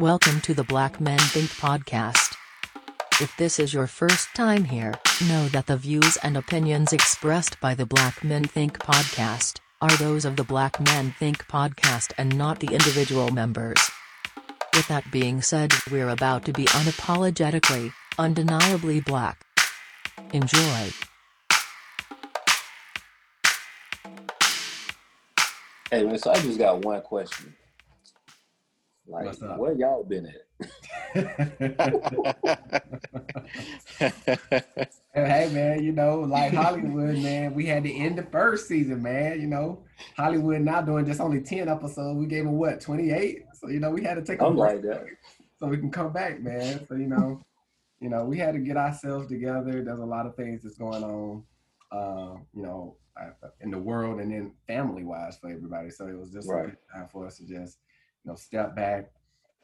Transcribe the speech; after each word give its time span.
Welcome 0.00 0.40
to 0.42 0.54
the 0.54 0.62
Black 0.62 1.00
Men 1.00 1.18
Think 1.18 1.50
podcast. 1.50 2.36
If 3.20 3.36
this 3.36 3.58
is 3.58 3.74
your 3.74 3.88
first 3.88 4.28
time 4.32 4.62
here, 4.62 4.94
know 5.26 5.48
that 5.48 5.66
the 5.66 5.76
views 5.76 6.16
and 6.18 6.36
opinions 6.36 6.92
expressed 6.92 7.58
by 7.58 7.74
the 7.74 7.84
Black 7.84 8.22
Men 8.22 8.44
Think 8.44 8.78
podcast 8.78 9.58
are 9.80 9.90
those 9.96 10.24
of 10.24 10.36
the 10.36 10.44
Black 10.44 10.78
Men 10.78 11.12
Think 11.18 11.48
podcast 11.48 12.12
and 12.16 12.38
not 12.38 12.60
the 12.60 12.68
individual 12.68 13.32
members. 13.32 13.90
With 14.72 14.86
that 14.86 15.10
being 15.10 15.42
said, 15.42 15.72
we're 15.90 16.10
about 16.10 16.44
to 16.44 16.52
be 16.52 16.66
unapologetically, 16.66 17.92
undeniably 18.20 19.00
black. 19.00 19.44
Enjoy. 20.32 20.90
Hey 25.90 26.04
man, 26.04 26.18
so 26.18 26.30
I 26.30 26.38
just 26.38 26.60
got 26.60 26.84
one 26.84 27.02
question. 27.02 27.56
Like, 29.08 29.24
What's 29.24 29.42
up? 29.42 29.58
where 29.58 29.72
y'all 29.72 30.04
been 30.04 30.26
at? 30.26 30.44
hey 35.14 35.50
man, 35.50 35.82
you 35.82 35.92
know, 35.92 36.20
like 36.20 36.52
Hollywood, 36.52 37.18
man, 37.18 37.54
we 37.54 37.64
had 37.64 37.84
to 37.84 37.92
end 37.92 38.18
the 38.18 38.24
first 38.24 38.68
season, 38.68 39.02
man. 39.02 39.40
You 39.40 39.46
know, 39.46 39.82
Hollywood 40.14 40.60
now 40.60 40.82
doing 40.82 41.06
just 41.06 41.20
only 41.20 41.40
10 41.40 41.70
episodes. 41.70 42.18
We 42.18 42.26
gave 42.26 42.44
them 42.44 42.58
what, 42.58 42.82
28? 42.82 43.44
So, 43.54 43.68
you 43.68 43.80
know, 43.80 43.90
we 43.90 44.02
had 44.02 44.16
to 44.16 44.22
take 44.22 44.42
a 44.42 44.44
I'm 44.44 44.56
break 44.56 44.84
like 44.84 45.16
so 45.58 45.68
we 45.68 45.78
can 45.78 45.90
come 45.90 46.12
back, 46.12 46.42
man. 46.42 46.86
So, 46.86 46.94
you 46.94 47.06
know, 47.06 47.42
you 48.00 48.10
know, 48.10 48.24
we 48.24 48.36
had 48.36 48.52
to 48.52 48.60
get 48.60 48.76
ourselves 48.76 49.28
together. 49.28 49.82
There's 49.82 50.00
a 50.00 50.04
lot 50.04 50.26
of 50.26 50.36
things 50.36 50.62
that's 50.62 50.76
going 50.76 51.02
on, 51.02 51.44
uh, 51.90 52.34
you 52.54 52.62
know, 52.62 52.96
uh, 53.18 53.30
in 53.60 53.70
the 53.70 53.78
world 53.78 54.20
and 54.20 54.30
then 54.30 54.52
family 54.66 55.02
wise 55.02 55.38
for 55.38 55.48
everybody. 55.48 55.88
So 55.90 56.06
it 56.06 56.18
was 56.18 56.30
just 56.30 56.50
a 56.50 56.52
good 56.52 56.76
time 56.92 57.08
for 57.10 57.26
us 57.26 57.38
to 57.38 57.46
just, 57.46 57.78
know, 58.28 58.34
step 58.34 58.76
back, 58.76 59.10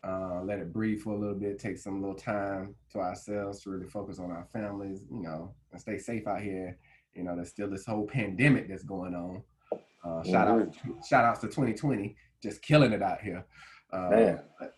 uh, 0.06 0.42
let 0.42 0.58
it 0.58 0.72
breathe 0.72 1.00
for 1.00 1.14
a 1.14 1.18
little 1.18 1.34
bit, 1.34 1.58
take 1.58 1.78
some 1.78 2.00
little 2.00 2.16
time 2.16 2.74
to 2.92 2.98
ourselves 2.98 3.62
to 3.62 3.70
really 3.70 3.86
focus 3.86 4.18
on 4.18 4.30
our 4.30 4.46
families, 4.52 5.02
you 5.10 5.22
know, 5.22 5.54
and 5.72 5.80
stay 5.80 5.98
safe 5.98 6.26
out 6.26 6.42
here. 6.42 6.76
You 7.14 7.22
know, 7.22 7.36
there's 7.36 7.48
still 7.48 7.70
this 7.70 7.86
whole 7.86 8.06
pandemic 8.06 8.68
that's 8.68 8.82
going 8.82 9.14
on. 9.14 9.42
Uh, 10.04 10.22
shout 10.24 10.48
out, 10.48 10.74
shout 11.08 11.24
outs 11.24 11.40
to 11.40 11.46
2020, 11.46 12.16
just 12.42 12.60
killing 12.60 12.92
it 12.92 13.02
out 13.02 13.20
here. 13.22 13.46
Uh, 13.92 14.10
Man. 14.10 14.40
But, 14.58 14.74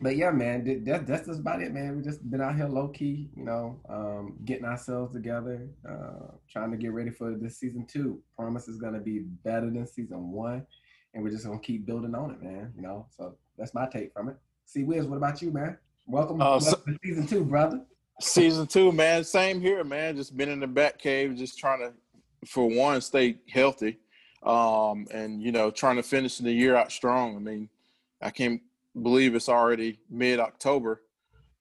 but 0.00 0.16
yeah, 0.16 0.30
man, 0.30 0.64
th- 0.64 0.84
that, 0.84 1.06
that's 1.06 1.26
just 1.26 1.40
about 1.40 1.60
it, 1.60 1.72
man. 1.72 1.96
We 1.96 2.02
just 2.02 2.28
been 2.30 2.40
out 2.40 2.54
here 2.54 2.68
low 2.68 2.88
key, 2.88 3.30
you 3.36 3.44
know, 3.44 3.80
um, 3.88 4.36
getting 4.44 4.64
ourselves 4.64 5.12
together, 5.12 5.68
uh, 5.88 6.32
trying 6.48 6.70
to 6.70 6.76
get 6.76 6.92
ready 6.92 7.10
for 7.10 7.34
this 7.34 7.58
season 7.58 7.84
two. 7.86 8.20
Promise 8.36 8.68
is 8.68 8.76
gonna 8.76 9.00
be 9.00 9.20
better 9.20 9.70
than 9.70 9.86
season 9.86 10.30
one, 10.30 10.64
and 11.14 11.22
we're 11.22 11.30
just 11.30 11.44
gonna 11.46 11.58
keep 11.58 11.86
building 11.86 12.14
on 12.14 12.30
it, 12.30 12.42
man. 12.42 12.72
You 12.76 12.82
know, 12.82 13.06
so 13.16 13.34
that's 13.56 13.74
my 13.74 13.86
take 13.86 14.12
from 14.12 14.28
it. 14.28 14.36
See, 14.66 14.84
Wiz, 14.84 15.06
what 15.06 15.16
about 15.16 15.40
you, 15.42 15.50
man? 15.50 15.78
Welcome, 16.06 16.40
Uh, 16.40 16.60
so- 16.60 16.76
to 16.76 16.98
season 17.04 17.26
two, 17.26 17.44
brother. 17.44 17.84
Season 18.20 18.66
two, 18.66 18.90
man. 18.92 19.22
Same 19.24 19.60
here, 19.60 19.84
man. 19.84 20.16
Just 20.16 20.36
been 20.36 20.48
in 20.48 20.60
the 20.60 20.66
back 20.66 20.98
cave, 20.98 21.36
just 21.36 21.58
trying 21.58 21.78
to, 21.80 21.92
for 22.46 22.68
one, 22.68 23.00
stay 23.00 23.38
healthy, 23.48 23.98
um, 24.42 25.06
and 25.12 25.42
you 25.42 25.52
know, 25.52 25.70
trying 25.70 25.96
to 25.96 26.02
finish 26.02 26.38
the 26.38 26.52
year 26.52 26.74
out 26.74 26.90
strong. 26.90 27.36
I 27.36 27.38
mean, 27.38 27.68
I 28.20 28.30
can't 28.30 28.60
believe 29.00 29.34
it's 29.34 29.48
already 29.48 30.00
mid 30.10 30.40
October, 30.40 31.02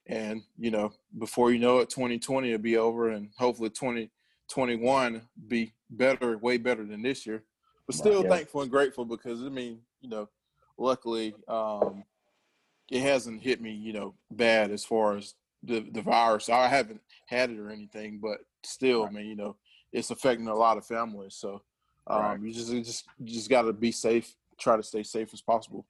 and 0.08 0.42
you 0.58 0.72
know, 0.72 0.94
before 1.20 1.52
you 1.52 1.60
know 1.60 1.80
it, 1.80 1.90
2020 1.90 2.52
will 2.52 2.58
be 2.58 2.78
over, 2.78 3.10
and 3.10 3.30
hopefully 3.38 3.70
2021 3.70 5.22
be 5.48 5.74
better, 5.90 6.38
way 6.38 6.58
better 6.58 6.86
than 6.86 7.02
this 7.02 7.26
year. 7.26 7.44
But 7.88 7.96
still 7.96 8.24
yeah. 8.24 8.30
thankful 8.30 8.62
and 8.62 8.70
grateful 8.70 9.06
because 9.06 9.42
I 9.42 9.50
mean, 9.50 9.80
you 10.02 10.10
know, 10.10 10.30
luckily, 10.78 11.34
um, 11.48 12.04
it 12.92 13.02
hasn't 13.02 13.42
hit 13.42 13.62
me, 13.62 13.72
you 13.72 13.94
know, 13.94 14.14
bad 14.32 14.72
as 14.72 14.86
far 14.86 15.16
as 15.18 15.34
the 15.64 15.80
the 15.92 16.02
virus. 16.02 16.50
I 16.50 16.68
haven't 16.68 17.02
had 17.26 17.50
it 17.50 17.60
or 17.60 17.70
anything, 17.72 18.20
but 18.20 18.40
still, 18.64 19.06
Right. 19.06 19.14
mean 19.14 19.28
you 19.28 19.36
know, 19.36 19.56
it's 19.92 20.12
affecting 20.12 20.48
a 20.48 20.56
lot 20.56 20.78
of 20.78 20.86
families. 20.86 21.36
So 21.36 21.62
um, 22.08 22.22
Right. 22.22 22.42
you 22.42 22.54
just 22.54 22.72
you 22.72 22.84
just 22.84 23.06
you 23.20 23.34
just 23.34 23.50
got 23.50 23.64
to 23.64 23.74
be 23.74 23.92
safe. 23.92 24.36
Try 24.58 24.76
to 24.76 24.84
stay 24.84 25.04
safe 25.04 25.34
as 25.34 25.42
possible. 25.42 25.86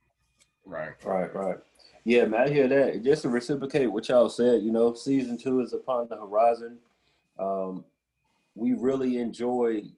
Right. 0.65 0.93
Right, 1.03 1.33
right. 1.33 1.57
Yeah, 2.03 2.25
man, 2.25 2.41
I 2.41 2.49
hear 2.49 2.67
that. 2.67 3.03
Just 3.03 3.23
to 3.23 3.29
reciprocate 3.29 3.91
what 3.91 4.07
y'all 4.07 4.29
said, 4.29 4.61
you 4.61 4.71
know, 4.71 4.93
season 4.93 5.37
two 5.37 5.59
is 5.61 5.73
upon 5.73 6.07
the 6.07 6.15
horizon. 6.15 6.77
Um, 7.37 7.83
we 8.55 8.73
really 8.73 9.17
enjoyed 9.17 9.91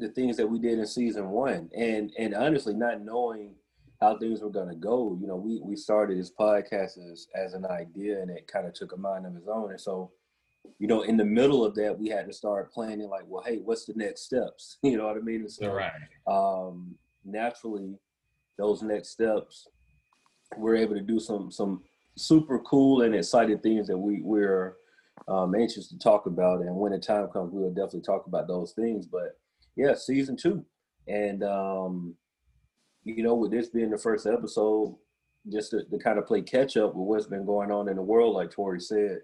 the 0.00 0.08
things 0.08 0.36
that 0.36 0.46
we 0.46 0.58
did 0.58 0.78
in 0.78 0.86
season 0.86 1.30
one, 1.30 1.70
and 1.76 2.12
and 2.18 2.34
honestly, 2.34 2.74
not 2.74 3.02
knowing 3.02 3.54
how 4.00 4.16
things 4.18 4.40
were 4.40 4.50
gonna 4.50 4.74
go, 4.74 5.16
you 5.20 5.26
know, 5.26 5.36
we 5.36 5.60
we 5.62 5.76
started 5.76 6.18
this 6.18 6.32
podcast 6.32 6.98
as 7.12 7.28
as 7.34 7.54
an 7.54 7.66
idea, 7.66 8.20
and 8.20 8.30
it 8.30 8.46
kind 8.46 8.66
of 8.66 8.74
took 8.74 8.92
a 8.92 8.96
mind 8.96 9.26
of 9.26 9.36
its 9.36 9.48
own, 9.48 9.70
and 9.70 9.80
so. 9.80 10.10
You 10.78 10.88
know, 10.88 11.02
in 11.02 11.16
the 11.16 11.24
middle 11.24 11.64
of 11.64 11.74
that, 11.76 11.98
we 11.98 12.08
had 12.08 12.26
to 12.26 12.34
start 12.34 12.70
planning. 12.70 13.08
Like, 13.08 13.24
well, 13.26 13.42
hey, 13.42 13.60
what's 13.64 13.86
the 13.86 13.94
next 13.96 14.24
steps? 14.24 14.76
You 14.82 14.98
know 14.98 15.06
what 15.06 15.16
I 15.16 15.20
mean? 15.20 15.40
And 15.40 15.50
so, 15.50 15.80
um, 16.26 16.96
naturally 17.24 17.98
those 18.58 18.82
next 18.82 19.10
steps 19.10 19.68
we're 20.56 20.76
able 20.76 20.94
to 20.94 21.00
do 21.00 21.20
some 21.20 21.50
some 21.50 21.82
super 22.16 22.58
cool 22.60 23.02
and 23.02 23.14
exciting 23.14 23.58
things 23.58 23.86
that 23.86 23.96
we 23.96 24.20
we're 24.22 24.76
um, 25.28 25.54
anxious 25.54 25.88
to 25.88 25.98
talk 25.98 26.26
about 26.26 26.60
and 26.60 26.74
when 26.74 26.92
the 26.92 26.98
time 26.98 27.28
comes 27.28 27.50
we'll 27.52 27.70
definitely 27.70 28.00
talk 28.00 28.26
about 28.26 28.48
those 28.48 28.72
things 28.72 29.06
but 29.06 29.38
yeah 29.76 29.94
season 29.94 30.36
two 30.36 30.64
and 31.08 31.42
um, 31.42 32.14
you 33.04 33.22
know 33.22 33.34
with 33.34 33.50
this 33.50 33.68
being 33.68 33.90
the 33.90 33.98
first 33.98 34.26
episode 34.26 34.94
just 35.50 35.70
to, 35.70 35.84
to 35.84 35.98
kind 35.98 36.18
of 36.18 36.26
play 36.26 36.42
catch 36.42 36.76
up 36.76 36.94
with 36.94 37.06
what's 37.06 37.26
been 37.26 37.46
going 37.46 37.70
on 37.70 37.88
in 37.88 37.96
the 37.96 38.02
world 38.02 38.34
like 38.34 38.50
tori 38.50 38.80
said 38.80 39.18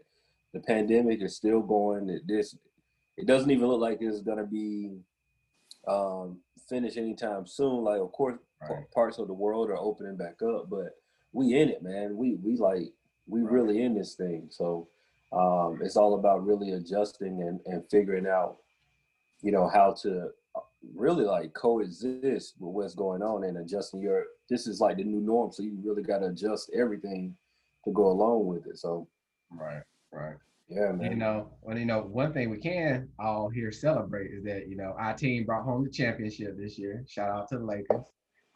the 0.54 0.60
pandemic 0.60 1.20
is 1.22 1.36
still 1.36 1.60
going 1.60 2.08
it 2.08 2.22
this 2.26 2.56
it 3.16 3.26
doesn't 3.26 3.50
even 3.50 3.66
look 3.66 3.80
like 3.80 3.98
it's 4.00 4.20
going 4.22 4.38
to 4.38 4.44
be 4.44 4.98
um, 5.88 6.38
finished 6.68 6.96
anytime 6.96 7.46
soon 7.46 7.84
like 7.84 8.00
of 8.00 8.12
course 8.12 8.38
Right. 8.70 8.90
parts 8.90 9.18
of 9.18 9.26
the 9.28 9.34
world 9.34 9.68
are 9.68 9.76
opening 9.76 10.16
back 10.16 10.40
up 10.42 10.70
but 10.70 10.96
we 11.34 11.60
in 11.60 11.68
it 11.68 11.82
man 11.82 12.16
we 12.16 12.36
we 12.42 12.56
like 12.56 12.84
we 13.28 13.42
Right. 13.42 13.52
really 13.52 13.82
in 13.82 13.94
this 13.94 14.14
thing 14.14 14.46
so 14.50 14.88
um 15.32 15.78
it's 15.82 15.96
all 15.98 16.14
about 16.14 16.46
really 16.46 16.70
adjusting 16.72 17.42
and 17.42 17.60
and 17.66 17.84
figuring 17.90 18.26
out 18.26 18.56
you 19.42 19.52
know 19.52 19.69
how 19.69 19.92
to 20.02 20.28
uh, 20.54 20.60
really 20.94 21.24
like 21.24 21.52
coexist 21.54 22.54
with 22.58 22.72
what's 22.74 22.94
going 22.94 23.22
on 23.22 23.44
and 23.44 23.58
adjusting 23.58 24.00
your 24.00 24.24
this 24.48 24.66
is 24.66 24.80
like 24.80 24.97
the 24.97 25.04
new 25.04 25.20
norm 25.20 25.50
so 25.52 25.62
you 25.62 25.76
really 25.84 26.02
got 26.02 26.19
to 26.19 26.26
adjust 26.26 26.70
everything 26.74 27.34
to 27.84 27.92
go 27.92 28.08
along 28.08 28.46
with 28.46 28.66
it 28.66 28.78
so 28.78 29.06
Right. 29.52 29.82
Right. 30.12 30.36
yeah 30.69 30.91
man. 30.92 31.10
You 31.12 31.16
know, 31.16 31.50
well, 31.62 31.78
you 31.78 31.84
know, 31.86 32.00
one 32.00 32.32
thing 32.32 32.50
we 32.50 32.58
can 32.58 33.08
all 33.19 33.48
here 33.48 33.70
celebrate 33.70 34.30
is 34.32 34.42
that 34.44 34.69
you 34.69 34.76
know 34.76 34.94
our 34.98 35.14
team 35.14 35.44
brought 35.44 35.64
home 35.64 35.84
the 35.84 35.91
championship 35.91 36.56
this 36.58 36.76
year. 36.78 37.04
Shout 37.08 37.30
out 37.30 37.48
to 37.50 37.58
the 37.58 37.64
Lakers. 37.64 38.02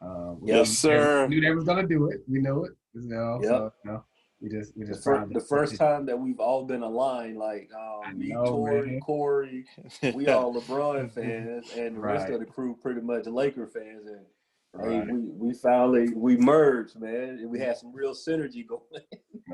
Um, 0.02 0.40
Yes, 0.44 0.68
knew- 0.68 0.74
sir. 0.74 1.28
Knew 1.28 1.40
they 1.40 1.50
was 1.54 1.62
gonna 1.64 1.86
do 1.86 2.10
it. 2.10 2.22
We 2.28 2.40
knew 2.40 2.64
it. 2.64 2.72
You 2.94 3.08
know, 3.08 3.38
Yep. 3.42 3.48
so, 3.50 3.72
you 3.84 3.90
know, 3.92 4.04
we 4.40 4.48
just 4.48 4.76
we 4.76 4.84
the, 4.84 4.92
just 4.92 5.04
fir- 5.04 5.16
found 5.18 5.34
the 5.34 5.40
first 5.40 5.76
time 5.76 6.06
that 6.06 6.18
we've 6.18 6.40
all 6.40 6.64
been 6.64 6.82
aligned 6.82 7.36
like 7.36 7.68
um 7.74 8.18
me 8.18 8.28
know, 8.28 8.44
tori 8.44 8.90
man. 8.92 9.00
corey 9.00 9.64
we 10.14 10.28
all 10.28 10.54
lebron 10.54 11.10
fans 11.10 11.70
and 11.76 11.96
the 11.96 12.00
rest 12.00 12.30
of 12.30 12.40
the 12.40 12.46
crew 12.46 12.76
pretty 12.80 13.00
much 13.00 13.26
laker 13.26 13.66
fans 13.66 14.06
and 14.06 14.24
Right. 14.72 15.04
Hey, 15.04 15.12
we, 15.12 15.18
we 15.48 15.52
finally 15.54 16.10
we 16.14 16.36
merged, 16.36 16.94
man. 17.00 17.40
and 17.40 17.50
We 17.50 17.58
had 17.58 17.76
some 17.76 17.92
real 17.92 18.14
synergy 18.14 18.64
going. 18.64 19.02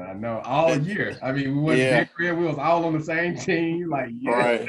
I 0.06 0.12
know 0.12 0.42
all 0.44 0.76
year. 0.82 1.16
I 1.22 1.32
mean, 1.32 1.56
we 1.56 1.62
went 1.62 1.78
Yeah. 1.78 2.04
career. 2.04 2.34
We 2.34 2.44
was 2.44 2.58
all 2.58 2.84
on 2.84 2.92
the 2.98 3.02
same 3.02 3.34
team. 3.38 3.88
Like, 3.88 4.10
yeah, 4.12 4.30
Right. 4.30 4.68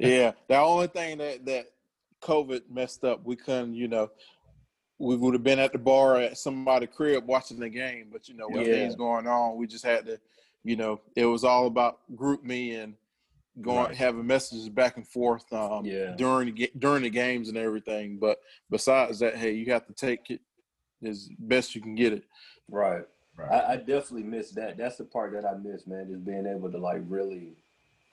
yeah. 0.00 0.32
The 0.48 0.56
only 0.58 0.88
thing 0.88 1.18
that 1.18 1.46
that 1.46 1.66
COVID 2.20 2.62
messed 2.68 3.04
up, 3.04 3.24
we 3.24 3.36
couldn't, 3.36 3.74
you 3.76 3.86
know, 3.86 4.10
we 4.98 5.16
would 5.16 5.34
have 5.34 5.42
been 5.42 5.58
at 5.58 5.72
the 5.72 5.78
bar 5.78 6.16
at 6.20 6.38
somebody's 6.38 6.88
crib 6.94 7.26
watching 7.26 7.58
the 7.58 7.68
game, 7.68 8.08
but 8.10 8.28
you 8.28 8.34
know, 8.34 8.48
with 8.48 8.66
Yeah. 8.66 8.74
things 8.74 8.94
going 8.94 9.26
on, 9.26 9.56
we 9.56 9.66
just 9.66 9.84
had 9.84 10.06
to, 10.06 10.18
you 10.64 10.76
know, 10.76 11.00
it 11.14 11.26
was 11.26 11.44
all 11.44 11.66
about 11.66 12.00
GroupMe 12.14 12.82
and 12.82 12.96
going 13.60 13.86
Right. 13.88 13.94
having 13.96 14.26
messages 14.26 14.68
back 14.68 14.96
and 14.96 15.06
forth 15.06 15.50
um, 15.52 15.84
Yeah. 15.84 16.14
during 16.16 16.54
the 16.54 16.70
during 16.78 17.02
the 17.02 17.10
games 17.10 17.48
and 17.48 17.58
everything. 17.58 18.18
But 18.18 18.40
besides 18.70 19.18
that, 19.18 19.36
hey, 19.36 19.52
you 19.52 19.70
have 19.72 19.86
to 19.86 19.92
take 19.92 20.30
it 20.30 20.40
as 21.02 21.28
best 21.38 21.74
you 21.74 21.80
can 21.82 21.94
get 21.94 22.12
it. 22.14 22.24
Right. 22.68 23.06
right. 23.36 23.52
I, 23.52 23.72
I 23.74 23.76
definitely 23.76 24.24
miss 24.24 24.50
that. 24.52 24.76
That's 24.78 24.96
the 24.96 25.04
part 25.04 25.32
that 25.32 25.44
I 25.44 25.54
miss, 25.56 25.86
man. 25.86 26.08
Just 26.08 26.24
being 26.24 26.46
able 26.46 26.70
to 26.70 26.78
like 26.78 27.02
really 27.06 27.54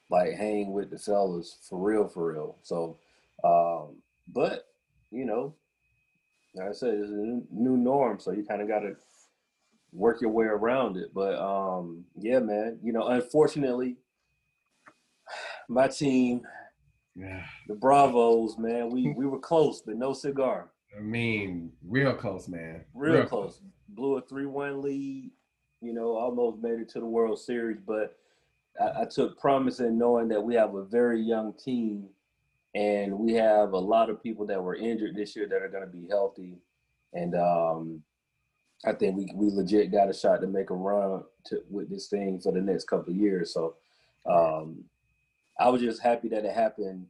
like 0.09 0.33
hang 0.33 0.73
with 0.73 0.91
the 0.91 0.99
fellas 0.99 1.57
for 1.67 1.79
real, 1.79 2.07
for 2.09 2.33
real. 2.33 2.57
So 2.61 2.97
um, 3.43 4.01
but 4.27 4.67
you 5.11 5.25
know, 5.25 5.55
like 6.55 6.69
I 6.69 6.71
said, 6.71 6.93
it's 6.95 7.09
a 7.09 7.13
new, 7.13 7.45
new 7.51 7.77
norm, 7.77 8.19
so 8.19 8.31
you 8.31 8.45
kind 8.45 8.61
of 8.61 8.67
gotta 8.67 8.95
work 9.91 10.21
your 10.21 10.31
way 10.31 10.45
around 10.45 10.97
it. 10.97 11.13
But 11.13 11.35
um, 11.35 12.05
yeah, 12.17 12.39
man, 12.39 12.79
you 12.83 12.93
know, 12.93 13.07
unfortunately, 13.07 13.97
my 15.69 15.87
team 15.87 16.41
yeah. 17.15 17.43
the 17.67 17.75
Bravos, 17.75 18.57
man. 18.57 18.89
We 18.89 19.13
we 19.15 19.25
were 19.25 19.39
close, 19.39 19.81
but 19.81 19.95
no 19.95 20.13
cigar. 20.13 20.69
I 20.95 21.01
mean, 21.01 21.71
real 21.87 22.13
close, 22.13 22.47
man. 22.47 22.85
Real, 22.93 23.13
real 23.13 23.25
close. 23.25 23.57
close. 23.57 23.61
Blew 23.89 24.17
a 24.17 24.21
three-one 24.21 24.81
lead. 24.81 25.31
You 25.81 25.93
know, 25.93 26.15
almost 26.15 26.61
made 26.61 26.79
it 26.79 26.89
to 26.89 26.99
the 26.99 27.05
World 27.05 27.39
Series, 27.39 27.79
but 27.85 28.17
I, 28.79 29.01
I 29.01 29.05
took 29.05 29.39
promise 29.39 29.79
in 29.79 29.97
knowing 29.97 30.29
that 30.29 30.41
we 30.41 30.55
have 30.55 30.75
a 30.75 30.85
very 30.85 31.21
young 31.21 31.53
team, 31.53 32.07
and 32.75 33.17
we 33.17 33.33
have 33.33 33.73
a 33.73 33.77
lot 33.77 34.09
of 34.09 34.21
people 34.21 34.45
that 34.47 34.61
were 34.61 34.75
injured 34.75 35.15
this 35.15 35.35
year 35.35 35.47
that 35.47 35.61
are 35.61 35.69
going 35.69 35.83
to 35.83 35.89
be 35.89 36.07
healthy, 36.09 36.57
and 37.13 37.35
um, 37.35 38.03
I 38.85 38.93
think 38.93 39.15
we 39.15 39.31
we 39.35 39.49
legit 39.51 39.91
got 39.91 40.09
a 40.09 40.13
shot 40.13 40.41
to 40.41 40.47
make 40.47 40.69
a 40.69 40.75
run 40.75 41.23
to, 41.45 41.61
with 41.69 41.89
this 41.89 42.07
thing 42.07 42.39
for 42.39 42.51
the 42.51 42.61
next 42.61 42.85
couple 42.85 43.13
of 43.13 43.19
years. 43.19 43.53
So 43.53 43.75
um, 44.25 44.83
I 45.59 45.69
was 45.69 45.81
just 45.81 46.01
happy 46.01 46.29
that 46.29 46.45
it 46.45 46.53
happened 46.53 47.07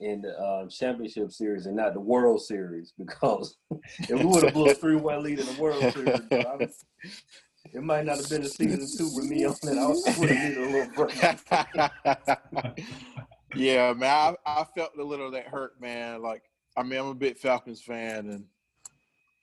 in 0.00 0.22
the 0.22 0.36
uh, 0.36 0.68
championship 0.68 1.30
series 1.30 1.66
and 1.66 1.76
not 1.76 1.94
the 1.94 2.00
World 2.00 2.42
Series 2.42 2.92
because 2.98 3.56
if 4.00 4.10
we 4.10 4.24
would 4.24 4.42
have 4.42 4.54
blew 4.54 4.70
a 4.70 4.74
three 4.74 4.96
one 4.96 5.22
lead 5.22 5.38
in 5.38 5.46
the 5.46 5.62
World 5.62 5.92
Series, 5.92 6.84
it 7.72 7.82
might 7.82 8.04
not 8.04 8.16
have 8.16 8.28
been 8.28 8.42
a 8.42 8.48
season 8.48 8.86
two 8.98 9.14
with 9.14 9.26
me 9.26 9.44
on 9.44 9.54
it. 9.62 9.78
I 9.78 9.86
would 10.18 10.28
have 10.28 10.50
needed 10.50 10.58
a 10.58 10.70
little 10.70 10.92
break. 12.66 12.78
yeah, 13.54 13.92
man, 13.92 14.36
I, 14.46 14.60
I 14.60 14.64
felt 14.64 14.92
a 14.98 15.02
little 15.02 15.30
that 15.32 15.46
hurt, 15.46 15.80
man. 15.80 16.22
Like, 16.22 16.42
I 16.76 16.82
mean, 16.82 17.00
I'm 17.00 17.06
a 17.06 17.14
big 17.14 17.36
Falcons 17.36 17.82
fan, 17.82 18.28
and 18.28 18.44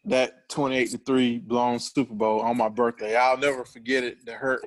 that 0.06 0.50
28 0.50 0.92
to 0.92 0.98
three 1.00 1.38
blown 1.38 1.80
Super 1.80 2.14
Bowl 2.14 2.42
on 2.42 2.58
my 2.58 2.70
birthday, 2.70 3.16
I'll 3.16 3.38
never 3.38 3.66
forget 3.66 4.04
it. 4.04 4.26
The 4.26 4.34
hurt 4.34 4.66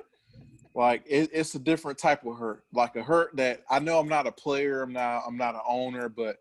like 0.75 1.03
it, 1.07 1.29
it's 1.33 1.55
a 1.55 1.59
different 1.59 1.97
type 1.97 2.25
of 2.25 2.37
hurt 2.37 2.63
like 2.73 2.95
a 2.95 3.03
hurt 3.03 3.35
that 3.35 3.61
i 3.69 3.79
know 3.79 3.99
i'm 3.99 4.09
not 4.09 4.27
a 4.27 4.31
player 4.31 4.81
i'm 4.81 4.93
not 4.93 5.23
i'm 5.27 5.37
not 5.37 5.55
an 5.55 5.61
owner 5.67 6.09
but 6.09 6.37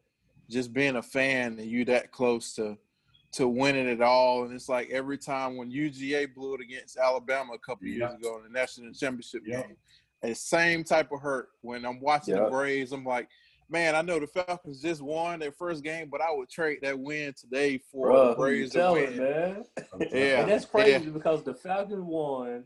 just 0.49 0.73
being 0.73 0.97
a 0.97 1.03
fan 1.03 1.59
and 1.59 1.71
you 1.71 1.85
that 1.85 2.11
close 2.13 2.55
to 2.55 2.77
to 3.31 3.49
winning 3.49 3.89
it 3.89 4.03
all 4.03 4.45
and 4.45 4.53
it's 4.53 4.69
like 4.69 4.89
every 4.91 5.19
time 5.19 5.57
when 5.57 5.71
uga 5.71 6.33
blew 6.35 6.55
it 6.55 6.61
against 6.61 6.97
alabama 6.97 7.53
a 7.55 7.59
couple 7.59 7.87
years 7.87 8.13
ago 8.15 8.39
in 8.39 8.45
the 8.45 8.59
national 8.59 8.93
championship 8.93 9.45
game 9.45 9.77
the 10.23 10.35
same 10.35 10.85
type 10.85 11.11
of 11.13 11.21
hurt 11.21 11.49
when 11.61 11.85
i'm 11.85 12.01
watching 12.01 12.35
the 12.35 12.49
braves 12.51 12.93
i'm 12.93 13.05
like 13.05 13.29
man 13.69 13.95
i 13.95 14.03
know 14.03 14.19
the 14.19 14.27
falcons 14.27 14.81
just 14.81 15.01
won 15.01 15.39
their 15.39 15.53
first 15.53 15.83
game 15.83 16.09
but 16.11 16.21
i 16.21 16.31
would 16.31 16.49
trade 16.49 16.79
that 16.83 16.99
win 16.99 17.33
today 17.39 17.79
for 17.91 18.09
Bruh, 18.09 18.31
the 18.31 18.37
braves 18.37 18.73
to 18.73 18.93
win. 18.93 19.17
man 19.17 19.65
yeah 20.13 20.41
and 20.41 20.51
that's 20.51 20.65
crazy 20.65 21.05
yeah. 21.05 21.11
because 21.11 21.43
the 21.43 21.55
falcons 21.55 22.03
won 22.03 22.65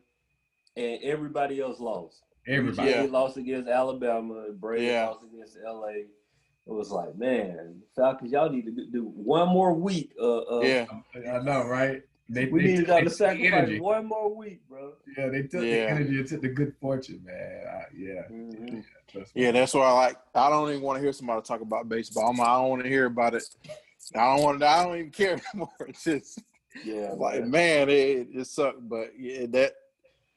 and 0.77 1.03
everybody 1.03 1.61
else 1.61 1.81
lost. 1.81 2.23
Everybody 2.47 2.91
yeah. 2.91 3.07
lost 3.11 3.37
against 3.37 3.69
Alabama. 3.69 4.47
Brady 4.53 4.87
yeah. 4.87 5.09
lost 5.09 5.25
against 5.25 5.57
LA. 5.65 6.05
It 6.69 6.73
was 6.73 6.91
like, 6.91 7.17
man, 7.17 7.81
Falcons, 7.95 8.33
y'all 8.33 8.51
need 8.51 8.67
to 8.67 8.87
do 8.91 9.05
one 9.05 9.49
more 9.49 9.73
week. 9.73 10.13
Uh, 10.21 10.39
uh, 10.39 10.61
yeah, 10.61 10.87
I 11.15 11.39
know, 11.39 11.65
right? 11.65 12.03
They, 12.29 12.47
we 12.47 12.63
need 12.63 12.87
to 12.87 13.11
sacrifice 13.11 13.81
one 13.81 14.07
more 14.07 14.35
week, 14.35 14.61
bro. 14.69 14.95
Yeah, 15.17 15.29
they 15.29 15.43
took 15.43 15.63
yeah. 15.63 15.87
the 15.87 15.91
energy 15.91 16.19
and 16.19 16.29
took 16.29 16.43
the 16.43 16.49
good 16.49 16.75
fortune, 16.81 17.23
man. 17.25 17.63
I, 17.69 17.85
yeah. 17.97 18.23
Mm-hmm. 18.31 18.81
yeah, 19.15 19.23
yeah, 19.35 19.51
that's 19.53 19.75
why 19.75 19.83
I 19.83 19.93
like. 19.93 20.17
I 20.35 20.51
don't 20.51 20.69
even 20.71 20.83
want 20.83 20.97
to 20.97 21.03
hear 21.03 21.13
somebody 21.13 21.43
talk 21.43 21.61
about 21.61 21.89
baseball. 21.89 22.33
I 22.41 22.59
don't 22.59 22.69
want 22.69 22.83
to 22.83 22.89
hear 22.89 23.07
about 23.07 23.35
it. 23.35 23.45
I 24.17 24.35
don't 24.35 24.43
want. 24.43 24.61
To, 24.61 24.67
I 24.67 24.85
don't 24.85 24.99
even 24.99 25.11
care 25.11 25.41
anymore. 25.55 25.71
It's 25.87 26.03
just, 26.03 26.43
yeah, 26.85 27.13
like 27.17 27.45
man, 27.45 27.89
it, 27.89 28.29
it 28.33 28.47
sucked. 28.49 28.89
But 28.89 29.13
yeah, 29.17 29.47
that 29.51 29.75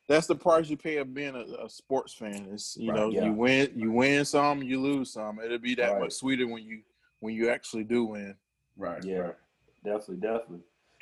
that's 0.08 0.28
the 0.28 0.36
price 0.36 0.70
you 0.70 0.78
pay 0.78 0.98
of 0.98 1.14
being 1.14 1.36
a, 1.36 1.64
a 1.66 1.70
sports 1.70 2.14
fan. 2.14 2.50
It's 2.52 2.78
you 2.78 2.92
right, 2.92 3.00
know 3.00 3.10
yeah. 3.10 3.26
you 3.26 3.34
win 3.34 3.72
you 3.76 3.92
win 3.92 4.26
some, 4.26 4.62
you 4.62 4.80
lose 4.80 5.14
some. 5.14 5.40
It'll 5.40 5.58
be 5.58 5.74
that 5.76 5.94
right. 5.94 6.02
much 6.02 6.14
sweeter 6.14 6.48
when 6.48 6.64
you 6.64 6.82
when 7.20 7.34
you 7.34 7.50
actually 7.50 7.84
do 7.84 8.06
win. 8.06 8.36
Right. 8.78 9.04
Yeah. 9.04 9.18
Right. 9.18 9.36
Definitely. 9.84 10.18
Definitely. 10.18 10.60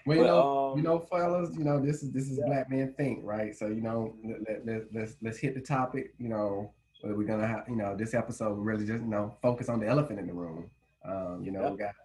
Well, 0.07 0.17
you 0.17 0.23
but, 0.23 0.27
know, 0.27 0.71
um, 0.71 0.77
you 0.77 0.83
know, 0.83 0.99
fellas, 0.99 1.55
you 1.57 1.63
know, 1.63 1.83
this 1.83 2.01
is 2.01 2.11
this 2.11 2.29
is 2.29 2.37
yeah. 2.37 2.45
Black 2.47 2.69
Man 2.69 2.93
Think, 2.97 3.19
right? 3.23 3.55
So 3.55 3.67
you 3.67 3.81
know, 3.81 4.15
let, 4.23 4.65
let, 4.65 4.81
let's 4.93 5.15
let's 5.21 5.37
hit 5.37 5.53
the 5.53 5.61
topic. 5.61 6.13
You 6.17 6.29
know, 6.29 6.71
we're 7.03 7.23
gonna 7.23 7.47
have, 7.47 7.65
you 7.67 7.75
know, 7.75 7.95
this 7.95 8.13
episode 8.13 8.53
really 8.53 8.85
just 8.85 9.03
you 9.03 9.09
know 9.09 9.35
focus 9.41 9.69
on 9.69 9.79
the 9.79 9.87
elephant 9.87 10.19
in 10.19 10.27
the 10.27 10.33
room. 10.33 10.69
Um, 11.05 11.41
you 11.43 11.51
know, 11.51 11.63
yep. 11.63 11.71
we 11.71 11.77
got 11.77 11.95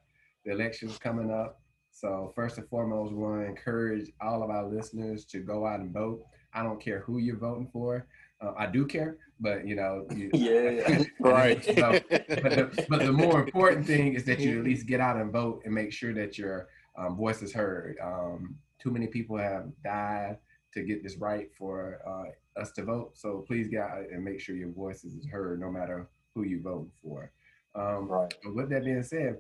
the 0.44 0.52
elections 0.52 0.99
coming 0.99 1.31
up. 1.31 1.60
So 1.93 2.32
first 2.34 2.58
and 2.58 2.69
foremost, 2.69 3.12
we 3.12 3.19
want 3.19 3.43
to 3.43 3.46
encourage 3.46 4.10
all 4.20 4.43
of 4.43 4.50
our 4.50 4.64
listeners 4.64 5.25
to 5.26 5.40
go 5.40 5.66
out 5.66 5.81
and 5.81 5.93
vote. 5.93 6.25
I 6.55 6.62
don't 6.62 6.81
care 6.81 7.00
who 7.00 7.19
you're 7.19 7.37
voting 7.37 7.69
for. 7.72 8.06
Uh, 8.40 8.52
I 8.56 8.66
do 8.66 8.87
care, 8.87 9.19
but 9.40 9.66
you 9.66 9.76
know, 9.76 10.06
you, 10.14 10.31
yeah, 10.34 11.05
right. 11.20 11.64
So, 11.64 12.00
but, 12.10 12.28
the, 12.28 12.87
but 12.88 13.00
the 13.00 13.12
more 13.12 13.40
important 13.44 13.87
thing 13.87 14.14
is 14.14 14.25
that 14.25 14.40
you 14.40 14.58
at 14.58 14.64
least 14.64 14.87
get 14.87 15.00
out 15.00 15.16
and 15.16 15.31
vote 15.32 15.62
and 15.64 15.72
make 15.75 15.93
sure 15.93 16.12
that 16.14 16.38
your 16.38 16.69
um, 16.96 17.16
voice 17.16 17.42
is 17.42 17.52
heard. 17.52 17.96
Um, 18.02 18.56
too 18.80 18.90
many 18.90 19.06
people 19.06 19.36
have 19.36 19.66
died 19.84 20.38
to 20.74 20.82
get 20.82 21.02
this 21.02 21.16
right 21.16 21.48
for 21.56 22.00
uh, 22.06 22.60
us 22.60 22.72
to 22.72 22.84
vote. 22.84 23.12
So 23.14 23.44
please 23.46 23.68
get 23.68 23.82
out 23.82 24.04
and 24.10 24.24
make 24.24 24.40
sure 24.40 24.56
your 24.56 24.70
voices 24.72 25.14
is 25.14 25.26
heard, 25.26 25.60
no 25.60 25.70
matter 25.70 26.08
who 26.34 26.42
you 26.42 26.60
vote 26.60 26.88
for. 27.02 27.30
Um, 27.74 28.08
right. 28.08 28.32
But 28.42 28.54
with 28.54 28.70
that 28.70 28.84
being 28.84 29.02
said, 29.02 29.38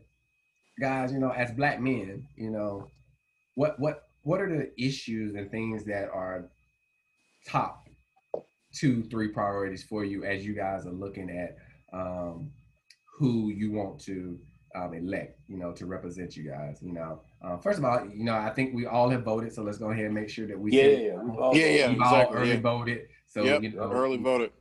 guys, 0.80 1.12
you 1.12 1.18
know, 1.18 1.30
as 1.30 1.50
black 1.52 1.80
men, 1.80 2.26
you 2.36 2.50
know, 2.50 2.88
what 3.54 3.78
what 3.78 4.08
what 4.22 4.40
are 4.40 4.48
the 4.48 4.72
issues 4.82 5.34
and 5.34 5.50
things 5.50 5.84
that 5.84 6.08
are 6.10 6.48
top 7.46 7.88
two, 8.72 9.02
three 9.04 9.28
priorities 9.28 9.82
for 9.82 10.04
you 10.04 10.24
as 10.24 10.44
you 10.44 10.54
guys 10.54 10.86
are 10.86 10.92
looking 10.92 11.28
at 11.28 11.56
um, 11.92 12.50
who 13.18 13.50
you 13.50 13.72
want 13.72 14.00
to 14.00 14.38
um, 14.74 14.94
elect, 14.94 15.38
you 15.48 15.58
know, 15.58 15.72
to 15.72 15.84
represent 15.84 16.36
you 16.36 16.48
guys. 16.48 16.78
You 16.80 16.92
know, 16.92 17.20
uh, 17.42 17.56
first 17.56 17.78
of 17.78 17.84
all, 17.84 18.06
you 18.06 18.24
know, 18.24 18.34
I 18.34 18.50
think 18.50 18.74
we 18.74 18.86
all 18.86 19.10
have 19.10 19.24
voted, 19.24 19.52
so 19.52 19.62
let's 19.62 19.78
go 19.78 19.90
ahead 19.90 20.04
and 20.04 20.14
make 20.14 20.28
sure 20.28 20.46
that 20.46 20.58
we 20.58 20.72
yeah, 20.72 20.82
yeah, 20.82 21.16
all, 21.38 21.56
yeah, 21.56 21.66
yeah, 21.66 21.88
we've 21.88 21.96
exactly, 21.98 22.36
all 22.36 22.42
early 22.42 22.54
yeah. 22.54 22.60
voted. 22.60 23.08
So 23.26 23.42
yep, 23.42 23.62
you 23.62 23.72
know, 23.72 23.90
early 23.90 24.18
voted. 24.18 24.52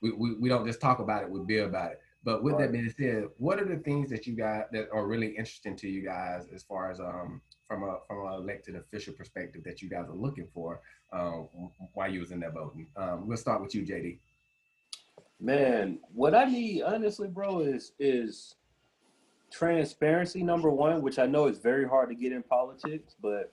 We, 0.00 0.12
we, 0.12 0.34
we 0.34 0.48
don't 0.48 0.66
just 0.66 0.80
talk 0.80 1.00
about 1.00 1.24
it; 1.24 1.30
we 1.30 1.40
build 1.40 1.70
about 1.70 1.92
it. 1.92 2.00
But 2.22 2.42
with 2.42 2.54
right. 2.54 2.62
that 2.62 2.72
being 2.72 2.92
said, 2.96 3.28
what 3.38 3.58
are 3.58 3.64
the 3.64 3.78
things 3.78 4.10
that 4.10 4.26
you 4.26 4.36
got 4.36 4.70
that 4.72 4.88
are 4.92 5.06
really 5.06 5.28
interesting 5.28 5.76
to 5.76 5.88
you 5.88 6.04
guys 6.04 6.46
as 6.54 6.62
far 6.62 6.90
as 6.90 7.00
um 7.00 7.40
from 7.66 7.82
a 7.82 7.98
from 8.06 8.26
an 8.26 8.34
elected 8.34 8.76
official 8.76 9.12
perspective 9.12 9.62
that 9.64 9.82
you 9.82 9.88
guys 9.88 10.08
are 10.08 10.14
looking 10.14 10.48
for 10.54 10.80
um, 11.12 11.48
while 11.94 12.10
you 12.10 12.20
was 12.20 12.30
in 12.30 12.40
that 12.40 12.54
voting? 12.54 12.86
Um, 12.96 13.26
we'll 13.26 13.36
start 13.36 13.60
with 13.60 13.74
you, 13.74 13.82
JD. 13.82 14.18
Man, 15.40 16.00
what 16.12 16.34
I 16.34 16.44
need 16.44 16.82
honestly, 16.82 17.28
bro, 17.28 17.60
is 17.60 17.92
is 17.98 18.56
transparency 19.50 20.42
number 20.42 20.70
one, 20.70 21.02
which 21.02 21.18
I 21.18 21.26
know 21.26 21.46
is 21.46 21.58
very 21.58 21.86
hard 21.86 22.08
to 22.10 22.14
get 22.14 22.32
in 22.32 22.42
politics, 22.42 23.14
but 23.20 23.52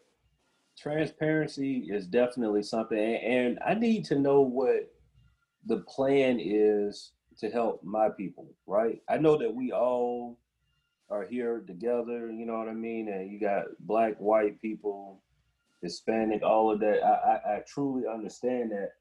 transparency 0.78 1.88
is 1.90 2.08
definitely 2.08 2.64
something. 2.64 2.98
And 2.98 3.60
I 3.66 3.74
need 3.74 4.06
to 4.06 4.20
know 4.20 4.42
what 4.42 4.92
the 5.66 5.78
plan 5.88 6.40
is 6.42 7.12
to 7.40 7.50
help 7.50 7.84
my 7.84 8.10
people, 8.10 8.54
right? 8.66 9.02
I 9.10 9.18
know 9.18 9.38
that 9.38 9.54
we 9.54 9.72
all 9.72 10.38
are 11.10 11.24
here 11.24 11.64
together, 11.66 12.32
you 12.32 12.46
know 12.46 12.58
what 12.58 12.70
I 12.70 12.74
mean? 12.74 13.10
And 13.10 13.32
you 13.32 13.40
got 13.40 13.66
black, 13.82 14.18
white 14.18 14.62
people, 14.62 15.22
Hispanic, 15.82 16.44
all 16.44 16.72
of 16.72 16.80
that. 16.80 17.04
I, 17.04 17.10
I, 17.10 17.56
I 17.56 17.62
truly 17.68 18.04
understand 18.12 18.72
that. 18.72 18.92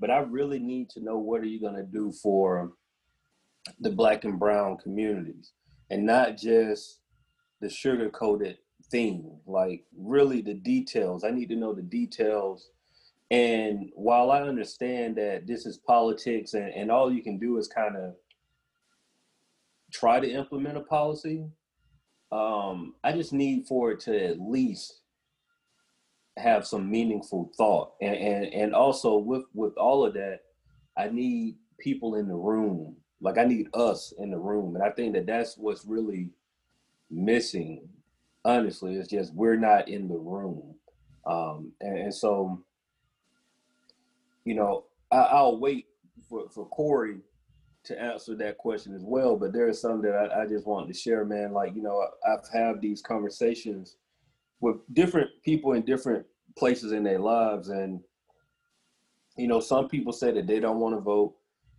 But 0.00 0.10
I 0.10 0.18
really 0.18 0.58
need 0.58 0.90
to 0.90 1.00
know 1.00 1.18
what 1.18 1.40
are 1.40 1.46
you 1.46 1.60
gonna 1.60 1.84
do 1.84 2.12
for 2.12 2.72
the 3.80 3.90
black 3.90 4.24
and 4.24 4.38
brown 4.38 4.76
communities 4.76 5.52
and 5.90 6.04
not 6.04 6.36
just 6.36 7.00
the 7.60 7.68
sugar 7.68 8.10
coated 8.10 8.58
thing, 8.90 9.38
like 9.46 9.84
really 9.96 10.40
the 10.40 10.54
details. 10.54 11.24
I 11.24 11.30
need 11.30 11.48
to 11.48 11.56
know 11.56 11.72
the 11.72 11.82
details. 11.82 12.70
And 13.30 13.90
while 13.94 14.30
I 14.30 14.42
understand 14.42 15.16
that 15.16 15.46
this 15.46 15.66
is 15.66 15.78
politics 15.78 16.54
and, 16.54 16.72
and 16.74 16.90
all 16.90 17.12
you 17.12 17.22
can 17.22 17.38
do 17.38 17.56
is 17.58 17.68
kind 17.68 17.96
of 17.96 18.14
try 19.92 20.20
to 20.20 20.30
implement 20.30 20.76
a 20.76 20.82
policy. 20.82 21.46
Um, 22.32 22.94
I 23.04 23.12
just 23.12 23.32
need 23.32 23.66
for 23.66 23.92
it 23.92 24.00
to 24.00 24.26
at 24.26 24.40
least 24.40 25.00
have 26.36 26.66
some 26.66 26.90
meaningful 26.90 27.52
thought, 27.56 27.92
and 28.02 28.16
and 28.16 28.46
and 28.46 28.74
also 28.74 29.16
with 29.18 29.44
with 29.54 29.76
all 29.76 30.04
of 30.04 30.14
that, 30.14 30.40
I 30.96 31.08
need 31.08 31.56
people 31.78 32.16
in 32.16 32.26
the 32.26 32.34
room. 32.34 32.96
Like 33.24 33.38
I 33.38 33.44
need 33.44 33.68
us 33.74 34.12
in 34.18 34.30
the 34.30 34.38
room, 34.38 34.76
and 34.76 34.84
I 34.84 34.90
think 34.90 35.14
that 35.14 35.26
that's 35.26 35.56
what's 35.56 35.84
really 35.84 36.30
missing. 37.10 37.88
Honestly, 38.44 38.96
it's 38.96 39.08
just 39.08 39.34
we're 39.34 39.56
not 39.56 39.88
in 39.88 40.06
the 40.06 40.18
room, 40.18 40.74
um, 41.26 41.72
and, 41.80 41.98
and 41.98 42.14
so 42.14 42.62
you 44.44 44.54
know 44.54 44.84
I, 45.10 45.18
I'll 45.18 45.58
wait 45.58 45.86
for 46.28 46.48
for 46.50 46.66
Corey 46.66 47.20
to 47.84 48.00
answer 48.00 48.34
that 48.34 48.58
question 48.58 48.94
as 48.94 49.02
well. 49.04 49.36
But 49.36 49.52
there 49.52 49.68
is 49.68 49.80
some 49.80 50.02
that 50.02 50.14
I, 50.14 50.42
I 50.42 50.46
just 50.46 50.66
wanted 50.66 50.88
to 50.88 50.98
share, 50.98 51.24
man. 51.24 51.52
Like, 51.52 51.74
you 51.74 51.82
know, 51.82 52.06
I've 52.26 52.48
had 52.52 52.80
these 52.80 53.02
conversations 53.02 53.96
with 54.60 54.76
different 54.94 55.30
people 55.44 55.74
in 55.74 55.82
different 55.82 56.24
places 56.56 56.92
in 56.92 57.04
their 57.04 57.18
lives. 57.18 57.68
And, 57.68 58.00
you 59.36 59.46
know, 59.46 59.60
some 59.60 59.88
people 59.88 60.12
say 60.12 60.32
that 60.32 60.46
they 60.46 60.60
don't 60.60 60.80
want 60.80 60.94
to 60.94 61.00
vote. 61.00 61.34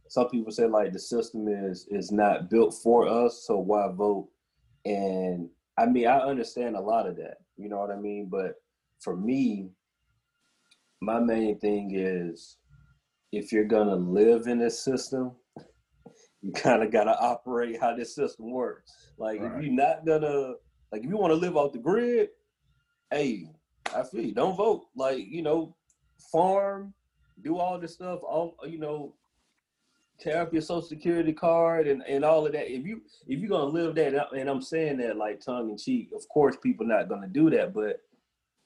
Some 0.07 0.29
people 0.29 0.51
say 0.51 0.67
like 0.67 0.93
the 0.93 0.99
system 0.99 1.47
is 1.47 1.87
is 1.89 2.11
not 2.11 2.49
built 2.49 2.75
for 2.83 3.07
us, 3.07 3.43
so 3.45 3.57
why 3.57 3.87
vote? 3.91 4.29
And 4.85 5.49
I 5.77 5.85
mean, 5.87 6.07
I 6.07 6.19
understand 6.19 6.75
a 6.75 6.81
lot 6.81 7.07
of 7.07 7.15
that. 7.17 7.37
You 7.57 7.69
know 7.69 7.79
what 7.79 7.91
I 7.91 7.95
mean? 7.95 8.27
But 8.29 8.55
for 8.99 9.15
me, 9.15 9.69
my 11.01 11.19
main 11.19 11.59
thing 11.59 11.91
is 11.93 12.57
if 13.31 13.51
you're 13.51 13.65
gonna 13.65 13.95
live 13.95 14.47
in 14.47 14.59
this 14.59 14.79
system, 14.79 15.31
you 16.41 16.51
kind 16.51 16.83
of 16.83 16.91
gotta 16.91 17.17
operate 17.19 17.79
how 17.79 17.95
this 17.95 18.15
system 18.15 18.51
works. 18.51 19.11
Like 19.17 19.41
right. 19.41 19.51
if 19.51 19.63
you're 19.63 19.73
not 19.73 20.05
gonna 20.05 20.53
like 20.91 21.03
if 21.03 21.09
you 21.09 21.17
want 21.17 21.31
to 21.31 21.39
live 21.39 21.57
off 21.57 21.73
the 21.73 21.79
grid, 21.79 22.29
hey, 23.11 23.49
I 23.93 24.03
feel 24.03 24.21
you. 24.21 24.33
Don't 24.33 24.55
vote. 24.55 24.85
Like, 24.95 25.25
you 25.27 25.41
know, 25.41 25.75
farm, 26.31 26.93
do 27.41 27.57
all 27.57 27.79
this 27.79 27.93
stuff, 27.93 28.21
all 28.23 28.55
you 28.67 28.79
know, 28.79 29.13
tear 30.19 30.41
up 30.41 30.53
your 30.53 30.61
social 30.61 30.87
security 30.87 31.33
card 31.33 31.87
and, 31.87 32.01
and 32.07 32.23
all 32.23 32.45
of 32.45 32.53
that. 32.53 32.71
If 32.71 32.85
you 32.85 33.01
if 33.27 33.39
you're 33.39 33.49
gonna 33.49 33.65
live 33.65 33.95
that, 33.95 34.33
and 34.33 34.49
I'm 34.49 34.61
saying 34.61 34.97
that 34.97 35.17
like 35.17 35.41
tongue 35.41 35.69
in 35.69 35.77
cheek, 35.77 36.09
of 36.15 36.27
course 36.29 36.55
people 36.61 36.85
not 36.85 37.09
gonna 37.09 37.27
do 37.27 37.49
that. 37.51 37.73
But 37.73 38.01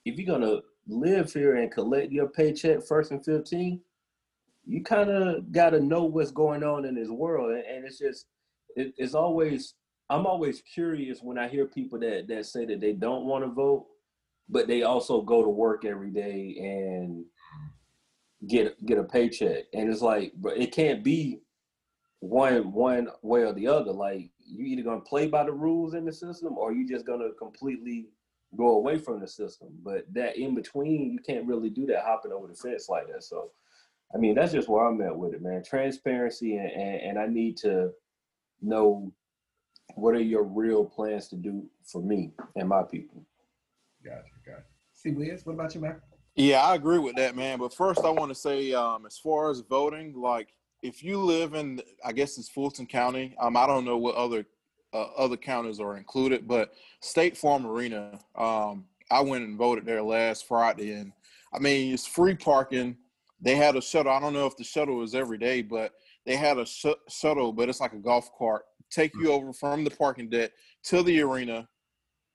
if 0.06 0.18
you're 0.18 0.28
gonna 0.40 0.62
live 0.88 1.32
here 1.34 1.56
and 1.56 1.72
collect 1.72 2.12
your 2.12 2.28
paycheck 2.28 2.84
first 2.84 3.12
and 3.12 3.24
15, 3.24 3.80
you 4.66 4.84
kind 4.84 5.10
of 5.10 5.52
gotta 5.52 5.80
know 5.80 6.04
what's 6.04 6.32
going 6.32 6.64
on 6.64 6.86
in 6.86 6.96
this 6.96 7.10
world. 7.10 7.52
And, 7.52 7.66
and 7.66 7.86
it's 7.86 8.00
just 8.00 8.26
it, 8.76 8.94
it's 8.98 9.16
always 9.16 9.74
I'm 10.10 10.26
always 10.26 10.62
curious 10.62 11.22
when 11.22 11.38
I 11.38 11.48
hear 11.48 11.66
people 11.66 12.00
that 12.00 12.28
that 12.28 12.46
say 12.46 12.66
that 12.66 12.82
they 12.82 12.94
don't 12.94 13.26
want 13.26 13.44
to 13.44 13.50
vote, 13.50 13.88
but 14.48 14.68
they 14.68 14.84
also 14.84 15.22
go 15.22 15.44
to 15.44 15.50
work 15.50 15.86
every 15.86 16.12
day 16.12 16.56
and 16.60 17.26
get 18.48 18.84
get 18.86 18.98
a 18.98 19.04
paycheck. 19.04 19.66
And 19.74 19.92
it's 19.92 20.02
like, 20.02 20.34
but 20.38 20.58
it 20.58 20.72
can't 20.72 21.04
be 21.04 21.40
one 22.20 22.72
one 22.72 23.10
way 23.22 23.42
or 23.42 23.54
the 23.54 23.68
other. 23.68 23.92
Like 23.92 24.30
you 24.40 24.66
either 24.66 24.84
gonna 24.84 25.02
play 25.02 25.28
by 25.28 25.44
the 25.44 25.52
rules 25.52 25.94
in 25.94 26.06
the 26.06 26.14
system 26.14 26.58
or 26.58 26.72
you 26.72 26.88
just 26.88 27.06
gonna 27.06 27.32
completely 27.38 28.08
go 28.58 28.76
away 28.76 28.98
from 28.98 29.20
the 29.20 29.28
system. 29.28 29.70
But 29.84 30.06
that 30.14 30.38
in 30.38 30.56
between, 30.56 31.12
you 31.12 31.20
can't 31.20 31.46
really 31.46 31.70
do 31.70 31.86
that 31.88 32.06
hopping 32.06 32.32
over 32.32 32.48
the 32.48 32.56
fence 32.56 32.90
like 32.90 33.08
that. 33.08 33.24
So 33.24 33.52
I 34.14 34.18
mean 34.18 34.36
that's 34.36 34.54
just 34.54 34.70
where 34.70 34.86
I'm 34.86 35.02
at 35.02 35.18
with 35.18 35.34
it, 35.34 35.42
man. 35.42 35.64
Transparency 35.64 36.58
and, 36.58 36.72
and, 36.72 37.02
and 37.02 37.20
I 37.20 37.28
need 37.28 37.58
to 37.58 37.92
know 38.62 39.12
what 39.96 40.16
are 40.16 40.22
your 40.22 40.44
real 40.44 40.86
plans 40.86 41.28
to 41.30 41.36
do 41.36 41.66
for 41.84 42.02
me 42.02 42.32
and 42.56 42.70
my 42.70 42.84
people? 42.84 43.26
Gotcha, 44.04 44.22
gotcha. 44.46 44.64
See, 44.94 45.12
Wiz, 45.12 45.46
what 45.46 45.54
about 45.54 45.74
you, 45.76 45.82
man? 45.82 46.02
Yeah, 46.40 46.62
I 46.62 46.76
agree 46.76 47.00
with 47.00 47.18
that, 47.18 47.36
man. 47.36 47.60
But 47.60 47.74
first, 47.74 48.00
I 48.06 48.10
want 48.10 48.30
to 48.30 48.36
say, 48.36 48.72
um, 48.72 49.06
as 49.06 49.18
far 49.18 49.52
as 49.52 49.60
voting, 49.60 50.14
like 50.16 50.54
if 50.82 51.04
you 51.04 51.20
live 51.20 51.54
in, 51.54 51.82
I 52.06 52.14
guess 52.14 52.38
it's 52.38 52.48
Fulton 52.48 52.86
County. 52.86 53.36
Um, 53.42 53.58
I 53.58 53.68
don't 53.68 53.84
know 53.84 53.98
what 53.98 54.16
other 54.16 54.46
uh, 54.94 55.08
other 55.18 55.36
counties 55.36 55.82
are 55.82 55.98
included, 55.98 56.48
but 56.48 56.74
State 57.02 57.36
Farm 57.36 57.68
Arena. 57.68 58.20
Um, 58.38 58.86
I 59.12 59.20
went 59.20 59.44
and 59.44 59.58
voted 59.58 59.86
there 59.86 60.02
last 60.02 60.48
Friday, 60.48 60.94
and 60.94 61.12
I 61.54 61.60
mean 61.60 61.94
it's 61.94 62.08
free 62.08 62.36
parking. 62.36 62.96
They 63.42 63.56
had 63.56 63.76
a 63.76 63.82
shuttle. 63.82 64.14
I 64.14 64.22
don't 64.22 64.34
know 64.34 64.46
if 64.46 64.56
the 64.56 64.64
shuttle 64.64 65.04
is 65.04 65.16
every 65.16 65.38
day, 65.38 65.62
but 65.62 65.92
they 66.26 66.38
had 66.38 66.58
a 66.58 66.66
sh- 66.66 66.86
shuttle, 67.10 67.52
but 67.52 67.68
it's 67.68 67.82
like 67.82 67.94
a 67.94 67.98
golf 67.98 68.32
cart 68.38 68.64
take 68.90 69.14
you 69.16 69.32
over 69.32 69.52
from 69.52 69.84
the 69.84 69.92
parking 69.92 70.30
deck 70.30 70.52
to 70.84 71.04
the 71.04 71.20
arena. 71.20 71.68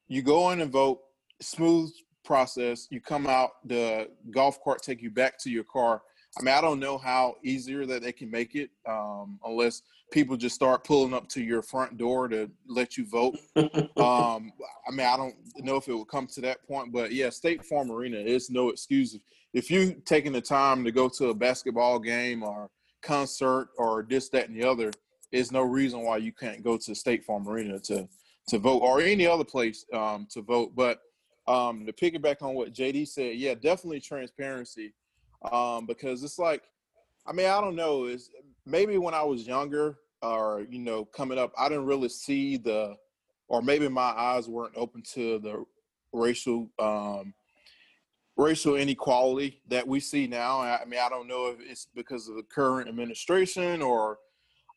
You 0.09 0.21
go 0.21 0.51
in 0.51 0.61
and 0.61 0.71
vote, 0.71 1.01
smooth 1.41 1.91
process. 2.25 2.89
You 2.91 3.01
come 3.01 3.27
out, 3.27 3.67
the 3.67 4.11
golf 4.31 4.63
cart 4.63 4.83
take 4.83 5.03
you 5.03 5.11
back 5.11 5.39
to 5.41 5.51
your 5.51 5.65
car. 5.65 6.03
I 6.39 6.43
mean, 6.43 6.55
I 6.55 6.61
don't 6.61 6.81
know 6.81 6.99
how 6.99 7.37
easier 7.45 7.87
that 7.87 8.03
they 8.03 8.13
can 8.13 8.31
make 8.31 8.57
it, 8.57 8.71
um, 8.89 9.39
unless 9.45 9.83
people 10.11 10.37
just 10.37 10.55
start 10.55 10.85
pulling 10.85 11.15
up 11.15 11.29
to 11.29 11.43
your 11.43 11.63
front 11.63 11.97
door 11.97 12.27
to 12.29 12.51
let 12.67 12.97
you 12.97 13.07
vote. 13.07 13.37
um, 13.57 14.53
I 14.87 14.91
mean, 14.91 15.07
I 15.07 15.17
don't 15.17 15.35
know 15.59 15.77
if 15.77 15.87
it 15.87 15.93
will 15.93 16.05
come 16.05 16.27
to 16.29 16.41
that 16.41 16.67
point, 16.67 16.93
but 16.93 17.13
yeah, 17.13 17.31
State 17.31 17.65
Farm 17.65 17.91
Arena 17.91 18.19
is 18.19 18.51
no 18.51 18.71
excuse. 18.71 19.17
If 19.53 19.71
you 19.71 20.03
taking 20.05 20.33
the 20.33 20.41
time 20.41 20.85
to 20.85 20.91
go 20.91 21.09
to 21.09 21.29
a 21.29 21.35
basketball 21.35 22.01
game 22.01 22.43
or 22.43 22.69
concert 23.01 23.69
or 23.79 24.05
this, 24.09 24.29
that, 24.31 24.49
and 24.49 24.61
the 24.61 24.69
other, 24.69 24.91
there's 25.31 25.53
no 25.53 25.63
reason 25.63 26.01
why 26.01 26.17
you 26.17 26.33
can't 26.33 26.65
go 26.65 26.77
to 26.79 26.95
State 26.95 27.25
Farm 27.25 27.49
Arena 27.49 27.79
to 27.81 28.09
to 28.49 28.59
vote 28.59 28.81
or 28.81 29.01
any 29.01 29.27
other 29.27 29.45
place 29.45 29.87
um, 29.95 30.27
to 30.31 30.43
vote. 30.43 30.73
But 30.75 31.01
um, 31.47 31.87
to 31.87 31.93
piggyback 31.93 32.43
on 32.43 32.55
what 32.55 32.73
JD 32.73 33.09
said, 33.09 33.37
yeah, 33.37 33.55
definitely 33.55 34.01
transparency 34.01 34.95
um, 35.51 35.87
because 35.87 36.23
it's 36.23 36.39
like, 36.39 36.63
I 37.27 37.33
mean, 37.33 37.47
I 37.47 37.61
don't 37.61 37.77
know, 37.77 38.07
is 38.07 38.31
maybe 38.67 38.99
when 38.99 39.15
I 39.15 39.23
was 39.23 39.47
younger 39.47 39.99
or 40.23 40.67
you 40.71 40.79
know 40.79 41.05
coming 41.05 41.39
up, 41.39 41.53
I 41.59 41.69
didn't 41.69 41.87
really 41.87 42.09
see 42.09 42.57
the, 42.57 42.97
or 43.49 43.63
maybe 43.63 43.89
my 43.89 44.03
eyes 44.03 44.49
weren't 44.49 44.77
open 44.77 45.03
to 45.15 45.39
the 45.39 45.65
racial 46.13 46.71
um, 46.79 47.35
racial 48.37 48.77
inequality 48.77 49.61
that 49.69 49.87
we 49.87 50.01
see 50.01 50.27
now. 50.27 50.61
I 50.61 50.85
mean, 50.87 51.01
I 51.01 51.09
don't 51.09 51.29
know 51.29 51.49
if 51.49 51.57
it's 51.61 51.87
because 51.95 52.29
of 52.29 52.37
the 52.37 52.43
current 52.43 52.89
administration 52.89 53.83
or 53.83 54.19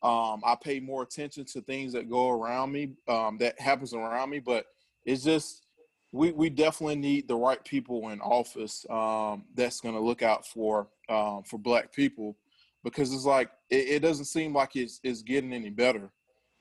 um, 0.03 0.41
I 0.45 0.55
pay 0.62 0.79
more 0.79 1.03
attention 1.03 1.45
to 1.45 1.62
things 1.62 1.93
that 1.93 2.09
go 2.09 2.29
around 2.29 2.71
me, 2.71 2.91
um, 3.07 3.38
that 3.39 3.59
happens 3.59 3.93
around 3.93 4.29
me. 4.29 4.39
But 4.39 4.65
it's 5.05 5.24
just 5.24 5.65
we 6.11 6.31
we 6.31 6.49
definitely 6.49 6.95
need 6.95 7.27
the 7.27 7.35
right 7.35 7.63
people 7.63 8.09
in 8.09 8.21
office 8.21 8.85
um, 8.89 9.43
that's 9.55 9.81
going 9.81 9.95
to 9.95 10.01
look 10.01 10.21
out 10.21 10.45
for 10.45 10.87
um, 11.09 11.43
for 11.43 11.57
Black 11.57 11.93
people 11.93 12.37
because 12.83 13.13
it's 13.13 13.25
like 13.25 13.49
it, 13.69 13.87
it, 13.89 13.99
doesn't 13.99 14.25
seem 14.25 14.53
like 14.53 14.75
it's 14.75 14.99
it's 15.03 15.21
getting 15.21 15.53
any 15.53 15.69
better, 15.69 16.09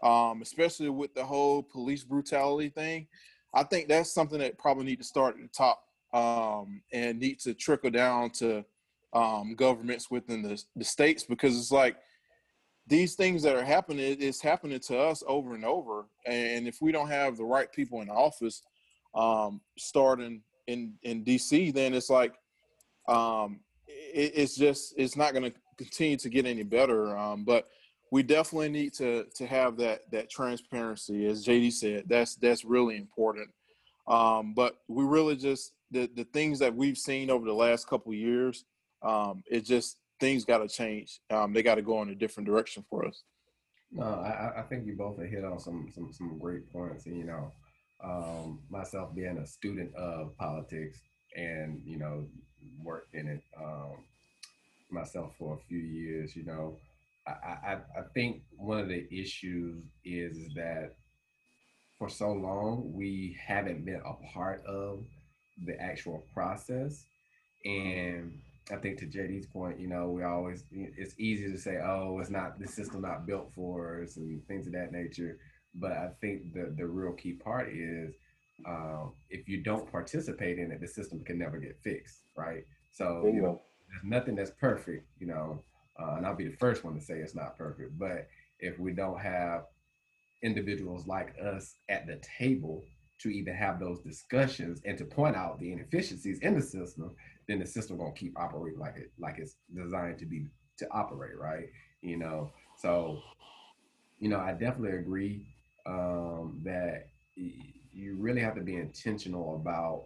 um, 0.02 0.42
especially 0.42 0.90
with 0.90 1.14
the 1.14 1.24
whole 1.24 1.62
police 1.62 2.02
brutality 2.02 2.68
thing. 2.68 3.06
I 3.54 3.62
think 3.62 3.88
that's 3.88 4.12
something 4.12 4.40
that 4.40 4.58
probably 4.58 4.84
need 4.84 4.98
to 4.98 5.04
start 5.04 5.36
at 5.36 5.42
the 5.42 5.48
top 5.48 5.82
um, 6.12 6.82
and 6.92 7.18
need 7.18 7.38
to 7.40 7.54
trickle 7.54 7.90
down 7.90 8.30
to 8.30 8.64
governments 9.56 10.10
within 10.10 10.42
the, 10.42 10.62
the 10.74 10.84
states 10.84 11.24
because 11.24 11.56
it's 11.56 11.72
like 11.72 11.96
these 12.86 13.14
things 13.14 13.42
that 13.42 13.56
are 13.56 13.64
happening 13.64 13.98
is 14.20 14.42
happening 14.42 14.78
to 14.78 14.98
us 14.98 15.22
over 15.26 15.54
and 15.54 15.64
over 15.64 16.04
and 16.26 16.68
if 16.68 16.82
we 16.82 16.92
don't 16.92 17.08
have 17.08 17.38
the 17.38 17.44
right 17.44 17.72
people 17.72 18.02
in 18.02 18.10
office 18.10 18.62
um, 19.16 19.60
starting 19.78 20.42
in 20.66 20.94
in 21.02 21.24
dc 21.24 21.74
then 21.74 21.94
it's 21.94 22.10
like 22.10 22.34
um, 23.08 23.60
it, 23.86 24.32
it's 24.34 24.56
just 24.56 24.94
it's 24.96 25.16
not 25.16 25.32
going 25.32 25.50
to 25.50 25.56
continue 25.76 26.16
to 26.16 26.28
get 26.28 26.46
any 26.46 26.62
better 26.62 27.16
um, 27.16 27.44
but 27.44 27.68
we 28.10 28.22
definitely 28.22 28.68
need 28.68 28.92
to 28.94 29.26
to 29.34 29.46
have 29.46 29.76
that 29.76 30.10
that 30.10 30.30
transparency 30.30 31.26
as 31.26 31.44
jd 31.44 31.72
said 31.72 32.04
that's 32.06 32.36
that's 32.36 32.64
really 32.64 32.96
important 32.96 33.48
um, 34.08 34.54
but 34.54 34.76
we 34.88 35.04
really 35.04 35.36
just 35.36 35.72
the 35.90 36.10
the 36.14 36.24
things 36.24 36.58
that 36.58 36.74
we've 36.74 36.98
seen 36.98 37.30
over 37.30 37.46
the 37.46 37.52
last 37.52 37.88
couple 37.88 38.12
years 38.12 38.64
um, 39.02 39.42
it 39.46 39.64
just 39.64 39.98
things 40.20 40.44
got 40.44 40.58
to 40.58 40.68
change. 40.68 41.20
Um, 41.30 41.52
they 41.52 41.62
got 41.62 41.76
to 41.76 41.82
go 41.82 42.02
in 42.02 42.10
a 42.10 42.14
different 42.14 42.48
direction 42.48 42.84
for 42.88 43.06
us. 43.06 43.22
No, 43.92 44.04
I, 44.04 44.60
I 44.60 44.62
think 44.62 44.86
you 44.86 44.96
both 44.96 45.18
have 45.18 45.28
hit 45.28 45.44
on 45.44 45.58
some 45.60 45.88
some 45.94 46.12
some 46.12 46.38
great 46.38 46.70
points. 46.72 47.06
And 47.06 47.16
you 47.16 47.24
know, 47.24 47.52
um, 48.02 48.60
myself 48.70 49.14
being 49.14 49.38
a 49.38 49.46
student 49.46 49.94
of 49.94 50.36
politics 50.36 51.00
and 51.36 51.82
you 51.84 51.98
know 51.98 52.26
worked 52.82 53.14
in 53.14 53.28
it 53.28 53.42
um, 53.60 54.04
myself 54.90 55.34
for 55.38 55.54
a 55.54 55.68
few 55.68 55.78
years. 55.78 56.36
You 56.36 56.44
know, 56.44 56.76
I, 57.26 57.30
I 57.30 57.72
I 57.98 58.02
think 58.14 58.42
one 58.56 58.78
of 58.80 58.88
the 58.88 59.06
issues 59.12 59.84
is 60.04 60.36
that 60.54 60.94
for 61.98 62.08
so 62.08 62.32
long 62.32 62.92
we 62.92 63.36
haven't 63.46 63.84
been 63.84 64.02
a 64.04 64.14
part 64.32 64.64
of 64.66 65.04
the 65.64 65.80
actual 65.80 66.22
process 66.34 67.04
and 67.64 68.38
I 68.70 68.76
think 68.76 68.98
to 68.98 69.06
JD's 69.06 69.46
point, 69.46 69.80
you 69.80 69.88
know, 69.88 70.10
we 70.10 70.24
always 70.24 70.64
it's 70.72 71.14
easy 71.18 71.50
to 71.52 71.58
say, 71.58 71.78
oh, 71.78 72.18
it's 72.20 72.30
not 72.30 72.58
the 72.58 72.68
system 72.68 73.02
not 73.02 73.26
built 73.26 73.52
for 73.54 74.02
us 74.02 74.16
and 74.16 74.46
things 74.48 74.66
of 74.66 74.72
that 74.74 74.92
nature. 74.92 75.38
But 75.76 75.92
I 75.92 76.08
think 76.20 76.52
the 76.54 76.74
the 76.76 76.86
real 76.86 77.12
key 77.12 77.32
part 77.32 77.68
is 77.68 78.14
um, 78.66 79.12
if 79.30 79.48
you 79.48 79.62
don't 79.62 79.90
participate 79.90 80.58
in 80.58 80.72
it, 80.72 80.80
the 80.80 80.88
system 80.88 81.22
can 81.24 81.38
never 81.38 81.58
get 81.58 81.78
fixed, 81.82 82.22
right? 82.36 82.64
So 82.90 83.22
you 83.26 83.42
know, 83.42 83.62
there's 83.88 84.04
nothing 84.04 84.36
that's 84.36 84.52
perfect, 84.52 85.06
you 85.18 85.26
know, 85.26 85.62
uh, 86.00 86.14
and 86.16 86.26
I'll 86.26 86.34
be 86.34 86.48
the 86.48 86.56
first 86.56 86.84
one 86.84 86.94
to 86.94 87.00
say 87.00 87.18
it's 87.18 87.34
not 87.34 87.56
perfect. 87.58 87.98
But 87.98 88.28
if 88.58 88.78
we 88.78 88.92
don't 88.92 89.20
have 89.20 89.64
individuals 90.42 91.06
like 91.06 91.34
us 91.42 91.74
at 91.88 92.06
the 92.06 92.20
table 92.38 92.82
to 93.18 93.28
even 93.30 93.54
have 93.54 93.80
those 93.80 94.00
discussions 94.00 94.80
and 94.84 94.98
to 94.98 95.04
point 95.04 95.36
out 95.36 95.58
the 95.58 95.72
inefficiencies 95.72 96.38
in 96.40 96.54
the 96.54 96.62
system, 96.62 97.14
then 97.48 97.58
the 97.58 97.66
system 97.66 97.96
gonna 97.98 98.12
keep 98.12 98.38
operating 98.38 98.78
like 98.78 98.96
it 98.96 99.10
like 99.18 99.38
it's 99.38 99.56
designed 99.74 100.18
to 100.18 100.26
be 100.26 100.46
to 100.78 100.86
operate, 100.90 101.38
right? 101.38 101.66
You 102.02 102.18
know, 102.18 102.52
so 102.78 103.18
you 104.18 104.28
know, 104.28 104.38
I 104.38 104.52
definitely 104.52 104.96
agree 104.98 105.46
um, 105.86 106.60
that 106.64 107.08
you 107.34 108.16
really 108.16 108.40
have 108.40 108.54
to 108.54 108.60
be 108.60 108.76
intentional 108.76 109.56
about 109.56 110.04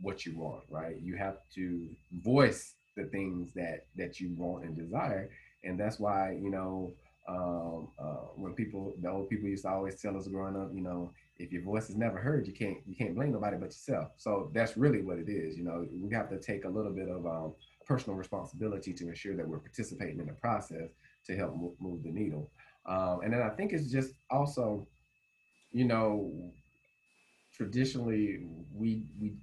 what 0.00 0.26
you 0.26 0.36
want, 0.36 0.62
right? 0.68 0.96
You 1.00 1.16
have 1.16 1.36
to 1.54 1.88
voice 2.22 2.74
the 2.96 3.04
things 3.04 3.52
that 3.54 3.86
that 3.96 4.20
you 4.20 4.34
want 4.36 4.64
and 4.64 4.76
desire, 4.76 5.30
and 5.64 5.78
that's 5.78 5.98
why 5.98 6.32
you 6.32 6.50
know 6.50 6.92
um, 7.28 7.88
uh, 7.98 8.26
when 8.34 8.52
people, 8.54 8.94
the 9.00 9.08
old 9.08 9.28
people 9.28 9.48
used 9.48 9.62
to 9.62 9.70
always 9.70 10.00
tell 10.00 10.16
us 10.16 10.26
growing 10.26 10.56
up, 10.56 10.70
you 10.74 10.80
know, 10.80 11.12
if 11.38 11.52
your 11.52 11.62
voice 11.62 11.88
is 11.88 11.96
never 11.96 12.18
heard, 12.18 12.46
you 12.46 12.52
can't 12.52 12.78
you 12.86 12.94
can't 12.94 13.14
blame 13.14 13.32
nobody 13.32 13.56
but 13.56 13.66
yourself. 13.66 14.08
So 14.16 14.50
that's 14.52 14.76
really 14.76 15.02
what 15.02 15.18
it 15.18 15.28
is. 15.28 15.56
You 15.56 15.64
know, 15.64 15.86
we 15.92 16.12
have 16.14 16.28
to 16.30 16.38
take 16.38 16.64
a 16.64 16.68
little 16.68 16.92
bit 16.92 17.08
of 17.08 17.26
um, 17.26 17.54
personal 17.86 18.16
responsibility 18.16 18.92
to 18.92 19.08
ensure 19.08 19.36
that 19.36 19.46
we're 19.46 19.58
participating 19.58 20.18
in 20.20 20.26
the 20.26 20.32
process 20.32 20.90
to 21.26 21.36
help 21.36 21.56
move, 21.80 22.02
the 22.02 22.10
needle. 22.10 22.50
Um, 22.86 23.20
and 23.22 23.32
then 23.32 23.42
I 23.42 23.50
think 23.50 23.72
it's 23.72 23.90
just 23.90 24.14
also, 24.30 24.86
you 25.72 25.84
know, 25.84 26.52
traditionally 27.54 28.40
we 28.74 29.04
we 29.20 29.34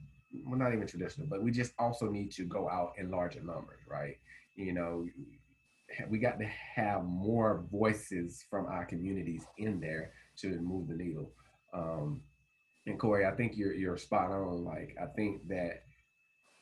well 0.45 0.59
not 0.59 0.73
even 0.73 0.87
traditional, 0.87 1.27
but 1.27 1.41
we 1.43 1.51
just 1.51 1.73
also 1.79 2.09
need 2.09 2.31
to 2.31 2.43
go 2.43 2.69
out 2.69 2.93
in 2.97 3.09
larger 3.11 3.41
numbers, 3.41 3.79
right? 3.89 4.17
You 4.55 4.73
know, 4.73 5.05
we 6.09 6.19
got 6.19 6.39
to 6.39 6.45
have 6.75 7.03
more 7.03 7.65
voices 7.71 8.43
from 8.49 8.65
our 8.67 8.85
communities 8.85 9.45
in 9.57 9.79
there 9.79 10.11
to 10.37 10.59
move 10.61 10.87
the 10.87 10.95
needle. 10.95 11.31
Um, 11.73 12.21
and 12.85 12.99
Corey, 12.99 13.25
I 13.25 13.31
think 13.31 13.57
you're 13.57 13.73
you're 13.73 13.97
spot 13.97 14.31
on. 14.31 14.63
Like 14.63 14.95
I 15.01 15.07
think 15.07 15.47
that 15.49 15.83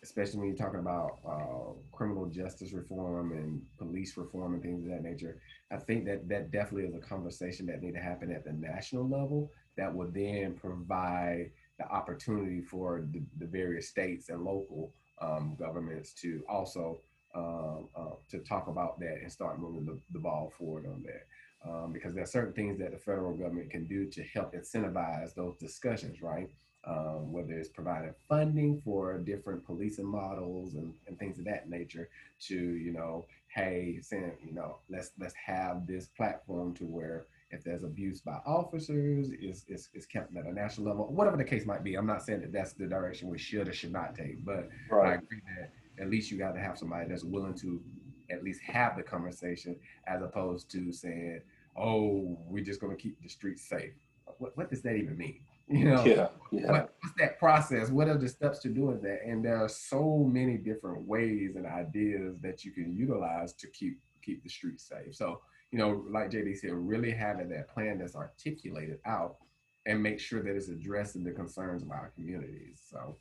especially 0.07 0.39
when 0.39 0.47
you're 0.47 0.55
talking 0.55 0.79
about 0.79 1.19
uh, 1.27 1.73
criminal 1.91 2.27
justice 2.27 2.71
reform 2.71 3.33
and 3.33 3.61
police 3.77 4.15
reform 4.15 4.53
and 4.53 4.63
things 4.63 4.85
of 4.85 4.89
that 4.89 5.03
nature, 5.03 5.37
I 5.69 5.75
think 5.75 6.05
that 6.05 6.29
that 6.29 6.49
definitely 6.49 6.85
is 6.85 6.95
a 6.95 6.99
conversation 6.99 7.65
that 7.65 7.81
need 7.81 7.93
to 7.93 7.99
happen 7.99 8.31
at 8.31 8.45
the 8.45 8.53
national 8.53 9.07
level 9.07 9.51
that 9.75 9.93
will 9.93 10.09
then 10.09 10.53
provide 10.53 11.51
the 11.77 11.85
opportunity 11.89 12.61
for 12.61 13.05
the, 13.11 13.21
the 13.37 13.45
various 13.45 13.89
states 13.89 14.29
and 14.29 14.45
local 14.45 14.93
um, 15.21 15.55
governments 15.59 16.13
to 16.21 16.41
also 16.47 17.01
uh, 17.35 17.79
uh, 17.95 18.15
to 18.31 18.39
talk 18.39 18.67
about 18.67 18.99
that 19.01 19.17
and 19.21 19.31
start 19.31 19.59
moving 19.59 19.85
the, 19.85 19.99
the 20.13 20.19
ball 20.19 20.53
forward 20.57 20.85
on 20.85 21.03
that. 21.03 21.27
Um, 21.69 21.91
because 21.91 22.13
there 22.13 22.23
are 22.23 22.27
certain 22.27 22.53
things 22.53 22.79
that 22.79 22.91
the 22.91 22.97
federal 22.97 23.33
government 23.33 23.71
can 23.71 23.85
do 23.85 24.05
to 24.05 24.23
help 24.33 24.53
incentivize 24.53 25.33
those 25.35 25.57
discussions, 25.57 26.21
right? 26.21 26.49
Um, 26.87 27.33
whether 27.33 27.51
it's 27.51 27.67
providing 27.67 28.13
funding 28.29 28.81
for 28.85 29.17
different 29.17 29.65
policing 29.65 30.05
models 30.05 30.75
and, 30.75 30.93
and 31.05 31.19
things 31.19 31.37
of 31.37 31.43
that 31.43 31.69
nature 31.69 32.07
to, 32.47 32.55
you 32.55 32.93
know, 32.93 33.25
hey, 33.53 33.99
saying, 34.01 34.37
you 34.45 34.53
know, 34.53 34.77
let's 34.89 35.11
let's 35.19 35.33
have 35.33 35.85
this 35.85 36.07
platform 36.07 36.73
to 36.75 36.85
where 36.85 37.25
if 37.51 37.61
there's 37.61 37.83
abuse 37.83 38.21
by 38.21 38.39
officers, 38.45 39.31
is 39.31 39.65
is 39.67 39.89
is 39.93 40.05
kept 40.05 40.35
at 40.37 40.45
a 40.45 40.53
national 40.53 40.87
level, 40.87 41.07
whatever 41.07 41.35
the 41.35 41.43
case 41.43 41.65
might 41.65 41.83
be. 41.83 41.95
I'm 41.95 42.05
not 42.05 42.23
saying 42.23 42.41
that 42.41 42.53
that's 42.53 42.73
the 42.73 42.87
direction 42.87 43.29
we 43.29 43.37
should 43.37 43.67
or 43.67 43.73
should 43.73 43.91
not 43.91 44.15
take, 44.15 44.45
but 44.45 44.69
right. 44.89 45.11
I 45.11 45.13
agree 45.15 45.41
that 45.57 45.71
at 46.01 46.09
least 46.09 46.31
you 46.31 46.37
got 46.37 46.53
to 46.53 46.59
have 46.59 46.77
somebody 46.77 47.09
that's 47.09 47.23
willing 47.23 47.55
to 47.55 47.81
at 48.29 48.43
least 48.43 48.61
have 48.61 48.95
the 48.95 49.03
conversation 49.03 49.75
as 50.05 50.21
opposed 50.21 50.69
to 50.71 50.91
saying, 50.91 51.41
oh, 51.75 52.37
we're 52.47 52.63
just 52.63 52.81
going 52.81 52.95
to 52.95 53.01
keep 53.01 53.21
the 53.21 53.29
streets 53.29 53.61
safe. 53.61 53.93
What, 54.37 54.55
what 54.57 54.69
does 54.69 54.81
that 54.81 54.95
even 54.95 55.17
mean? 55.17 55.39
You 55.69 55.83
know, 55.83 56.05
yeah, 56.05 56.27
yeah. 56.49 56.71
What, 56.71 56.93
what's 57.01 57.15
that 57.19 57.37
process? 57.39 57.89
What 57.89 58.07
are 58.07 58.17
the 58.17 58.29
steps 58.29 58.59
to 58.59 58.69
doing 58.69 59.01
that? 59.01 59.25
And 59.25 59.43
there 59.43 59.57
are 59.57 59.67
so 59.67 60.19
many 60.19 60.55
different 60.55 61.05
ways 61.05 61.57
and 61.57 61.65
ideas 61.65 62.37
that 62.41 62.63
you 62.63 62.71
can 62.71 62.95
utilize 62.95 63.51
to 63.55 63.67
keep 63.67 63.99
keep 64.23 64.41
the 64.43 64.49
streets 64.49 64.87
safe. 64.87 65.13
So, 65.13 65.41
you 65.71 65.77
know, 65.77 66.05
like 66.09 66.31
JD 66.31 66.57
said, 66.57 66.71
really 66.71 67.11
having 67.11 67.49
that 67.49 67.67
plan 67.67 67.97
that's 67.97 68.15
articulated 68.15 68.99
out 69.05 69.39
and 69.85 70.01
make 70.01 70.21
sure 70.21 70.41
that 70.41 70.55
it's 70.55 70.69
addressing 70.69 71.25
the 71.25 71.31
concerns 71.31 71.83
of 71.83 71.91
our 71.91 72.13
communities. 72.15 72.81
So, 72.89 73.17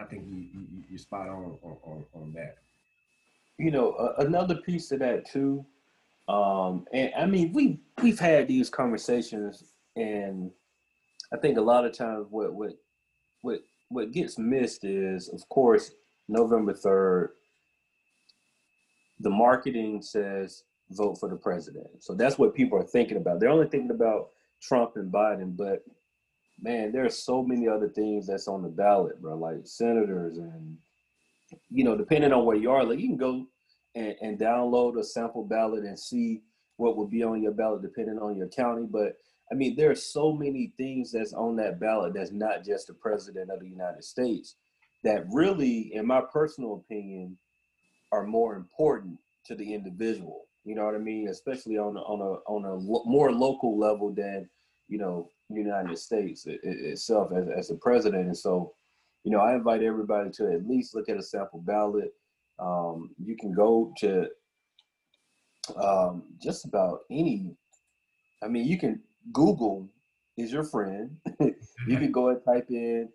I 0.00 0.04
think 0.04 0.24
you, 0.26 0.48
you 0.54 0.66
you're 0.88 0.98
spot 0.98 1.28
on 1.28 1.58
on, 1.62 1.76
on, 1.82 2.04
on 2.14 2.32
that. 2.32 2.56
You 3.58 3.70
know, 3.70 3.92
uh, 3.92 4.14
another 4.18 4.56
piece 4.56 4.90
of 4.90 5.00
that 5.00 5.26
too, 5.26 5.66
um, 6.28 6.86
and 6.94 7.12
I 7.14 7.26
mean 7.26 7.52
we 7.52 7.80
we've 8.02 8.18
had 8.18 8.48
these 8.48 8.70
conversations, 8.70 9.64
and 9.96 10.50
I 11.34 11.36
think 11.36 11.58
a 11.58 11.62
lot 11.62 11.84
of 11.84 11.92
times 11.92 12.28
what 12.30 12.54
what 12.54 12.78
what 13.42 13.60
what 13.88 14.12
gets 14.12 14.38
missed 14.38 14.84
is, 14.84 15.28
of 15.28 15.46
course, 15.48 15.90
November 16.28 16.72
third. 16.72 17.32
The 19.18 19.30
marketing 19.30 20.00
says 20.00 20.62
vote 20.90 21.18
for 21.18 21.28
the 21.28 21.36
president, 21.36 21.88
so 21.98 22.14
that's 22.14 22.38
what 22.38 22.54
people 22.54 22.78
are 22.78 22.84
thinking 22.84 23.16
about. 23.16 23.40
They're 23.40 23.48
only 23.48 23.66
thinking 23.66 23.90
about 23.90 24.28
Trump 24.62 24.92
and 24.94 25.12
Biden, 25.12 25.56
but 25.56 25.82
man, 26.62 26.92
there 26.92 27.04
are 27.04 27.10
so 27.10 27.42
many 27.42 27.66
other 27.66 27.88
things 27.88 28.28
that's 28.28 28.46
on 28.46 28.62
the 28.62 28.68
ballot, 28.68 29.20
bro. 29.20 29.36
Like 29.36 29.62
senators 29.64 30.38
and 30.38 30.78
you 31.68 31.82
know, 31.82 31.96
depending 31.96 32.32
on 32.32 32.44
where 32.44 32.56
you 32.56 32.70
are, 32.70 32.84
like 32.84 33.00
you 33.00 33.08
can 33.08 33.16
go 33.16 33.46
and, 33.96 34.14
and 34.22 34.38
download 34.38 34.98
a 35.00 35.04
sample 35.04 35.44
ballot 35.44 35.84
and 35.84 35.98
see 35.98 36.42
what 36.76 36.96
will 36.96 37.08
be 37.08 37.24
on 37.24 37.42
your 37.42 37.52
ballot 37.52 37.82
depending 37.82 38.18
on 38.18 38.36
your 38.36 38.48
county. 38.48 38.86
But 38.88 39.16
I 39.50 39.54
mean, 39.54 39.76
there 39.76 39.90
are 39.90 39.96
so 39.96 40.32
many 40.32 40.72
things 40.76 41.12
that's 41.12 41.34
on 41.34 41.56
that 41.56 41.78
ballot 41.78 42.14
that's 42.14 42.32
not 42.32 42.64
just 42.64 42.86
the 42.86 42.94
president 42.94 43.50
of 43.50 43.60
the 43.60 43.68
United 43.68 44.04
States 44.04 44.56
that 45.02 45.24
really, 45.30 45.94
in 45.94 46.06
my 46.06 46.22
personal 46.32 46.74
opinion, 46.74 47.36
are 48.10 48.26
more 48.26 48.54
important 48.56 49.18
to 49.46 49.54
the 49.54 49.74
individual. 49.74 50.46
You 50.64 50.74
know 50.74 50.86
what 50.86 50.94
I 50.94 50.98
mean? 50.98 51.28
Especially 51.28 51.76
on 51.76 51.96
a, 51.96 52.00
on 52.00 52.20
a 52.20 52.50
on 52.50 52.64
a 52.64 52.74
lo- 52.74 53.04
more 53.04 53.30
local 53.32 53.78
level 53.78 54.14
than 54.14 54.48
you 54.88 54.98
know 54.98 55.28
United 55.50 55.98
States 55.98 56.46
it, 56.46 56.60
it, 56.62 56.84
itself 56.84 57.30
as, 57.32 57.48
as 57.48 57.70
a 57.70 57.74
president. 57.74 58.26
And 58.26 58.36
so, 58.36 58.74
you 59.24 59.30
know, 59.30 59.40
I 59.40 59.54
invite 59.54 59.82
everybody 59.82 60.30
to 60.30 60.52
at 60.52 60.66
least 60.66 60.94
look 60.94 61.08
at 61.08 61.16
a 61.16 61.22
sample 61.22 61.60
ballot. 61.60 62.12
Um, 62.58 63.10
you 63.22 63.36
can 63.36 63.52
go 63.52 63.92
to 63.98 64.28
um, 65.76 66.24
just 66.42 66.64
about 66.64 67.00
any, 67.10 67.50
I 68.42 68.48
mean, 68.48 68.66
you 68.66 68.78
can 68.78 69.00
Google 69.32 69.88
is 70.36 70.52
your 70.52 70.64
friend. 70.64 71.16
you 71.40 71.54
can 71.86 71.96
mm-hmm. 71.96 72.10
go 72.10 72.28
and 72.30 72.44
type 72.44 72.66
in 72.70 73.08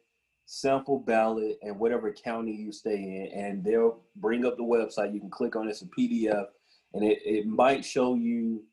sample 0.46 1.00
ballot 1.00 1.60
and 1.62 1.78
whatever 1.78 2.12
county 2.12 2.52
you 2.52 2.72
stay 2.72 2.96
in, 2.96 3.40
and 3.40 3.64
they'll 3.64 4.02
bring 4.16 4.46
up 4.46 4.58
the 4.58 4.64
website. 4.64 5.14
You 5.14 5.20
can 5.20 5.30
click 5.30 5.56
on 5.56 5.70
it's 5.70 5.84
a 5.84 5.86
PDF, 5.86 6.46
and 6.94 7.04
it, 7.04 7.20
it 7.24 7.46
might 7.46 7.86
show 7.86 8.16
you 8.16 8.64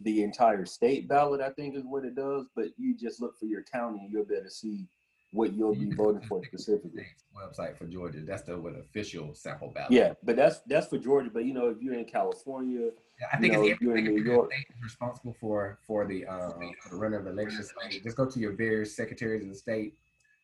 the 0.00 0.22
entire 0.22 0.64
state 0.64 1.08
ballot, 1.08 1.40
I 1.40 1.50
think 1.50 1.76
is 1.76 1.84
what 1.84 2.04
it 2.04 2.14
does, 2.14 2.46
but 2.54 2.66
you 2.76 2.96
just 2.96 3.20
look 3.20 3.38
for 3.38 3.46
your 3.46 3.64
county 3.64 4.00
and 4.00 4.12
you'll 4.12 4.24
be 4.24 4.34
able 4.34 4.44
to 4.44 4.50
see 4.50 4.86
what 5.34 5.52
you'll 5.52 5.74
be 5.74 5.90
voting 5.90 6.22
for 6.22 6.42
specifically. 6.44 7.06
Website 7.36 7.76
for 7.76 7.86
Georgia. 7.86 8.20
That's 8.20 8.42
the 8.42 8.56
what 8.56 8.76
official 8.76 9.34
sample 9.34 9.72
ballot. 9.74 9.90
Yeah, 9.90 10.14
but 10.22 10.36
that's 10.36 10.60
that's 10.68 10.86
for 10.86 10.96
Georgia. 10.96 11.28
But 11.32 11.44
you 11.44 11.52
know, 11.52 11.68
if 11.68 11.82
you're 11.82 11.94
in 11.94 12.04
California, 12.04 12.90
yeah, 13.20 13.26
I 13.32 13.36
think 13.38 13.54
know, 13.54 13.64
it's 13.64 13.80
you're 13.80 13.96
in 13.96 14.04
New 14.04 14.22
York, 14.22 14.52
responsible 14.80 15.34
for 15.40 15.78
for 15.86 16.06
the 16.06 16.24
uh, 16.24 16.50
for 16.82 16.90
the 16.90 16.96
run 16.96 17.14
of 17.14 17.26
elections. 17.26 17.72
Just 18.02 18.16
go 18.16 18.26
to 18.26 18.38
your 18.38 18.52
various 18.52 18.96
secretaries 18.96 19.42
of 19.42 19.48
the 19.48 19.56
state. 19.56 19.94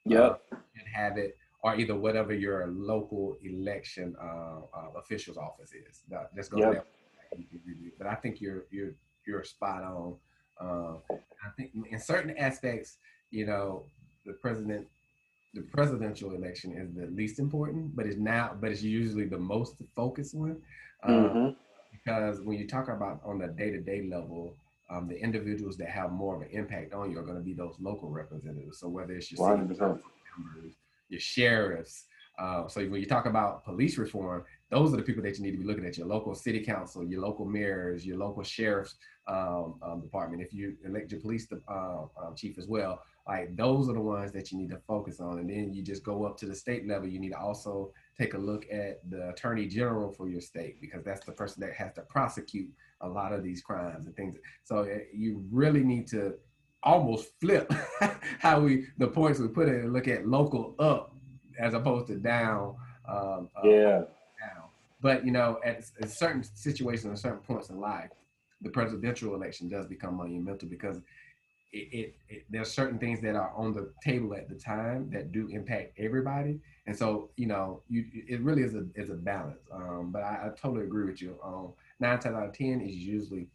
Yeah, 0.04 0.18
uh, 0.20 0.36
and 0.50 0.88
have 0.92 1.16
it, 1.18 1.36
or 1.62 1.76
either 1.76 1.94
whatever 1.94 2.34
your 2.34 2.66
local 2.66 3.36
election 3.44 4.16
uh, 4.20 4.60
uh 4.74 4.98
official's 4.98 5.36
office 5.36 5.70
is. 5.72 6.00
Just 6.34 6.50
go 6.50 6.58
yep. 6.58 6.72
there. 6.72 6.84
But 7.96 8.08
I 8.08 8.16
think 8.16 8.40
you're 8.40 8.64
you're 8.72 8.94
you're 9.24 9.44
spot 9.44 9.84
on. 9.84 10.16
Uh, 10.60 10.96
I 11.46 11.50
think 11.56 11.70
in 11.90 11.98
certain 11.98 12.36
aspects, 12.36 12.98
you 13.30 13.46
know, 13.46 13.84
the 14.26 14.32
president, 14.34 14.86
the 15.54 15.62
presidential 15.62 16.32
election 16.34 16.72
is 16.72 16.94
the 16.94 17.06
least 17.14 17.38
important, 17.38 17.94
but 17.96 18.06
it's 18.06 18.18
now, 18.18 18.56
but 18.60 18.70
it's 18.70 18.82
usually 18.82 19.26
the 19.26 19.38
most 19.38 19.74
focused 19.96 20.34
one. 20.34 20.60
Uh, 21.02 21.10
mm-hmm. 21.10 21.48
Because 21.92 22.40
when 22.40 22.56
you 22.58 22.66
talk 22.68 22.88
about 22.88 23.20
on 23.24 23.38
the 23.38 23.48
day-to-day 23.48 24.08
level, 24.08 24.54
um, 24.90 25.08
the 25.08 25.20
individuals 25.20 25.76
that 25.76 25.88
have 25.88 26.12
more 26.12 26.36
of 26.36 26.42
an 26.42 26.48
impact 26.52 26.92
on 26.94 27.10
you 27.10 27.18
are 27.18 27.22
going 27.22 27.36
to 27.36 27.42
be 27.42 27.52
those 27.52 27.74
local 27.80 28.10
representatives. 28.10 28.78
So 28.78 28.88
whether 28.88 29.12
it's 29.12 29.30
your 29.30 29.38
city 29.48 29.78
members, 30.38 30.74
your 31.08 31.20
sheriffs. 31.20 32.04
Uh, 32.38 32.66
so 32.68 32.80
when 32.82 33.00
you 33.00 33.06
talk 33.06 33.26
about 33.26 33.64
police 33.64 33.98
reform, 33.98 34.44
those 34.70 34.92
are 34.94 34.96
the 34.96 35.02
people 35.02 35.22
that 35.22 35.36
you 35.36 35.44
need 35.44 35.50
to 35.52 35.58
be 35.58 35.64
looking 35.64 35.84
at 35.84 35.98
your 35.98 36.06
local 36.06 36.34
city 36.34 36.60
council, 36.64 37.04
your 37.04 37.20
local 37.20 37.44
mayors, 37.44 38.06
your 38.06 38.16
local 38.16 38.42
sheriff's 38.42 38.94
um, 39.26 39.78
um, 39.82 40.00
department. 40.00 40.42
If 40.42 40.52
you 40.52 40.76
elect 40.84 41.12
your 41.12 41.20
police 41.20 41.46
uh, 41.68 41.72
um, 41.72 42.34
chief 42.36 42.58
as 42.58 42.66
well, 42.66 43.02
like 43.30 43.56
those 43.56 43.88
are 43.88 43.94
the 43.94 44.00
ones 44.00 44.32
that 44.32 44.50
you 44.50 44.58
need 44.58 44.70
to 44.70 44.80
focus 44.86 45.20
on. 45.20 45.38
And 45.38 45.48
then 45.48 45.72
you 45.72 45.82
just 45.82 46.02
go 46.02 46.24
up 46.24 46.36
to 46.38 46.46
the 46.46 46.54
state 46.54 46.86
level. 46.86 47.08
You 47.08 47.20
need 47.20 47.32
to 47.32 47.38
also 47.38 47.92
take 48.18 48.34
a 48.34 48.38
look 48.38 48.66
at 48.70 49.08
the 49.08 49.30
attorney 49.30 49.66
general 49.66 50.10
for 50.10 50.28
your 50.28 50.40
state 50.40 50.80
because 50.80 51.04
that's 51.04 51.24
the 51.24 51.32
person 51.32 51.60
that 51.60 51.72
has 51.74 51.92
to 51.94 52.02
prosecute 52.02 52.70
a 53.00 53.08
lot 53.08 53.32
of 53.32 53.42
these 53.42 53.62
crimes 53.62 54.06
and 54.06 54.16
things. 54.16 54.36
So 54.64 54.80
uh, 54.80 54.98
you 55.14 55.44
really 55.50 55.84
need 55.84 56.06
to 56.08 56.34
almost 56.82 57.28
flip 57.40 57.72
how 58.38 58.60
we 58.60 58.86
the 58.98 59.06
points 59.06 59.38
we 59.38 59.48
put 59.48 59.68
in 59.68 59.74
and 59.74 59.92
look 59.92 60.08
at 60.08 60.26
local 60.26 60.74
up 60.78 61.14
as 61.58 61.74
opposed 61.74 62.08
to 62.08 62.16
down. 62.16 62.74
Um, 63.08 63.48
yeah 63.64 64.02
but 65.00 65.24
you 65.24 65.32
know, 65.32 65.58
at, 65.64 65.84
at 66.00 66.10
certain 66.10 66.42
situations 66.42 67.06
and 67.06 67.18
certain 67.18 67.40
points 67.40 67.70
in 67.70 67.80
life, 67.80 68.10
the 68.60 68.70
presidential 68.70 69.34
election 69.34 69.68
does 69.68 69.86
become 69.86 70.16
monumental 70.16 70.68
because 70.68 71.00
it, 71.72 71.76
it, 71.76 72.14
it, 72.28 72.44
there's 72.50 72.72
certain 72.72 72.98
things 72.98 73.20
that 73.20 73.36
are 73.36 73.52
on 73.54 73.72
the 73.72 73.92
table 74.02 74.34
at 74.34 74.48
the 74.48 74.56
time 74.56 75.08
that 75.12 75.32
do 75.32 75.48
impact 75.48 75.92
everybody, 75.98 76.58
and 76.86 76.96
so 76.96 77.30
you 77.36 77.46
know, 77.46 77.82
you 77.88 78.04
it 78.12 78.40
really 78.40 78.62
is 78.62 78.74
a 78.74 78.86
is 78.96 79.10
a 79.10 79.14
balance. 79.14 79.60
Um, 79.72 80.10
but 80.12 80.22
I, 80.22 80.46
I, 80.46 80.48
totally 80.60 80.84
agree 80.84 81.04
with 81.04 81.22
you. 81.22 81.38
Um, 81.44 81.72
nine 82.00 82.18
times 82.18 82.36
out 82.36 82.46
of 82.48 82.52
ten 82.54 82.80
is 82.80 82.96
usually 82.96 83.46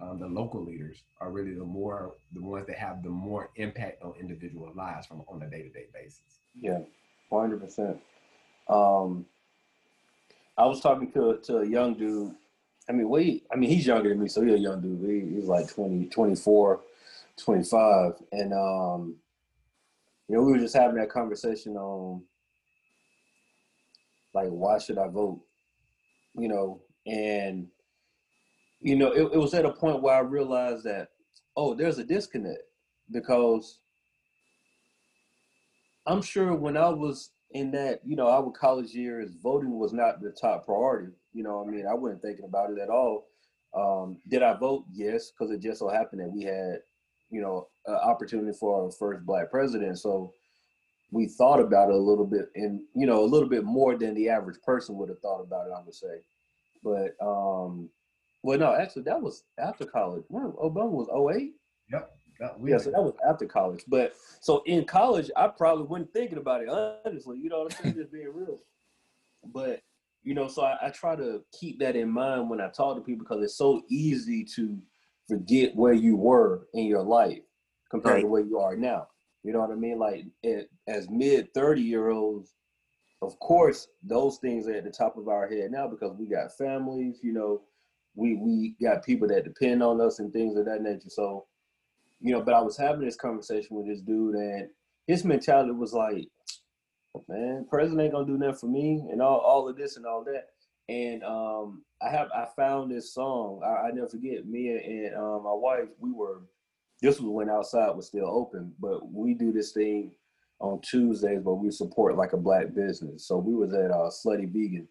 um, 0.00 0.18
the 0.18 0.26
local 0.26 0.64
leaders 0.64 1.02
are 1.20 1.30
really 1.30 1.54
the 1.54 1.64
more 1.64 2.14
the 2.32 2.42
ones 2.42 2.66
that 2.66 2.76
have 2.76 3.02
the 3.02 3.10
more 3.10 3.50
impact 3.56 4.02
on 4.02 4.14
individual 4.18 4.72
lives 4.74 5.06
from 5.06 5.22
on 5.28 5.42
a 5.42 5.48
day 5.48 5.62
to 5.62 5.68
day 5.68 5.86
basis. 5.94 6.40
Yeah, 6.60 6.80
one 7.28 7.42
hundred 7.42 7.60
percent. 7.60 8.00
Um, 8.68 9.26
I 10.58 10.66
was 10.66 10.80
talking 10.80 11.12
to 11.12 11.38
to 11.44 11.58
a 11.58 11.66
young 11.66 11.94
dude. 11.94 12.34
I 12.88 12.92
mean, 12.92 13.08
wait, 13.08 13.46
I 13.52 13.56
mean, 13.56 13.70
he's 13.70 13.86
younger 13.86 14.08
than 14.08 14.20
me, 14.20 14.28
so 14.28 14.42
he's 14.42 14.54
a 14.54 14.58
young 14.58 14.80
dude. 14.80 15.08
He, 15.08 15.36
he's 15.36 15.44
like 15.44 15.72
20, 15.72 16.06
24, 16.06 16.80
25. 17.42 18.12
and 18.32 18.52
um, 18.52 19.16
you 20.28 20.36
know, 20.36 20.42
we 20.42 20.52
were 20.52 20.58
just 20.58 20.76
having 20.76 20.96
that 20.96 21.10
conversation 21.10 21.76
on 21.76 22.22
like 24.34 24.48
why 24.48 24.78
should 24.78 24.98
I 24.98 25.08
vote? 25.08 25.40
You 26.34 26.48
know, 26.48 26.82
and 27.06 27.66
you 28.80 28.96
know, 28.96 29.12
it, 29.12 29.32
it 29.34 29.38
was 29.38 29.54
at 29.54 29.64
a 29.64 29.72
point 29.72 30.02
where 30.02 30.14
I 30.14 30.20
realized 30.20 30.84
that, 30.84 31.08
oh, 31.56 31.74
there's 31.74 31.98
a 31.98 32.04
disconnect 32.04 32.62
because 33.10 33.80
I'm 36.06 36.22
sure 36.22 36.54
when 36.54 36.76
I 36.76 36.88
was 36.88 37.30
in 37.52 37.70
that, 37.72 38.00
you 38.04 38.16
know, 38.16 38.28
our 38.28 38.50
college 38.52 38.92
years, 38.92 39.32
voting 39.42 39.78
was 39.78 39.92
not 39.92 40.20
the 40.20 40.30
top 40.30 40.64
priority. 40.64 41.12
You 41.32 41.42
know, 41.42 41.62
I 41.62 41.70
mean, 41.70 41.86
I 41.86 41.94
wasn't 41.94 42.22
thinking 42.22 42.44
about 42.44 42.70
it 42.70 42.78
at 42.78 42.88
all. 42.88 43.26
Um, 43.74 44.18
did 44.28 44.42
I 44.42 44.54
vote? 44.54 44.84
Yes, 44.92 45.30
because 45.30 45.52
it 45.52 45.60
just 45.60 45.78
so 45.78 45.88
happened 45.88 46.22
that 46.22 46.32
we 46.32 46.42
had, 46.42 46.78
you 47.30 47.40
know, 47.40 47.68
an 47.86 47.94
opportunity 47.94 48.56
for 48.58 48.84
our 48.84 48.90
first 48.90 49.24
black 49.24 49.50
president. 49.50 49.98
So 49.98 50.32
we 51.12 51.26
thought 51.26 51.60
about 51.60 51.88
it 51.88 51.94
a 51.94 51.98
little 51.98 52.26
bit, 52.26 52.50
and 52.54 52.82
you 52.94 53.06
know, 53.06 53.24
a 53.24 53.26
little 53.26 53.48
bit 53.48 53.64
more 53.64 53.96
than 53.96 54.14
the 54.14 54.28
average 54.28 54.60
person 54.62 54.96
would 54.96 55.08
have 55.08 55.20
thought 55.20 55.40
about 55.40 55.66
it. 55.66 55.72
I 55.76 55.82
would 55.84 55.94
say, 55.94 56.20
but 56.82 57.16
um, 57.24 57.88
well, 58.42 58.58
no, 58.58 58.74
actually, 58.74 59.02
that 59.02 59.20
was 59.20 59.44
after 59.58 59.84
college. 59.84 60.24
No, 60.30 60.56
Obama 60.62 60.90
was 60.90 61.34
08. 61.34 61.52
Yep. 61.92 62.10
yeah, 62.64 62.78
so 62.78 62.90
that 62.90 63.02
was 63.02 63.14
after 63.28 63.46
college. 63.46 63.82
But 63.86 64.14
so 64.40 64.62
in 64.66 64.84
college, 64.84 65.30
I 65.36 65.48
probably 65.48 65.84
wasn't 65.84 66.12
thinking 66.12 66.38
about 66.38 66.62
it, 66.62 66.68
honestly. 66.68 67.38
You 67.38 67.50
know 67.50 67.64
what 67.64 67.74
I'm 67.74 67.82
saying? 67.82 67.96
Just 67.96 68.12
being 68.12 68.32
real. 68.32 68.60
But, 69.52 69.82
you 70.22 70.34
know, 70.34 70.48
so 70.48 70.62
I, 70.62 70.76
I, 70.82 70.90
try 70.90 71.16
to 71.16 71.42
keep 71.58 71.78
that 71.80 71.96
in 71.96 72.10
mind 72.10 72.48
when 72.48 72.60
I 72.60 72.68
talk 72.68 72.96
to 72.96 73.02
people 73.02 73.24
because 73.24 73.42
it's 73.42 73.56
so 73.56 73.82
easy 73.88 74.44
to 74.56 74.78
forget 75.30 75.74
where 75.76 75.92
you 75.92 76.16
were 76.16 76.66
in 76.74 76.86
your 76.86 77.02
life 77.02 77.42
compared 77.90 78.16
right. 78.16 78.20
to 78.22 78.26
where 78.26 78.42
you 78.42 78.58
are 78.58 78.76
now. 78.76 79.06
You 79.42 79.52
know 79.52 79.60
what 79.60 79.70
I 79.70 79.74
mean? 79.74 79.98
Like 79.98 80.26
it, 80.42 80.70
as 80.86 81.08
mid 81.08 81.54
30 81.54 81.80
year 81.80 82.10
olds, 82.10 82.54
of 83.22 83.38
course, 83.38 83.88
those 84.02 84.38
things 84.38 84.66
are 84.66 84.74
at 84.74 84.84
the 84.84 84.90
top 84.90 85.16
of 85.16 85.28
our 85.28 85.48
head 85.48 85.70
now 85.70 85.86
because 85.88 86.14
we 86.18 86.26
got 86.26 86.56
families, 86.56 87.20
you 87.22 87.32
know, 87.32 87.62
we 88.14 88.36
we 88.36 88.74
got 88.82 89.04
people 89.04 89.28
that 89.28 89.44
depend 89.44 89.82
on 89.82 90.00
us 90.00 90.18
and 90.18 90.32
things 90.32 90.56
of 90.56 90.64
that 90.66 90.82
nature. 90.82 91.08
So, 91.08 91.46
you 92.20 92.32
know, 92.32 92.42
but 92.42 92.54
I 92.54 92.60
was 92.60 92.76
having 92.76 93.04
this 93.04 93.16
conversation 93.16 93.76
with 93.76 93.86
this 93.86 94.00
dude, 94.00 94.34
and 94.34 94.68
his 95.06 95.24
mentality 95.24 95.70
was 95.70 95.92
like, 95.92 96.28
"Man, 97.28 97.66
president 97.68 98.00
ain't 98.00 98.12
gonna 98.12 98.26
do 98.26 98.38
nothing 98.38 98.56
for 98.56 98.66
me," 98.66 99.06
and 99.10 99.22
all 99.22 99.38
all 99.38 99.68
of 99.68 99.76
this 99.76 99.96
and 99.96 100.06
all 100.06 100.24
that. 100.24 100.48
And 100.90 101.22
um, 101.22 101.84
I 102.02 102.10
have 102.10 102.30
I 102.34 102.48
found 102.56 102.90
this 102.90 103.14
song. 103.14 103.62
I, 103.64 103.86
I 103.86 103.90
never 103.92 104.08
forget. 104.08 104.44
Me 104.44 104.70
and, 104.70 105.14
um, 105.14 105.44
my 105.44 105.52
wife, 105.52 105.88
we 106.00 106.10
were. 106.10 106.40
This 107.00 107.20
was 107.20 107.30
when 107.30 107.48
outside 107.48 107.90
was 107.90 108.08
still 108.08 108.26
open, 108.26 108.74
but 108.80 109.10
we 109.10 109.32
do 109.32 109.52
this 109.52 109.70
thing 109.70 110.10
on 110.58 110.80
Tuesdays, 110.80 111.40
but 111.42 111.54
we 111.54 111.70
support 111.70 112.16
like 112.16 112.32
a 112.32 112.36
black 112.36 112.74
business. 112.74 113.24
So 113.24 113.38
we 113.38 113.54
was 113.54 113.72
at 113.72 113.92
uh, 113.92 114.10
Slutty 114.10 114.52
Vegan, 114.52 114.88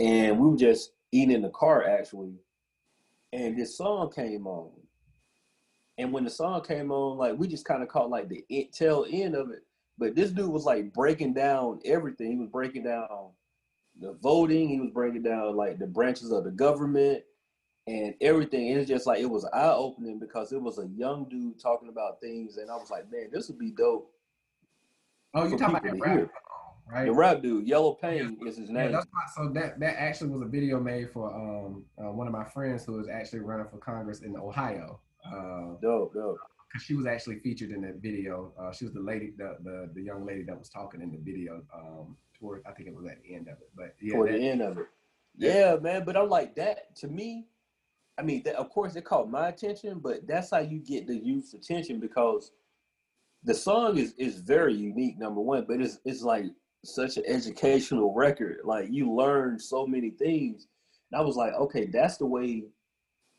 and 0.00 0.38
we 0.38 0.48
were 0.48 0.56
just 0.56 0.90
eating 1.12 1.36
in 1.36 1.42
the 1.42 1.50
car 1.50 1.88
actually, 1.88 2.34
and 3.32 3.56
this 3.56 3.78
song 3.78 4.10
came 4.10 4.48
on. 4.48 4.72
And 5.96 6.12
when 6.12 6.24
the 6.24 6.30
song 6.30 6.62
came 6.64 6.90
on, 6.90 7.18
like 7.18 7.38
we 7.38 7.46
just 7.46 7.64
kind 7.64 7.84
of 7.84 7.88
caught 7.88 8.10
like 8.10 8.28
the 8.28 8.44
tail 8.72 9.06
end 9.08 9.36
of 9.36 9.50
it. 9.50 9.62
But 9.96 10.16
this 10.16 10.32
dude 10.32 10.50
was 10.50 10.64
like 10.64 10.92
breaking 10.92 11.34
down 11.34 11.78
everything. 11.84 12.32
He 12.32 12.38
was 12.38 12.50
breaking 12.50 12.82
down 12.82 13.30
the 14.00 14.12
voting. 14.22 14.68
He 14.68 14.80
was 14.80 14.90
breaking 14.90 15.22
down 15.22 15.56
like 15.56 15.78
the 15.78 15.86
branches 15.86 16.32
of 16.32 16.44
the 16.44 16.50
government 16.50 17.22
and 17.86 18.14
everything. 18.20 18.70
And 18.70 18.80
it's 18.80 18.88
just 18.88 19.06
like 19.06 19.20
it 19.20 19.30
was 19.30 19.44
eye 19.46 19.72
opening 19.72 20.18
because 20.18 20.52
it 20.52 20.60
was 20.60 20.78
a 20.78 20.88
young 20.96 21.28
dude 21.28 21.60
talking 21.60 21.88
about 21.88 22.20
things, 22.20 22.56
and 22.56 22.70
I 22.70 22.76
was 22.76 22.90
like, 22.90 23.10
man, 23.10 23.28
this 23.32 23.48
would 23.48 23.58
be 23.58 23.70
dope. 23.70 24.10
Oh, 25.34 25.46
you 25.46 25.58
talking 25.58 25.76
about 25.76 25.82
that 25.82 26.28
right? 26.86 27.06
The 27.06 27.12
rap 27.12 27.42
dude, 27.42 27.66
Yellow 27.66 27.94
Pain 27.94 28.38
is 28.46 28.56
his 28.56 28.70
name. 28.70 28.92
Yeah, 28.92 29.00
that's 29.00 29.34
so 29.36 29.48
that 29.54 29.80
that 29.80 29.96
actually 29.98 30.30
was 30.30 30.42
a 30.42 30.46
video 30.46 30.80
made 30.80 31.10
for 31.10 31.34
um 31.34 31.84
uh, 31.98 32.12
one 32.12 32.26
of 32.26 32.32
my 32.32 32.44
friends 32.44 32.84
who 32.84 33.00
is 33.00 33.08
actually 33.08 33.40
running 33.40 33.66
for 33.68 33.78
Congress 33.78 34.20
in 34.20 34.36
Ohio. 34.36 35.00
Uh, 35.26 35.76
dope, 35.80 36.14
dope. 36.14 36.38
Cause 36.72 36.82
she 36.82 36.94
was 36.94 37.06
actually 37.06 37.38
featured 37.38 37.70
in 37.70 37.82
that 37.82 37.96
video. 37.96 38.52
Uh, 38.58 38.72
she 38.72 38.84
was 38.84 38.92
the 38.92 39.00
lady, 39.00 39.32
the, 39.36 39.56
the 39.62 39.90
the 39.94 40.02
young 40.02 40.26
lady 40.26 40.42
that 40.42 40.58
was 40.58 40.68
talking 40.68 41.00
in 41.00 41.12
the 41.12 41.18
video. 41.18 41.62
Um, 41.74 42.16
toward 42.38 42.62
I 42.66 42.72
think 42.72 42.88
it 42.88 42.94
was 42.94 43.06
at 43.06 43.22
the 43.22 43.34
end 43.34 43.48
of 43.48 43.54
it, 43.54 43.70
but 43.76 43.94
yeah, 44.00 44.14
toward 44.14 44.32
that, 44.32 44.38
the 44.38 44.48
end 44.48 44.62
of 44.62 44.78
it. 44.78 44.86
Yeah, 45.36 45.76
man. 45.80 46.04
But 46.04 46.16
I'm 46.16 46.28
like 46.28 46.54
that 46.56 46.94
to 46.96 47.08
me. 47.08 47.46
I 48.16 48.22
mean, 48.22 48.42
that, 48.44 48.54
of 48.54 48.70
course, 48.70 48.94
it 48.94 49.04
caught 49.04 49.28
my 49.28 49.48
attention, 49.48 49.98
but 49.98 50.26
that's 50.26 50.50
how 50.50 50.60
you 50.60 50.78
get 50.78 51.08
the 51.08 51.16
youth's 51.16 51.54
attention 51.54 51.98
because 51.98 52.52
the 53.42 53.54
song 53.54 53.98
is 53.98 54.14
is 54.18 54.38
very 54.38 54.74
unique. 54.74 55.18
Number 55.18 55.40
one, 55.40 55.64
but 55.66 55.80
it's 55.80 55.98
it's 56.04 56.22
like 56.22 56.46
such 56.84 57.16
an 57.16 57.24
educational 57.26 58.14
record. 58.14 58.58
Like 58.64 58.88
you 58.90 59.12
learn 59.12 59.58
so 59.58 59.86
many 59.86 60.10
things. 60.10 60.66
And 61.10 61.20
I 61.20 61.24
was 61.24 61.36
like, 61.36 61.52
okay, 61.54 61.86
that's 61.86 62.16
the 62.16 62.26
way 62.26 62.64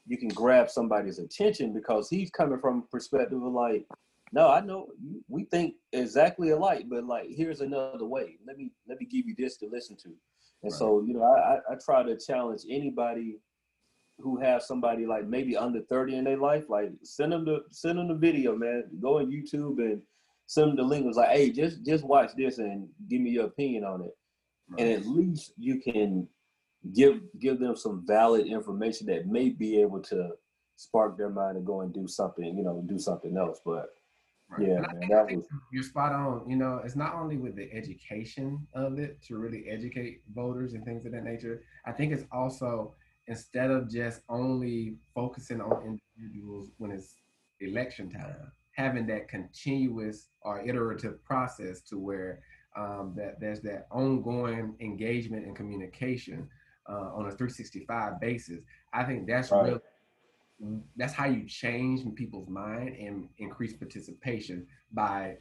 you 0.07 0.17
can 0.17 0.29
grab 0.29 0.69
somebody's 0.69 1.19
attention 1.19 1.73
because 1.73 2.09
he's 2.09 2.29
coming 2.29 2.59
from 2.59 2.79
a 2.79 2.91
perspective 2.91 3.41
of 3.41 3.53
like, 3.53 3.85
no, 4.35 4.51
I 4.51 4.59
know 4.59 4.87
we 5.29 5.45
think 5.45 5.75
exactly 5.93 6.49
alike, 6.49 6.87
but 6.89 7.05
like 7.05 7.27
here's 7.29 7.61
another 7.61 8.05
way. 8.05 8.37
Let 8.45 8.57
me 8.57 8.73
let 8.85 8.99
me 8.99 9.05
give 9.05 9.25
you 9.25 9.33
this 9.37 9.55
to 9.57 9.69
listen 9.71 9.95
to. 10.03 10.09
And 10.09 10.71
right. 10.71 10.73
so, 10.73 11.01
you 11.07 11.13
know, 11.13 11.23
I, 11.23 11.59
I 11.71 11.75
try 11.83 12.03
to 12.03 12.17
challenge 12.17 12.63
anybody 12.69 13.39
who 14.19 14.37
have 14.41 14.61
somebody 14.61 15.05
like 15.05 15.25
maybe 15.25 15.55
under 15.55 15.81
30 15.81 16.17
in 16.17 16.23
their 16.25 16.37
life, 16.37 16.65
like 16.67 16.91
send 17.01 17.31
them 17.31 17.45
the 17.45 17.63
send 17.71 17.97
them 17.97 18.09
the 18.09 18.13
video, 18.13 18.57
man. 18.57 18.83
Go 19.01 19.19
on 19.19 19.31
YouTube 19.31 19.79
and 19.79 20.01
some 20.47 20.69
of 20.69 20.75
the 20.75 20.83
link 20.83 21.05
was 21.05 21.15
like, 21.15 21.29
hey, 21.29 21.49
just 21.49 21.85
just 21.85 22.03
watch 22.03 22.31
this 22.35 22.57
and 22.57 22.89
give 23.09 23.21
me 23.21 23.29
your 23.29 23.45
opinion 23.45 23.85
on 23.85 24.01
it. 24.01 24.17
Right. 24.67 24.81
And 24.81 24.91
at 24.91 25.07
least 25.07 25.53
you 25.57 25.79
can 25.79 26.27
give 26.93 27.21
give 27.39 27.61
them 27.61 27.77
some 27.77 28.03
valid 28.05 28.47
information 28.47 29.07
that 29.07 29.27
may 29.27 29.47
be 29.47 29.79
able 29.79 30.01
to 30.01 30.31
spark 30.75 31.17
their 31.17 31.29
mind 31.29 31.55
to 31.55 31.61
go 31.61 31.81
and 31.81 31.93
do 31.93 32.05
something, 32.05 32.57
you 32.57 32.65
know, 32.65 32.83
do 32.85 32.99
something 32.99 33.37
else. 33.37 33.61
But 33.65 33.94
right. 34.49 34.67
yeah, 34.67 34.79
man, 34.79 35.09
that 35.09 35.35
was 35.35 35.45
you're 35.71 35.83
spot 35.83 36.11
on. 36.11 36.49
You 36.49 36.55
know, 36.55 36.81
it's 36.83 36.95
not 36.95 37.13
only 37.15 37.37
with 37.37 37.55
the 37.55 37.71
education 37.71 38.65
of 38.73 38.99
it 38.99 39.21
to 39.23 39.37
really 39.37 39.65
educate 39.69 40.21
voters 40.33 40.73
and 40.73 40.83
things 40.85 41.05
of 41.05 41.11
that 41.13 41.23
nature. 41.23 41.63
I 41.85 41.91
think 41.91 42.13
it's 42.13 42.25
also 42.31 42.95
instead 43.27 43.71
of 43.71 43.89
just 43.89 44.21
only 44.29 44.97
focusing 45.13 45.61
on 45.61 45.99
individuals 46.17 46.69
when 46.77 46.91
it's 46.91 47.15
election 47.59 48.11
time 48.11 48.51
having 48.75 49.07
that 49.07 49.27
continuous 49.27 50.27
or 50.41 50.61
iterative 50.61 51.23
process 51.23 51.81
to 51.81 51.97
where 51.97 52.41
um, 52.77 53.13
that 53.15 53.39
there's 53.39 53.61
that 53.61 53.87
ongoing 53.89 54.75
engagement 54.81 55.45
and 55.45 55.55
communication 55.55 56.47
uh, 56.89 57.13
on 57.15 57.27
a 57.27 57.31
365 57.31 58.19
basis. 58.19 58.59
I 58.93 59.03
think 59.03 59.27
that's 59.27 59.51
right. 59.51 59.63
really 59.63 59.79
that's 60.95 61.13
how 61.13 61.25
you 61.25 61.45
change 61.47 62.01
people's 62.15 62.49
mind 62.49 62.95
and 62.97 63.27
increase 63.37 63.73
participation 63.73 64.65
by 64.93 65.35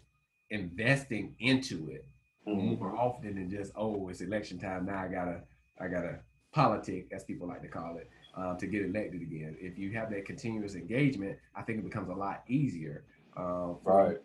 investing 0.50 1.35
into 1.38 1.88
it 1.88 2.07
mm-hmm. 2.46 2.81
more 2.81 2.96
often 2.96 3.37
than 3.37 3.48
just 3.48 3.72
oh 3.77 4.09
it's 4.09 4.20
election 4.20 4.59
time 4.59 4.87
now 4.87 4.98
I 4.98 5.09
gotta 5.09 5.40
I 5.81 5.88
gotta 5.88 6.18
politic 6.53 7.09
as 7.12 7.24
people 7.24 7.48
like 7.48 7.62
to 7.62 7.68
call 7.68 7.96
it 7.96 8.09
uh, 8.37 8.57
to 8.57 8.66
get 8.66 8.83
elected 8.83 9.22
again. 9.22 9.57
If 9.61 9.79
you 9.79 9.92
have 9.92 10.11
that 10.11 10.24
continuous 10.24 10.74
engagement, 10.74 11.38
I 11.55 11.62
think 11.62 11.79
it 11.79 11.85
becomes 11.85 12.11
a 12.11 12.14
lot 12.14 12.42
easier 12.48 13.05
uh, 13.37 13.74
right. 13.85 14.16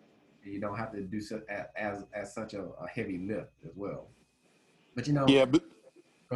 You 0.44 0.60
don't 0.60 0.76
have 0.76 0.92
to 0.92 1.02
do 1.02 1.20
so 1.20 1.42
as 1.76 2.04
as 2.14 2.34
such 2.34 2.54
a, 2.54 2.62
a 2.62 2.88
heavy 2.88 3.18
lift 3.18 3.50
as 3.64 3.72
well. 3.76 4.08
But 4.94 5.06
you 5.06 5.12
know. 5.12 5.26
Yeah, 5.28 5.44
but 5.44 5.62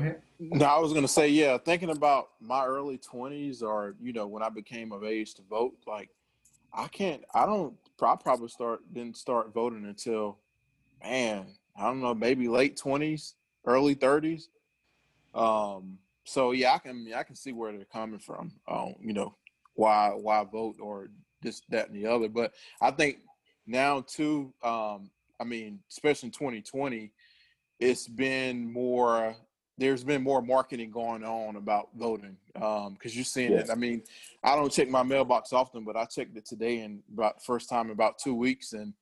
ahead. 0.01 0.23
No, 0.39 0.67
I 0.67 0.79
was 0.79 0.93
gonna 0.93 1.09
say 1.09 1.29
yeah. 1.29 1.59
Thinking 1.59 1.91
about 1.91 2.31
my 2.41 2.65
early 2.65 2.99
twenties, 2.99 3.63
or 3.63 3.95
you 4.01 4.13
know, 4.13 4.27
when 4.27 4.43
I 4.43 4.49
became 4.49 4.93
of 4.93 5.05
age 5.05 5.35
to 5.35 5.43
vote, 5.43 5.75
like 5.87 6.11
I 6.73 6.89
can't. 6.89 7.23
I 7.35 7.47
don't. 7.47 7.75
I 8.03 8.17
probably 8.17 8.49
start 8.49 8.81
didn't 8.93 9.17
start 9.17 9.55
voting 9.55 9.87
until, 9.87 10.39
man, 11.03 11.47
I 11.79 11.85
don't 11.85 12.01
know, 12.03 12.15
maybe 12.15 12.49
late 12.49 12.77
twenties, 12.77 13.35
early 13.65 13.95
thirties. 13.95 14.49
Um. 15.35 15.99
So 16.25 16.53
yeah, 16.53 16.75
I 16.75 16.79
can 16.79 17.11
I 17.15 17.23
can 17.23 17.37
see 17.37 17.53
where 17.53 17.73
they're 17.73 17.85
coming 17.85 18.21
from. 18.21 18.53
Um. 18.69 18.95
You 19.01 19.13
know, 19.13 19.37
why 19.75 20.11
why 20.11 20.45
vote 20.45 20.77
or 20.81 21.09
this, 21.43 21.63
that, 21.69 21.89
and 21.89 21.97
the 21.97 22.11
other. 22.11 22.29
But 22.29 22.55
I 22.81 22.91
think 22.91 23.19
now 23.67 24.01
too, 24.01 24.53
um, 24.63 25.11
I 25.41 25.45
mean, 25.45 25.81
especially 25.91 26.29
in 26.29 26.33
2020, 26.33 27.13
it's 27.79 28.09
been 28.09 28.73
more 28.73 29.37
there's 29.77 30.05
been 30.05 30.23
more 30.23 30.41
marketing 30.41 30.91
going 30.91 31.25
on 31.25 31.57
about 31.57 31.89
voting 31.97 32.37
because 32.53 32.87
um, 32.87 32.97
you're 33.03 33.25
seeing 33.25 33.53
Yes. 33.53 33.69
it. 33.69 33.73
I 33.73 33.75
mean, 33.75 34.03
I 34.43 34.55
don't 34.55 34.73
check 34.73 34.89
my 34.89 35.03
mailbox 35.03 35.53
often, 35.53 35.85
but 35.85 35.97
I 35.97 36.05
checked 36.05 36.37
it 36.37 36.47
today 36.47 36.81
and 36.81 37.03
about 37.13 37.45
first 37.45 37.69
time 37.69 37.87
in 37.87 37.93
about 37.93 38.19
two 38.19 38.35
weeks, 38.35 38.73
and 38.73 38.93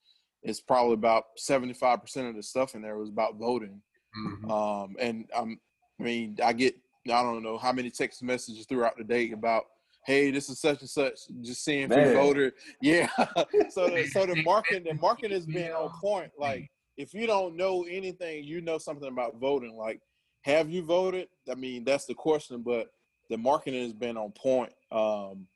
it's 0.42 0.60
probably 0.60 0.94
about 0.94 1.24
75 1.36 2.00
percent 2.00 2.28
of 2.28 2.36
the 2.36 2.42
stuff 2.42 2.74
in 2.74 2.82
there 2.82 2.96
was 2.96 3.10
about 3.10 3.36
voting. 3.36 3.80
Mhm. 4.18 4.50
Um, 4.50 4.96
and 4.98 5.28
um, 5.34 5.60
I 6.00 6.02
mean, 6.02 6.38
I 6.42 6.52
get 6.52 6.74
I 7.06 7.22
don't 7.22 7.42
know 7.42 7.58
how 7.58 7.72
many 7.72 7.90
text 7.90 8.22
messages 8.22 8.66
throughout 8.66 8.96
the 8.96 9.04
day 9.04 9.32
about, 9.32 9.64
hey, 10.06 10.30
this 10.30 10.48
is 10.48 10.60
such 10.60 10.80
and 10.80 10.88
such. 10.90 11.18
Just 11.42 11.64
seeing 11.64 11.90
if 11.90 11.98
you 11.98 12.14
voted. 12.14 12.54
Yeah. 12.80 13.08
so 13.70 13.88
the, 13.88 14.08
so 14.10 14.24
the 14.26 14.42
marketing 14.42 14.84
the 14.84 14.94
marketing 14.94 15.32
has 15.32 15.46
been 15.46 15.72
on 15.72 15.90
point. 16.00 16.32
Like 16.38 16.70
if 16.96 17.12
you 17.14 17.26
don't 17.26 17.56
know 17.56 17.84
anything, 17.84 18.44
you 18.44 18.60
know 18.60 18.78
something 18.78 19.08
about 19.08 19.36
voting. 19.38 19.76
Like, 19.76 20.00
have 20.42 20.70
you 20.70 20.82
voted? 20.82 21.28
I 21.50 21.54
mean, 21.54 21.84
that's 21.84 22.04
the 22.06 22.14
question. 22.14 22.62
But 22.62 22.92
the 23.30 23.36
marketing 23.38 23.82
has 23.82 23.92
been 23.92 24.16
on 24.16 24.32
point. 24.32 24.72
Um, 24.90 25.46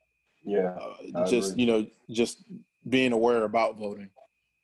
Yeah. 0.45 0.77
uh, 1.15 1.27
just 1.27 1.53
agree. 1.53 1.63
you 1.65 1.67
know, 1.71 1.87
just 2.11 2.45
being 2.89 3.13
aware 3.13 3.45
about 3.45 3.77
voting. 3.77 4.11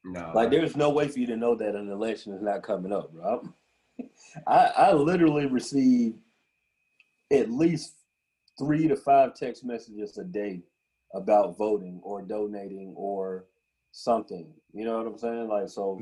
No, 0.05 0.33
Like 0.35 0.51
there's 0.51 0.77
no 0.77 0.91
way 0.91 1.07
for 1.09 1.19
you 1.21 1.27
to 1.29 1.37
know 1.37 1.55
that 1.55 1.75
an 1.77 1.89
election 1.91 2.33
is 2.33 2.43
not 2.43 2.63
coming 2.63 2.93
up, 2.93 3.13
bro. 3.13 3.25
I'm- 3.39 3.55
I 4.47 4.67
I 4.77 4.93
literally 4.95 5.47
receive 5.47 6.15
at 7.31 7.51
least 7.51 7.95
three 8.59 8.89
to 8.89 8.97
five 8.97 9.35
text 9.35 9.65
messages 9.65 10.17
a 10.19 10.25
day 10.25 10.63
about 11.15 11.57
voting 11.59 12.01
or 12.03 12.23
donating 12.23 12.95
or 12.97 13.45
something. 13.93 14.53
You 14.73 14.85
know 14.87 14.97
what 14.99 15.07
I'm 15.07 15.19
saying? 15.19 15.49
Like 15.49 15.69
so. 15.69 16.01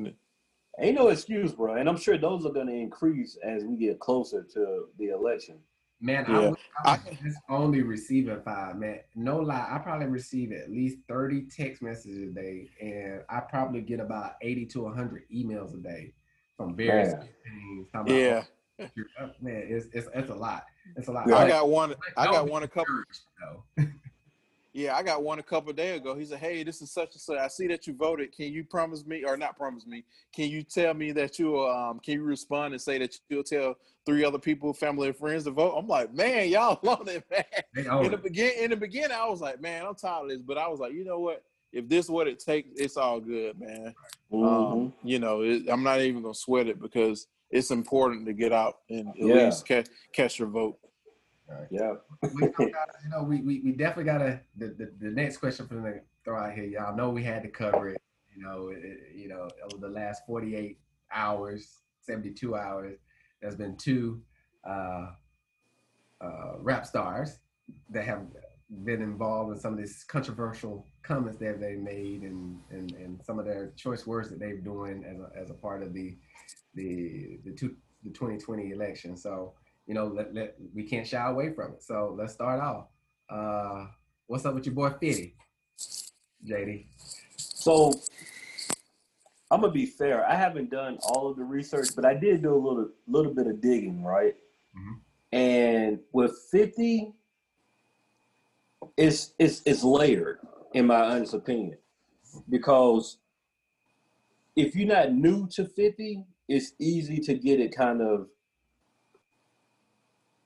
Ain't 0.79 0.97
no 0.97 1.09
excuse, 1.09 1.53
bro. 1.53 1.75
And 1.75 1.89
I'm 1.89 1.97
sure 1.99 2.17
those 2.19 2.47
are 2.47 2.53
gonna 2.53 2.73
increase 2.73 3.37
as 3.45 3.65
we 3.65 3.77
get 3.77 3.99
closer 3.99 4.43
to 4.55 4.87
the 4.99 5.09
election. 5.09 5.59
Man, 6.03 6.25
Yeah. 6.29 6.39
I 6.39 6.49
was, 6.49 6.57
I 6.87 6.91
was 6.93 7.01
I- 7.07 7.23
just 7.23 7.39
only 7.51 7.83
receiving 7.83 8.41
five. 8.43 8.77
Man, 8.77 9.01
no 9.15 9.39
lie, 9.39 9.69
I 9.71 9.79
probably 9.79 10.07
receive 10.07 10.53
at 10.53 10.71
least 10.71 10.99
thirty 11.09 11.43
text 11.43 11.83
messages 11.83 12.23
a 12.23 12.33
day, 12.33 12.71
and 12.81 13.23
I 13.29 13.41
probably 13.41 13.83
get 13.83 14.01
about 14.01 14.33
eighty 14.43 14.65
to 14.67 14.89
hundred 14.89 15.25
emails 15.35 15.75
a 15.75 15.83
day 15.83 16.15
from 16.57 16.75
various 16.75 17.13
Man. 17.13 17.21
campaigns. 17.45 17.89
talking 17.93 18.13
about, 18.13 18.21
Yeah. 18.21 18.45
"Oh, 18.81 18.87
you're 18.95 19.07
up." 19.21 19.43
man, 19.43 19.63
it's, 19.69 19.87
it's 19.93 20.09
it's 20.15 20.31
a 20.31 20.35
lot. 20.35 20.65
It's 20.97 21.09
a 21.09 21.13
lot. 21.13 21.29
Yeah. 21.29 21.35
I 21.37 21.39
Like, 21.41 21.49
got 21.53 21.69
one. 21.69 21.95
I 22.17 22.25
got 22.27 22.49
one 22.49 22.63
a 22.63 22.69
couple. 22.69 22.95
discouraged, 23.11 23.65
though. 23.77 23.85
Yeah, 24.73 24.95
I 24.95 25.03
got 25.03 25.25
one 25.25 25.41
a 25.41 25.43
couple 25.43 25.71
of 25.71 25.77
days 25.77 25.97
ago. 26.01 26.15
He 26.15 26.25
said, 26.25 26.39
"Hey, 26.39 26.63
this 26.63 26.81
is 26.81 26.93
such 26.93 27.15
and 27.15 27.21
such. 27.21 27.39
I 27.39 27.49
see 27.49 27.67
that 27.69 27.87
you 27.89 27.95
voted. 27.95 28.31
Can 28.33 28.53
you 28.53 28.63
promise 28.63 29.05
me, 29.05 29.25
or 29.25 29.37
not 29.37 29.57
promise 29.57 29.85
me? 29.85 30.05
Can 30.33 30.49
you 30.49 30.63
tell 30.63 30.95
me 30.95 31.11
that 31.13 31.39
you 31.41 31.59
um 31.67 31.99
can 32.01 32.15
you 32.15 32.23
respond 32.23 32.73
and 32.75 32.81
say 32.81 32.99
that 32.99 33.17
you'll 33.29 33.43
tell 33.43 33.77
three 34.07 34.25
other 34.25 34.39
people, 34.39 34.73
family 34.73 35.09
and 35.09 35.17
friends 35.17 35.45
to 35.45 35.51
vote?" 35.51 35.75
I'm 35.77 35.89
like, 35.89 36.15
man, 36.15 36.49
y'all 36.49 36.79
love 36.85 37.09
it, 37.09 37.25
man. 37.31 37.45
In 38.05 38.11
the 38.13 38.17
begin, 38.17 38.53
in 38.59 38.71
the 38.71 38.77
beginning, 38.77 39.17
I 39.17 39.27
was 39.29 39.41
like, 39.41 39.61
man, 39.61 39.85
I'm 39.87 39.95
tired 39.97 40.25
of 40.25 40.29
this, 40.31 40.41
but 40.41 40.57
I 40.57 40.69
was 40.69 40.79
like, 40.79 40.93
you 40.93 41.05
know 41.05 41.19
what? 41.19 41.43
If 41.73 41.89
this 41.89 42.09
what 42.09 42.27
it 42.29 42.39
takes, 42.39 42.69
it's 42.77 42.97
all 42.97 43.21
good, 43.21 43.59
man. 43.59 43.95
Mhm. 44.33 44.73
Um, 44.73 44.93
you 45.03 45.19
know, 45.19 45.43
it, 45.43 45.69
I'm 45.69 45.83
not 45.83 46.01
even 46.01 46.23
gonna 46.23 46.35
sweat 46.35 46.69
it 46.69 46.81
because 46.81 47.27
it's 47.51 47.73
important 47.73 48.27
to 48.27 48.33
get 48.33 48.53
out 48.53 48.79
and 48.89 49.09
at 49.09 49.17
Yeah. 49.17 49.35
least 49.47 49.67
catch 49.67 49.89
catch 50.13 50.39
your 50.39 50.49
vote. 50.49 50.79
Yeah. 51.71 51.95
we 52.35 52.41
gotta, 52.49 52.93
you 53.05 53.11
know, 53.11 53.23
we, 53.23 53.41
we, 53.43 53.61
we 53.61 53.73
definitely 53.73 54.05
gotta. 54.05 54.41
The, 54.57 54.69
the, 54.69 54.93
the 54.99 55.11
next 55.11 55.39
question 55.39 55.67
for 55.67 55.75
the 55.75 56.01
throw 56.25 56.39
out 56.39 56.53
here, 56.53 56.65
y'all 56.65 56.97
know 56.97 57.11
we 57.11 57.23
had 57.23 57.43
to 57.43 57.49
cover 57.49 57.89
it. 57.91 58.01
You 58.35 58.43
know, 58.43 58.69
it, 58.69 58.79
it- 58.85 58.99
you 59.15 59.29
know, 59.29 59.49
over 59.65 59.79
the 59.81 59.93
last 59.93 60.23
48 60.27 60.79
hours, 61.13 61.79
72 62.01 62.57
hours, 62.57 62.99
there's 63.41 63.57
been 63.57 63.77
two 63.77 64.21
uh, 64.69 65.11
uh, 66.21 66.53
rap 66.59 66.87
stars 66.87 67.39
that 67.91 68.05
have 68.05 68.23
been 68.85 69.03
involved 69.03 69.53
in 69.53 69.59
some 69.59 69.73
of 69.73 69.79
these 69.79 70.05
controversial 70.05 70.87
comments 71.03 71.39
that 71.39 71.61
they 71.61 71.75
made 71.75 72.23
and, 72.23 72.59
and, 72.71 72.93
and 72.93 73.21
some 73.25 73.39
of 73.39 73.45
their 73.45 73.73
choice 73.77 74.07
words 74.07 74.31
that 74.31 74.39
they're 74.39 74.59
doing 74.59 75.05
as 75.05 75.19
a, 75.19 75.31
as 75.43 75.51
a 75.51 75.55
part 75.55 75.83
of 75.83 75.93
the 75.93 76.17
the 76.75 77.41
the, 77.45 77.51
two, 77.53 77.75
the 78.05 78.11
2020 78.11 78.71
election. 78.71 79.17
So 79.17 79.55
you 79.91 79.95
know, 79.95 80.07
let, 80.07 80.33
let 80.33 80.55
we 80.73 80.85
can't 80.85 81.05
shy 81.05 81.29
away 81.29 81.53
from 81.53 81.73
it. 81.73 81.83
So 81.83 82.15
let's 82.17 82.33
start 82.33 82.61
off. 82.61 82.87
Uh, 83.29 83.87
what's 84.29 84.47
up 84.47 84.55
with 84.55 84.65
your 84.65 84.75
boy 84.77 84.91
Fitty, 84.91 85.35
JD? 86.47 86.87
So 87.37 88.01
I'm 89.51 89.63
gonna 89.63 89.73
be 89.73 89.87
fair. 89.87 90.25
I 90.25 90.37
haven't 90.37 90.71
done 90.71 90.99
all 91.03 91.29
of 91.29 91.37
the 91.37 91.43
research, 91.43 91.89
but 91.97 92.05
I 92.05 92.15
did 92.15 92.41
do 92.41 92.55
a 92.55 92.57
little 92.57 92.89
little 93.09 93.35
bit 93.35 93.49
of 93.49 93.61
digging, 93.61 94.05
right? 94.05 94.37
Mhm. 94.79 95.01
And 95.33 95.99
with 96.13 96.39
50, 96.53 97.13
it's 98.97 99.35
it's 99.41 99.61
it's 99.67 99.83
layered, 99.83 100.39
in 100.73 100.87
my 100.87 101.01
honest 101.01 101.35
opinion, 101.35 101.79
because 102.49 103.19
if 104.55 104.77
you're 104.77 104.87
not 104.87 105.13
new 105.13 105.49
to 105.49 105.65
50, 105.65 106.25
it's 106.47 106.75
easy 106.79 107.19
to 107.19 107.35
get 107.35 107.59
it 107.59 107.75
kind 107.75 108.01
of 108.01 108.29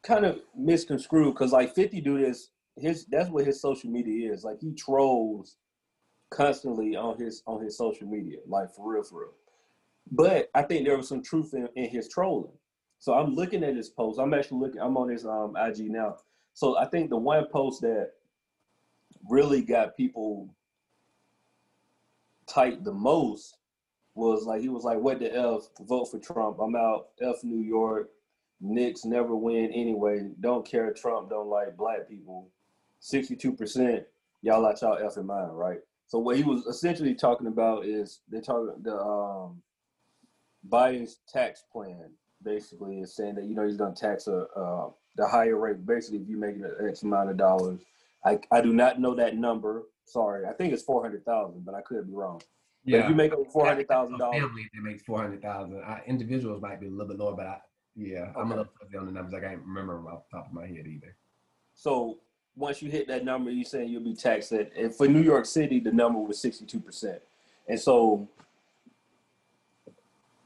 kind 0.05 0.25
of 0.25 0.40
misconstrued 0.57 1.35
because 1.35 1.53
like 1.53 1.75
50 1.75 2.01
do 2.01 2.19
this 2.19 2.51
his 2.77 3.07
that's 3.07 3.31
what 3.31 3.47
his 3.47 3.61
social 3.61 3.90
media 3.90 4.33
is 4.33 4.45
like 4.45 4.59
he 4.61 4.75
trolls 4.75 5.57
constantly 6.35 6.97
on 6.97 7.19
his 7.19 7.43
on 7.47 7.62
his 7.62 7.79
social 7.79 8.09
media, 8.09 8.38
like 8.47 8.75
for 8.75 8.93
real, 8.93 9.03
for 9.03 9.21
real. 9.21 9.33
But 10.11 10.51
I 10.55 10.62
think 10.62 10.85
there 10.85 10.97
was 10.97 11.09
some 11.09 11.23
truth 11.23 11.55
in, 11.55 11.69
in 11.77 11.88
his 11.88 12.09
trolling. 12.09 12.53
So 12.99 13.14
I'm 13.14 13.35
looking 13.35 13.64
at 13.64 13.77
his 13.77 13.88
post. 13.88 14.19
I'm 14.19 14.35
actually 14.35 14.61
looking. 14.61 14.81
I'm 14.81 14.97
on 14.97 15.09
his 15.09 15.25
um 15.25 15.55
IG 15.57 15.90
now. 15.90 16.17
So 16.53 16.77
I 16.77 16.87
think 16.87 17.11
the 17.11 17.17
one 17.17 17.47
post 17.53 17.83
that 17.83 18.11
really 19.31 19.62
got 19.62 19.97
people 19.97 20.55
tight 22.47 22.85
the 22.85 22.93
most 22.93 23.57
was 24.14 24.45
like 24.45 24.61
he 24.61 24.69
was 24.69 24.85
like, 24.85 24.99
"What 24.99 25.21
the 25.21 25.35
f? 25.35 25.62
Vote 25.81 26.07
for 26.07 26.19
Trump. 26.19 26.59
I'm 26.61 26.77
out. 26.77 27.09
F 27.21 27.43
New 27.43 27.62
York. 27.62 28.11
Knicks 28.61 29.05
never 29.05 29.35
win 29.35 29.71
anyway. 29.73 30.29
Don't 30.40 30.67
care. 30.67 30.93
Trump 30.93 31.31
don't 31.31 31.49
like 31.49 31.77
black 31.77 32.09
people. 32.09 32.51
Sixty-two 33.01 33.53
percent. 33.53 34.05
Y'all 34.43 34.64
out 34.67 34.81
y'all 34.81 34.97
effing 34.97 35.27
mind, 35.27 35.59
right? 35.59 35.79
So 36.07 36.19
what 36.19 36.37
he 36.37 36.43
was 36.43 36.67
essentially 36.67 37.14
talking 37.14 37.47
about 37.47 37.87
is 37.87 38.21
they're 38.29 38.40
talking 38.40 38.75
the 38.83 38.97
um, 38.97 39.62
Biden's 40.69 41.19
tax 41.29 41.64
plan. 41.73 42.11
Basically, 42.43 43.01
is 43.01 43.17
saying 43.17 43.37
that 43.37 43.45
you 43.45 43.55
know 43.55 43.67
he's 43.67 43.77
going 43.77 43.95
to 43.95 44.01
tax 44.01 44.27
a 44.27 44.47
uh, 44.57 44.90
the 45.17 45.27
higher 45.27 45.57
rate. 45.57 45.87
Basically, 45.87 46.19
if 46.19 46.29
you 46.29 46.37
make 46.37 46.57
an 46.57 46.71
X 46.87 47.03
amount 47.03 47.31
of 47.31 47.37
dollars, 47.37 47.81
I 48.25 48.38
I 48.51 48.61
do 48.61 48.73
not 48.73 49.01
know 49.01 49.14
that 49.14 49.37
number. 49.37 49.85
Sorry, 50.05 50.47
I 50.47 50.53
think 50.53 50.75
it's 50.75 50.83
four 50.83 51.03
hundred 51.03 51.25
thousand, 51.25 51.64
but 51.64 51.75
I 51.75 51.81
could 51.81 52.07
be 52.07 52.12
wrong. 52.12 52.43
But 52.85 52.95
if 53.01 53.09
you 53.09 53.14
make 53.14 53.33
over 53.33 53.49
four 53.51 53.67
hundred 53.67 53.88
thousand 53.88 54.17
a 54.17 54.19
dollars, 54.19 54.40
family 54.40 54.69
that 54.75 54.83
makes 54.83 55.03
four 55.03 55.23
hundred 55.23 55.40
thousand. 55.40 55.83
Individuals 56.07 56.61
might 56.61 56.81
be 56.81 56.88
a 56.88 56.90
little 56.90 57.09
bit 57.09 57.19
lower, 57.19 57.35
but 57.35 57.47
I, 57.47 57.59
yeah, 57.96 58.33
I'm 58.37 58.48
gonna 58.48 58.64
put 58.64 58.94
on 58.96 59.07
the 59.07 59.12
numbers. 59.12 59.35
I 59.35 59.40
can't 59.40 59.61
remember 59.64 59.94
them 59.94 60.07
off 60.07 60.28
the 60.30 60.38
top 60.38 60.46
of 60.48 60.52
my 60.52 60.66
head 60.66 60.87
either. 60.87 61.14
So 61.74 62.18
once 62.57 62.83
you 62.83 62.90
hit 62.90 63.09
that 63.09 63.24
number, 63.24 63.50
you're 63.50 63.64
saying 63.64 63.88
you'll 63.88 64.02
be 64.02 64.14
taxed 64.14 64.52
at. 64.52 64.72
And 64.76 64.94
for 64.94 65.07
New 65.07 65.22
York 65.22 65.46
City, 65.46 65.80
the 65.80 65.92
number 65.92 66.18
was 66.18 66.40
sixty 66.40 66.64
two 66.64 66.80
percent, 66.80 67.20
and 67.68 67.78
so 67.78 68.28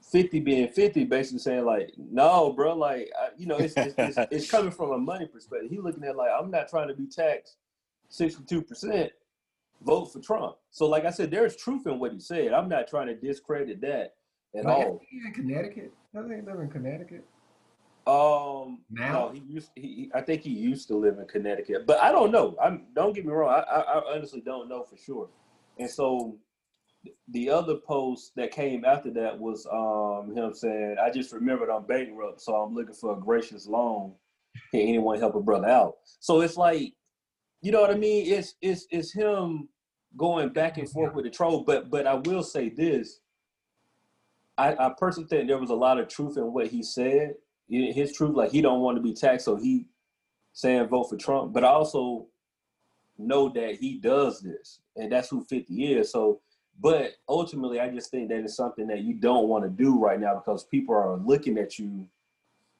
fifty 0.01 0.39
being 0.39 0.67
fifty, 0.67 1.05
basically 1.05 1.39
saying 1.39 1.65
like, 1.65 1.93
no, 1.97 2.53
bro, 2.53 2.75
like 2.75 3.11
I, 3.19 3.29
you 3.37 3.47
know, 3.47 3.57
it's, 3.57 3.73
it's, 3.77 3.95
it's 3.97 4.17
it's 4.31 4.51
coming 4.51 4.71
from 4.71 4.91
a 4.91 4.97
money 4.97 5.25
perspective. 5.25 5.69
he's 5.69 5.79
looking 5.79 6.03
at 6.03 6.15
like, 6.15 6.31
I'm 6.37 6.51
not 6.51 6.69
trying 6.69 6.87
to 6.87 6.93
be 6.93 7.07
taxed 7.07 7.55
sixty 8.09 8.43
two 8.43 8.61
percent. 8.61 9.11
Vote 9.81 10.11
for 10.11 10.19
Trump. 10.19 10.57
So 10.71 10.87
like 10.87 11.05
I 11.05 11.09
said, 11.09 11.31
there's 11.31 11.55
truth 11.55 11.87
in 11.87 11.99
what 11.99 12.11
he 12.11 12.19
said. 12.19 12.53
I'm 12.53 12.67
not 12.67 12.87
trying 12.89 13.07
to 13.07 13.15
discredit 13.15 13.79
that 13.81 14.15
at 14.53 14.65
all. 14.65 15.01
in 15.25 15.33
Connecticut? 15.33 15.93
He 16.11 16.19
live 16.19 16.59
in 16.59 16.69
Connecticut? 16.69 17.23
Um, 18.07 18.79
Now? 18.89 19.11
no, 19.11 19.31
he 19.33 19.39
used. 19.41 19.71
He, 19.75 20.11
I 20.15 20.21
think 20.21 20.41
he 20.41 20.49
used 20.49 20.87
to 20.87 20.95
live 20.95 21.19
in 21.19 21.27
Connecticut, 21.27 21.85
but 21.85 21.99
I 21.99 22.11
don't 22.11 22.31
know. 22.31 22.55
I'm. 22.61 22.87
Don't 22.95 23.13
get 23.13 23.25
me 23.25 23.31
wrong. 23.31 23.49
I, 23.49 23.59
I, 23.59 23.81
I 23.81 24.15
honestly 24.15 24.41
don't 24.41 24.67
know 24.69 24.83
for 24.83 24.97
sure. 24.97 25.29
And 25.77 25.89
so, 25.89 26.37
the 27.29 27.49
other 27.49 27.75
post 27.75 28.31
that 28.35 28.51
came 28.51 28.83
after 28.83 29.11
that 29.11 29.37
was 29.37 29.67
um 29.71 30.35
him 30.35 30.53
saying, 30.53 30.95
"I 31.01 31.11
just 31.11 31.31
remembered 31.33 31.69
I'm 31.69 31.85
bankrupt, 31.85 32.41
so 32.41 32.55
I'm 32.55 32.73
looking 32.73 32.95
for 32.95 33.13
a 33.15 33.19
gracious 33.19 33.67
loan. 33.67 34.13
Can 34.71 34.81
anyone 34.81 35.19
help 35.19 35.35
a 35.35 35.41
brother 35.41 35.67
out?" 35.67 35.95
So 36.19 36.41
it's 36.41 36.57
like, 36.57 36.93
you 37.61 37.71
know 37.71 37.81
what 37.81 37.91
I 37.91 37.95
mean? 37.95 38.33
It's 38.33 38.55
it's 38.61 38.87
it's 38.91 39.13
him 39.13 39.69
going 40.17 40.49
back 40.49 40.77
and 40.77 40.89
forth 40.89 41.13
with 41.13 41.25
the 41.25 41.31
troll. 41.31 41.63
But 41.63 41.89
but 41.89 42.07
I 42.07 42.15
will 42.15 42.43
say 42.43 42.69
this. 42.69 43.19
I, 44.57 44.75
I 44.87 44.93
personally 44.97 45.29
think 45.29 45.47
there 45.47 45.57
was 45.57 45.69
a 45.69 45.75
lot 45.75 45.99
of 45.99 46.09
truth 46.09 46.35
in 46.37 46.51
what 46.51 46.67
he 46.67 46.83
said. 46.83 47.35
His 47.69 48.13
truth, 48.13 48.35
like 48.35 48.51
he 48.51 48.61
don't 48.61 48.81
want 48.81 48.97
to 48.97 49.01
be 49.01 49.13
taxed, 49.13 49.45
so 49.45 49.55
he 49.55 49.85
saying 50.53 50.87
vote 50.87 51.05
for 51.05 51.17
Trump. 51.17 51.53
But 51.53 51.63
I 51.63 51.67
also 51.67 52.27
know 53.17 53.49
that 53.49 53.75
he 53.75 53.97
does 53.99 54.41
this, 54.41 54.79
and 54.95 55.11
that's 55.11 55.29
who 55.29 55.43
50 55.43 55.93
is. 55.93 56.11
So, 56.11 56.41
but 56.79 57.13
ultimately, 57.27 57.79
I 57.79 57.89
just 57.89 58.09
think 58.09 58.29
that 58.29 58.39
it's 58.39 58.55
something 58.55 58.87
that 58.87 59.01
you 59.01 59.13
don't 59.13 59.47
want 59.47 59.63
to 59.65 59.69
do 59.69 59.99
right 59.99 60.19
now 60.19 60.35
because 60.35 60.63
people 60.63 60.95
are 60.95 61.17
looking 61.17 61.57
at 61.57 61.77
you 61.77 62.07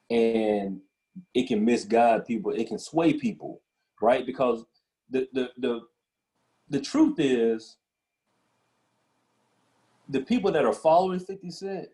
and 0.09 0.79
it 1.33 1.47
can 1.47 1.63
misguide 1.63 2.25
people. 2.25 2.51
It 2.51 2.67
can 2.67 2.79
sway 2.79 3.13
people, 3.13 3.61
right? 4.01 4.25
Because 4.25 4.65
the 5.09 5.27
the 5.33 5.49
the 5.57 5.81
the 6.69 6.79
truth 6.79 7.19
is, 7.19 7.77
the 10.07 10.21
people 10.21 10.51
that 10.51 10.65
are 10.65 10.73
following 10.73 11.19
Fifty 11.19 11.51
Cent 11.51 11.89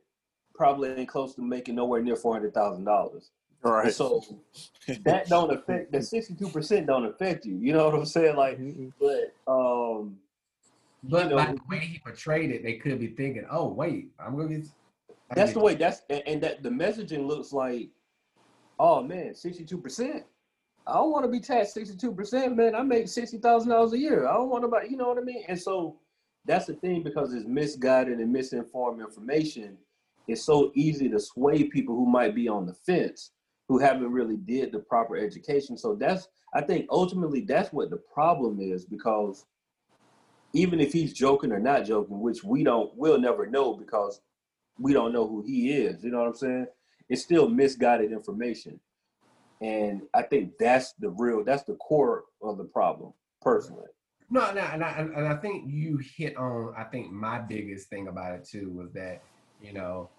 probably 0.55 0.89
ain't 0.91 1.09
close 1.09 1.35
to 1.35 1.41
making 1.41 1.75
nowhere 1.75 2.01
near 2.01 2.15
four 2.15 2.33
hundred 2.33 2.53
thousand 2.53 2.85
dollars. 2.85 3.31
Right. 3.63 3.93
So 3.93 4.21
that 5.05 5.27
don't 5.27 5.51
affect 5.51 5.91
the 5.91 6.01
sixty 6.01 6.35
two 6.35 6.49
percent 6.49 6.87
don't 6.87 7.05
affect 7.05 7.45
you. 7.45 7.55
You 7.57 7.73
know 7.73 7.85
what 7.85 7.95
I'm 7.95 8.05
saying? 8.05 8.35
Like, 8.35 8.59
but 8.99 9.33
um, 9.51 10.17
But 11.03 11.23
you 11.25 11.29
know, 11.31 11.35
by 11.37 11.45
the 11.53 11.59
way 11.69 11.79
he 11.79 11.99
portrayed 11.99 12.51
it, 12.51 12.63
they 12.63 12.73
could 12.73 12.99
be 12.99 13.07
thinking, 13.07 13.45
"Oh, 13.49 13.67
wait, 13.67 14.09
I'm 14.19 14.35
gonna 14.37 14.49
get." 14.49 14.67
I 15.31 15.35
that's 15.35 15.49
get- 15.51 15.59
the 15.59 15.65
way. 15.65 15.75
That's 15.75 16.01
and, 16.09 16.23
and 16.27 16.43
that 16.43 16.61
the 16.63 16.69
messaging 16.69 17.25
looks 17.25 17.51
like, 17.53 17.89
oh 18.79 19.01
man, 19.01 19.33
sixty 19.33 19.63
two 19.65 19.79
percent. 19.79 20.23
I 20.87 20.93
don't 20.93 21.11
want 21.11 21.25
to 21.25 21.31
be 21.31 21.39
taxed 21.39 21.73
sixty 21.73 21.97
two 21.97 22.11
percent, 22.13 22.55
man. 22.55 22.75
I 22.75 22.83
make 22.83 23.07
sixty 23.07 23.37
thousand 23.39 23.69
dollars 23.71 23.93
a 23.93 23.97
year. 23.97 24.27
I 24.27 24.33
don't 24.33 24.49
want 24.49 24.63
to 24.63 24.67
buy. 24.67 24.83
You 24.83 24.97
know 24.97 25.07
what 25.07 25.17
I 25.17 25.21
mean? 25.21 25.43
And 25.47 25.59
so 25.59 25.95
that's 26.45 26.67
the 26.67 26.75
thing 26.75 27.01
because 27.01 27.33
it's 27.33 27.47
misguided 27.47 28.19
and 28.19 28.31
misinformed 28.31 29.01
information. 29.01 29.77
It's 30.27 30.43
so 30.43 30.71
easy 30.75 31.09
to 31.09 31.19
sway 31.19 31.65
people 31.65 31.95
who 31.95 32.05
might 32.05 32.33
be 32.33 32.47
on 32.47 32.65
the 32.65 32.73
fence, 32.73 33.31
who 33.67 33.77
haven't 33.77 34.11
really 34.11 34.37
did 34.37 34.71
the 34.71 34.79
proper 34.79 35.17
education. 35.17 35.77
So 35.77 35.95
that's 35.95 36.27
I 36.53 36.61
think 36.61 36.87
ultimately 36.89 37.41
that's 37.41 37.73
what 37.73 37.89
the 37.89 37.97
problem 37.97 38.59
is 38.59 38.85
because 38.85 39.45
even 40.53 40.79
if 40.79 40.93
he's 40.93 41.11
joking 41.11 41.51
or 41.51 41.59
not 41.59 41.85
joking, 41.85 42.21
which 42.21 42.43
we 42.43 42.63
don't, 42.63 42.95
we'll 42.95 43.19
never 43.19 43.45
know 43.45 43.73
because 43.73 44.21
we 44.79 44.93
don't 44.93 45.11
know 45.11 45.27
who 45.27 45.41
he 45.41 45.73
is. 45.73 46.01
You 46.03 46.11
know 46.11 46.19
what 46.19 46.27
I'm 46.27 46.35
saying? 46.35 46.67
It's 47.09 47.21
still 47.21 47.49
misguided 47.49 48.13
information. 48.13 48.79
And 49.61 50.03
I 50.13 50.21
think 50.21 50.53
that's 50.57 50.93
the 50.93 51.09
real, 51.09 51.43
that's 51.43 51.63
the 51.63 51.75
core 51.75 52.23
of 52.41 52.57
the 52.57 52.63
problem, 52.63 53.13
personally. 53.41 53.87
No, 54.29 54.53
no, 54.53 54.61
and 54.61 54.83
I, 54.83 54.91
and 54.91 55.27
I 55.27 55.35
think 55.35 55.65
you 55.67 55.97
hit 55.97 56.35
on. 56.35 56.73
I 56.75 56.83
think 56.85 57.11
my 57.11 57.37
biggest 57.37 57.89
thing 57.89 58.07
about 58.07 58.33
it 58.33 58.43
too 58.43 58.71
was 58.71 58.91
that 58.93 59.21
you 59.61 59.73
know, 59.73 60.09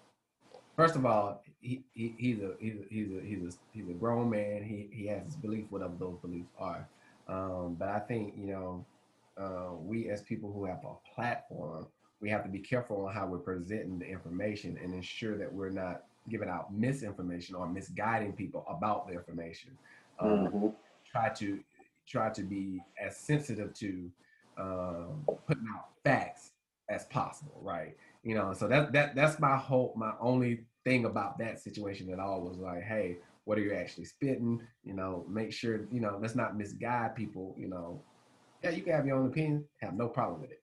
first 0.77 0.95
of 0.95 1.05
all, 1.05 1.43
he, 1.59 1.83
he 1.93 2.15
he's 2.17 2.39
a 2.41 2.53
he's 2.61 2.75
a 2.75 2.85
he's 2.89 3.11
a 3.11 3.21
he's 3.21 3.43
a 3.43 3.57
he's 3.73 3.89
a 3.89 3.93
grown 3.93 4.29
man. 4.29 4.63
He 4.63 4.89
he 4.93 5.07
has 5.07 5.25
his 5.25 5.35
belief, 5.35 5.65
whatever 5.69 5.95
those 5.99 6.19
beliefs 6.21 6.53
are. 6.57 6.89
Um, 7.27 7.75
but 7.77 7.89
I 7.89 7.99
think 7.99 8.35
you 8.37 8.47
know, 8.47 8.87
uh, 9.37 9.73
we 9.75 10.09
as 10.09 10.21
people 10.21 10.53
who 10.53 10.65
have 10.65 10.79
a 10.85 10.95
platform, 11.13 11.87
we 12.21 12.29
have 12.29 12.43
to 12.43 12.49
be 12.49 12.59
careful 12.59 13.05
on 13.07 13.13
how 13.13 13.27
we're 13.27 13.39
presenting 13.39 13.99
the 13.99 14.07
information 14.07 14.77
and 14.81 14.93
ensure 14.93 15.37
that 15.37 15.51
we're 15.51 15.71
not 15.71 16.03
giving 16.29 16.49
out 16.49 16.73
misinformation 16.73 17.55
or 17.55 17.67
misguiding 17.67 18.33
people 18.33 18.65
about 18.69 19.07
the 19.07 19.13
information. 19.13 19.77
Um, 20.19 20.53
Mhm. 20.53 20.75
try 21.05 21.29
to 21.29 21.63
try 22.07 22.29
to 22.29 22.43
be 22.43 22.81
as 22.99 23.17
sensitive 23.17 23.73
to 23.73 24.11
um, 24.57 25.25
putting 25.47 25.67
out 25.75 25.89
facts 26.03 26.51
as 26.89 27.05
possible, 27.05 27.59
right? 27.61 27.97
You 28.27 28.35
know, 28.35 28.51
so 28.51 28.67
that 28.67 28.91
that 28.91 29.15
that's 29.15 29.39
my 29.39 29.55
whole 29.55 29.93
my 29.95 30.11
only 30.19 30.65
thing 30.83 31.05
about 31.05 31.37
that 31.37 31.61
situation 31.61 32.11
at 32.11 32.19
all 32.19 32.41
was 32.41 32.57
like, 32.57 32.83
hey, 32.83 33.19
what 33.45 33.57
are 33.57 33.61
you 33.61 33.73
actually 33.73 34.03
spitting? 34.03 34.59
You 34.83 34.95
know, 34.95 35.25
make 35.29 35.53
sure 35.53 35.87
you 35.93 36.01
know 36.01 36.19
let's 36.21 36.35
not 36.35 36.57
misguide 36.57 37.15
people. 37.15 37.55
You 37.57 37.69
know, 37.69 38.03
yeah, 38.61 38.71
you 38.71 38.81
can 38.81 38.91
have 38.91 39.05
your 39.07 39.15
own 39.15 39.27
opinion, 39.27 39.63
have 39.79 39.93
no 39.93 40.09
problem 40.09 40.41
with 40.41 40.51
it. 40.51 40.61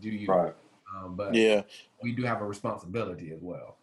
Do 0.00 0.08
you? 0.08 0.26
Right. 0.26 0.54
Um, 0.96 1.14
but 1.14 1.34
Yeah. 1.34 1.64
we 2.02 2.12
do 2.12 2.22
have 2.22 2.40
a 2.40 2.46
responsibility 2.46 3.30
as 3.30 3.42
well. 3.42 3.76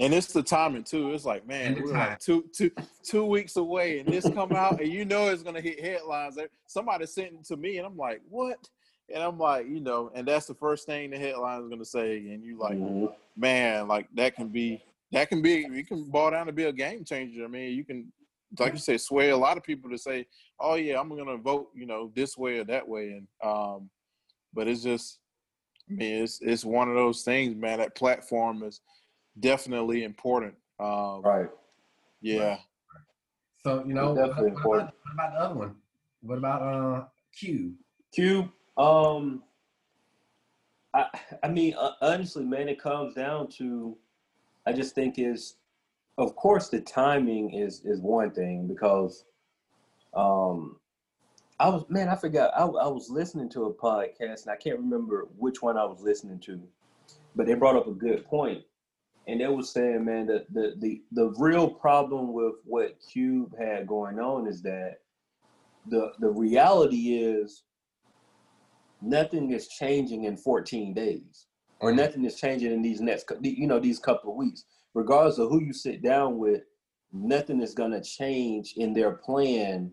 And 0.00 0.14
it's 0.14 0.32
the 0.32 0.42
timing 0.42 0.84
too. 0.84 1.12
It's 1.12 1.26
like, 1.26 1.46
man, 1.46 1.78
we're 1.78 1.92
like 1.92 2.20
two, 2.20 2.48
two, 2.56 2.70
two 3.02 3.26
weeks 3.26 3.56
away, 3.56 3.98
and 3.98 4.08
this 4.08 4.30
come 4.30 4.54
out, 4.54 4.80
and 4.80 4.90
you 4.90 5.04
know 5.04 5.28
it's 5.28 5.42
gonna 5.42 5.60
hit 5.60 5.78
headlines. 5.78 6.38
Somebody 6.66 7.04
sent 7.04 7.34
it 7.34 7.44
to 7.48 7.56
me, 7.58 7.76
and 7.76 7.86
I'm 7.86 7.98
like, 7.98 8.22
what? 8.30 8.66
And 9.12 9.22
I'm 9.22 9.38
like, 9.38 9.66
you 9.68 9.80
know, 9.80 10.10
and 10.14 10.26
that's 10.26 10.46
the 10.46 10.54
first 10.54 10.86
thing 10.86 11.10
the 11.10 11.18
headline 11.18 11.62
is 11.62 11.68
gonna 11.68 11.84
say, 11.84 12.16
and 12.18 12.42
you 12.42 12.58
like, 12.58 12.78
Mhm. 12.78 13.14
man, 13.36 13.88
like 13.88 14.08
that 14.14 14.34
can 14.34 14.48
be, 14.48 14.82
that 15.12 15.28
can 15.28 15.42
be, 15.42 15.66
you 15.70 15.84
can 15.84 16.04
ball 16.10 16.30
down 16.30 16.46
to 16.46 16.52
be 16.52 16.64
a 16.64 16.72
game 16.72 17.04
changer. 17.04 17.44
I 17.44 17.48
mean, 17.48 17.76
you 17.76 17.84
can, 17.84 18.12
like 18.58 18.72
you 18.72 18.78
say, 18.78 18.96
sway 18.98 19.30
a 19.30 19.36
lot 19.36 19.56
of 19.56 19.62
people 19.62 19.90
to 19.90 19.98
say, 19.98 20.26
oh 20.58 20.74
yeah, 20.74 20.98
I'm 20.98 21.14
gonna 21.14 21.36
vote, 21.36 21.70
you 21.74 21.86
know, 21.86 22.10
this 22.14 22.36
way 22.36 22.58
or 22.58 22.64
that 22.64 22.86
way, 22.86 23.12
and 23.12 23.26
um, 23.42 23.90
but 24.54 24.68
it's 24.68 24.82
just, 24.82 25.18
I 25.90 25.94
mean, 25.94 26.22
it's 26.22 26.40
it's 26.40 26.64
one 26.64 26.88
of 26.88 26.94
those 26.94 27.22
things, 27.22 27.54
man. 27.54 27.78
That 27.78 27.94
platform 27.94 28.62
is 28.62 28.80
definitely 29.38 30.04
important. 30.04 30.54
Um, 30.78 31.22
Right. 31.22 31.50
Yeah. 32.20 32.58
So 33.62 33.84
you 33.84 33.94
know, 33.94 34.12
what, 34.14 34.26
definitely 34.26 34.52
what 34.62 34.76
about, 34.76 34.94
what 35.04 35.12
about 35.14 35.32
the 35.32 35.38
other 35.40 35.54
one? 35.54 35.76
What 36.22 36.38
about 36.38 36.62
uh 36.62 37.04
Q? 37.38 37.74
Cube, 38.12 38.50
um, 38.76 39.42
I, 40.94 41.06
I 41.42 41.48
mean, 41.48 41.74
uh, 41.78 41.92
honestly, 42.00 42.44
man, 42.44 42.68
it 42.68 42.80
comes 42.80 43.14
down 43.14 43.48
to, 43.58 43.96
I 44.66 44.72
just 44.72 44.94
think 44.94 45.18
is, 45.18 45.56
of 46.18 46.36
course, 46.36 46.68
the 46.68 46.80
timing 46.80 47.54
is 47.54 47.82
is 47.84 48.00
one 48.00 48.30
thing 48.30 48.66
because, 48.68 49.24
um, 50.14 50.76
I 51.58 51.68
was 51.68 51.84
man, 51.88 52.08
I 52.08 52.16
forgot. 52.16 52.52
I, 52.56 52.64
I 52.64 52.88
was 52.88 53.08
listening 53.08 53.48
to 53.50 53.64
a 53.64 53.74
podcast 53.74 54.42
and 54.42 54.50
I 54.50 54.56
can't 54.56 54.78
remember 54.78 55.26
which 55.38 55.62
one 55.62 55.76
I 55.78 55.84
was 55.84 56.02
listening 56.02 56.38
to, 56.40 56.60
but 57.34 57.46
they 57.46 57.54
brought 57.54 57.76
up 57.76 57.86
a 57.86 57.92
good 57.92 58.26
point, 58.26 58.62
and 59.26 59.40
they 59.40 59.46
was 59.46 59.70
saying, 59.70 60.04
man, 60.04 60.26
that 60.26 60.52
the 60.52 60.74
the 60.78 61.02
the 61.12 61.32
real 61.38 61.70
problem 61.70 62.32
with 62.32 62.54
what 62.64 62.98
Cube 63.00 63.54
had 63.58 63.86
going 63.86 64.18
on 64.18 64.46
is 64.46 64.60
that 64.62 64.98
the 65.86 66.12
the 66.20 66.28
reality 66.28 67.14
is 67.16 67.62
nothing 69.02 69.50
is 69.50 69.68
changing 69.68 70.24
in 70.24 70.36
14 70.36 70.94
days 70.94 71.46
or 71.80 71.92
nothing 71.92 72.24
is 72.24 72.36
changing 72.36 72.72
in 72.72 72.80
these 72.80 73.00
next 73.00 73.30
you 73.42 73.66
know 73.66 73.80
these 73.80 73.98
couple 73.98 74.30
of 74.30 74.36
weeks. 74.36 74.64
Regardless 74.94 75.38
of 75.38 75.48
who 75.48 75.62
you 75.62 75.72
sit 75.72 76.02
down 76.02 76.38
with 76.38 76.62
nothing 77.12 77.60
is 77.60 77.74
going 77.74 77.90
to 77.90 78.00
change 78.00 78.74
in 78.76 78.94
their 78.94 79.12
plan 79.12 79.90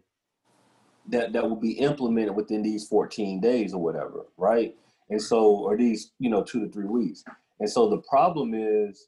that 1.07 1.33
that 1.33 1.43
will 1.43 1.55
be 1.55 1.71
implemented 1.71 2.35
within 2.35 2.61
these 2.61 2.87
14 2.87 3.41
days 3.41 3.73
or 3.73 3.81
whatever 3.81 4.27
right? 4.37 4.75
And 5.09 5.21
so 5.21 5.55
or 5.55 5.75
these 5.75 6.11
you 6.19 6.29
know 6.29 6.43
two 6.43 6.61
to 6.65 6.71
three 6.71 6.85
weeks. 6.85 7.23
And 7.59 7.69
so 7.69 7.89
the 7.89 8.01
problem 8.09 8.53
is 8.53 9.07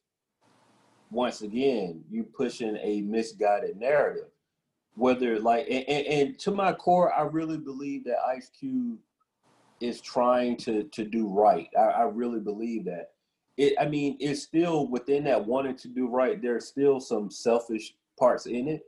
once 1.11 1.41
again 1.41 2.03
you 2.09 2.23
pushing 2.23 2.77
a 2.77 3.01
misguided 3.01 3.77
narrative. 3.77 4.29
Whether 4.95 5.39
like 5.39 5.67
and, 5.69 5.87
and, 5.87 6.07
and 6.07 6.39
to 6.39 6.51
my 6.51 6.73
core 6.73 7.13
i 7.13 7.21
really 7.21 7.57
believe 7.57 8.03
that 8.03 8.17
ice 8.27 8.49
cube 8.49 8.97
is 9.81 10.01
trying 10.01 10.57
to 10.57 10.83
to 10.85 11.03
do 11.03 11.27
right. 11.27 11.67
I, 11.77 11.81
I 11.81 12.03
really 12.03 12.39
believe 12.39 12.85
that. 12.85 13.11
It 13.57 13.73
i 13.79 13.85
mean 13.85 14.17
it's 14.19 14.41
still 14.41 14.87
within 14.87 15.25
that 15.25 15.45
wanting 15.45 15.75
to 15.75 15.89
do 15.89 16.07
right 16.07 16.41
there's 16.41 16.67
still 16.67 16.99
some 16.99 17.29
selfish 17.29 17.95
parts 18.17 18.45
in 18.45 18.67
it. 18.67 18.83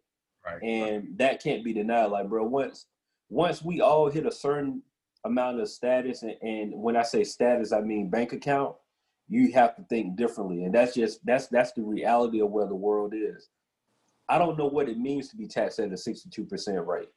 Right. 0.46 0.62
and 0.62 1.18
that 1.18 1.42
can't 1.42 1.64
be 1.64 1.74
denied. 1.74 2.06
Like 2.06 2.30
bro 2.30 2.46
once 2.46 2.86
once 3.30 3.64
we 3.64 3.82
all 3.82 4.10
hit 4.10 4.26
a 4.26 4.32
certain 4.32 4.82
amount 5.26 5.60
of 5.60 5.70
status 5.70 6.24
and, 6.24 6.36
and 6.42 6.74
when 6.74 6.98
i 6.98 7.04
say 7.04 7.24
status 7.24 7.72
i 7.72 7.80
mean 7.80 8.10
bank 8.10 8.34
account 8.34 8.76
you 9.28 9.52
have 9.54 9.76
to 9.76 9.84
think 9.84 10.16
differently. 10.16 10.64
And 10.64 10.74
that's 10.74 10.94
just 10.94 11.26
that's 11.26 11.48
that's 11.48 11.72
the 11.74 11.82
reality 11.82 12.42
of 12.42 12.52
where 12.52 12.68
the 12.68 12.76
world 12.76 13.14
is. 13.16 13.50
I 14.30 14.38
don't 14.38 14.58
know 14.58 14.68
what 14.68 14.90
it 14.90 14.98
means 14.98 15.30
to 15.30 15.36
be 15.36 15.48
taxed 15.48 15.80
at 15.80 15.90
a 15.90 15.96
62% 15.96 16.88
rate. 16.88 17.10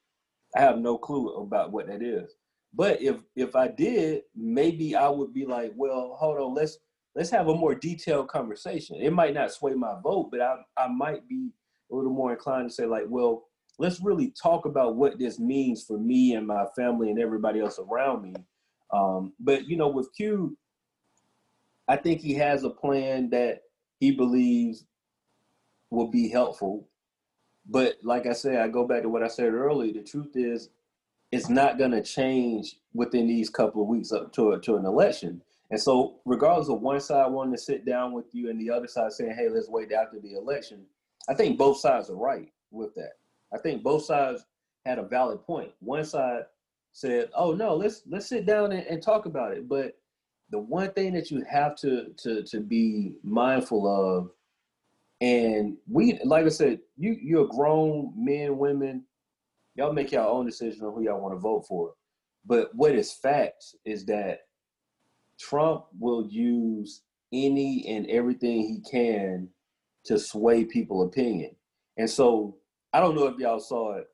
I 0.56 0.60
have 0.60 0.78
no 0.78 0.98
clue 0.98 1.34
about 1.34 1.72
what 1.72 1.86
that 1.86 2.02
is 2.02 2.32
but 2.74 3.00
if 3.00 3.16
if 3.34 3.56
i 3.56 3.68
did 3.68 4.22
maybe 4.34 4.94
i 4.94 5.08
would 5.08 5.32
be 5.32 5.46
like 5.46 5.72
well 5.76 6.16
hold 6.18 6.38
on 6.38 6.54
let's 6.54 6.78
let's 7.16 7.30
have 7.30 7.48
a 7.48 7.54
more 7.54 7.74
detailed 7.74 8.28
conversation. 8.28 8.96
It 9.00 9.12
might 9.12 9.34
not 9.34 9.50
sway 9.50 9.72
my 9.72 9.94
vote 10.02 10.30
but 10.30 10.40
i 10.40 10.56
i 10.76 10.86
might 10.86 11.26
be 11.28 11.50
a 11.90 11.94
little 11.94 12.12
more 12.12 12.32
inclined 12.32 12.68
to 12.68 12.74
say 12.74 12.86
like 12.86 13.06
well 13.08 13.44
let's 13.78 14.00
really 14.00 14.32
talk 14.40 14.66
about 14.66 14.96
what 14.96 15.18
this 15.18 15.38
means 15.38 15.84
for 15.84 15.98
me 15.98 16.34
and 16.34 16.46
my 16.46 16.64
family 16.76 17.10
and 17.10 17.18
everybody 17.18 17.60
else 17.60 17.78
around 17.78 18.22
me. 18.22 18.34
Um, 18.92 19.32
but 19.40 19.66
you 19.66 19.76
know 19.76 19.88
with 19.88 20.14
q 20.14 20.56
i 21.88 21.96
think 21.96 22.20
he 22.20 22.34
has 22.34 22.62
a 22.62 22.70
plan 22.70 23.30
that 23.30 23.62
he 23.98 24.12
believes 24.12 24.84
will 25.90 26.08
be 26.08 26.28
helpful. 26.28 26.88
But 27.68 27.96
like 28.02 28.26
i 28.26 28.32
said 28.32 28.60
i 28.60 28.68
go 28.68 28.86
back 28.86 29.02
to 29.02 29.08
what 29.08 29.24
i 29.24 29.28
said 29.28 29.52
earlier 29.52 29.92
the 29.92 30.02
truth 30.02 30.36
is 30.36 30.70
it's 31.32 31.48
not 31.48 31.78
going 31.78 31.90
to 31.90 32.02
change 32.02 32.76
within 32.94 33.26
these 33.26 33.50
couple 33.50 33.82
of 33.82 33.88
weeks 33.88 34.12
up 34.12 34.32
to, 34.32 34.58
to 34.60 34.76
an 34.76 34.86
election 34.86 35.42
and 35.70 35.80
so 35.80 36.20
regardless 36.24 36.68
of 36.68 36.80
one 36.80 37.00
side 37.00 37.30
wanting 37.30 37.54
to 37.54 37.60
sit 37.60 37.84
down 37.84 38.12
with 38.12 38.26
you 38.32 38.50
and 38.50 38.60
the 38.60 38.70
other 38.70 38.88
side 38.88 39.12
saying 39.12 39.34
hey 39.36 39.48
let's 39.48 39.68
wait 39.68 39.92
after 39.92 40.20
the 40.20 40.34
election 40.34 40.84
i 41.28 41.34
think 41.34 41.58
both 41.58 41.78
sides 41.78 42.10
are 42.10 42.16
right 42.16 42.52
with 42.70 42.94
that 42.94 43.14
I 43.52 43.58
think 43.58 43.82
both 43.82 44.04
sides 44.04 44.44
had 44.84 44.98
a 44.98 45.02
valid 45.02 45.42
point. 45.44 45.70
One 45.80 46.04
side 46.04 46.44
said, 46.92 47.30
"Oh 47.34 47.54
no, 47.54 47.74
let's 47.74 48.02
let's 48.08 48.28
sit 48.28 48.46
down 48.46 48.72
and, 48.72 48.86
and 48.86 49.02
talk 49.02 49.26
about 49.26 49.52
it." 49.52 49.68
But 49.68 49.98
the 50.50 50.58
one 50.58 50.92
thing 50.92 51.14
that 51.14 51.30
you 51.30 51.44
have 51.48 51.76
to 51.76 52.12
to 52.18 52.42
to 52.44 52.60
be 52.60 53.16
mindful 53.22 53.86
of 53.86 54.30
And 55.20 55.78
we, 55.88 56.18
like 56.24 56.46
I 56.46 56.50
said, 56.50 56.80
you 56.98 57.16
you're 57.20 57.48
grown 57.48 58.12
men, 58.16 58.58
women. 58.58 59.04
Y'all 59.76 59.92
make 59.92 60.12
your 60.12 60.26
own 60.26 60.46
decision 60.46 60.84
on 60.84 60.94
who 60.94 61.04
y'all 61.04 61.20
want 61.20 61.34
to 61.34 61.38
vote 61.38 61.66
for. 61.68 61.92
But 62.44 62.74
what 62.74 62.94
is 62.94 63.12
fact 63.12 63.64
is 63.84 64.04
that 64.06 64.40
Trump 65.38 65.84
will 65.98 66.26
use 66.26 67.02
any 67.32 67.84
and 67.88 68.06
everything 68.06 68.62
he 68.62 68.80
can 68.90 69.48
to 70.06 70.18
sway 70.18 70.64
people 70.64 71.02
opinion. 71.02 71.54
And 71.98 72.08
so 72.08 72.56
I 72.92 73.00
don't 73.00 73.14
know 73.14 73.26
if 73.26 73.38
y'all 73.38 73.60
saw 73.60 73.96
it 73.96 74.06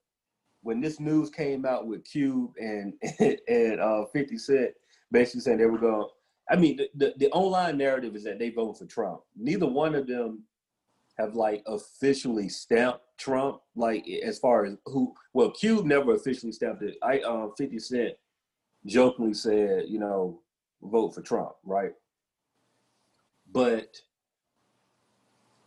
when 0.62 0.80
this 0.80 0.98
news 0.98 1.30
came 1.30 1.66
out 1.66 1.86
with 1.86 2.04
Cube 2.04 2.52
and 2.58 2.94
and 3.48 3.80
uh, 3.80 4.06
50 4.12 4.38
Cent 4.38 4.70
basically 5.10 5.40
saying 5.40 5.58
they 5.58 5.66
were 5.66 5.78
going. 5.78 6.08
I 6.50 6.56
mean, 6.56 6.76
the, 6.76 6.88
the, 6.96 7.14
the 7.18 7.30
online 7.30 7.78
narrative 7.78 8.16
is 8.16 8.24
that 8.24 8.38
they 8.38 8.50
vote 8.50 8.78
for 8.78 8.84
Trump. 8.86 9.20
Neither 9.36 9.66
one 9.66 9.94
of 9.94 10.06
them 10.06 10.42
have 11.18 11.34
like 11.34 11.62
officially 11.66 12.48
stamped 12.48 13.00
Trump. 13.22 13.60
Like 13.76 14.06
as 14.08 14.38
far 14.38 14.64
as 14.64 14.76
who, 14.86 15.14
well, 15.32 15.50
Cube 15.50 15.86
never 15.86 16.14
officially 16.14 16.52
stamped 16.52 16.82
it. 16.82 16.96
I 17.02 17.20
um, 17.20 17.52
50 17.56 17.78
Cent 17.78 18.14
jokingly 18.84 19.34
said, 19.34 19.84
you 19.88 19.98
know, 19.98 20.40
vote 20.82 21.14
for 21.14 21.22
Trump, 21.22 21.52
right? 21.64 21.92
But 23.50 23.96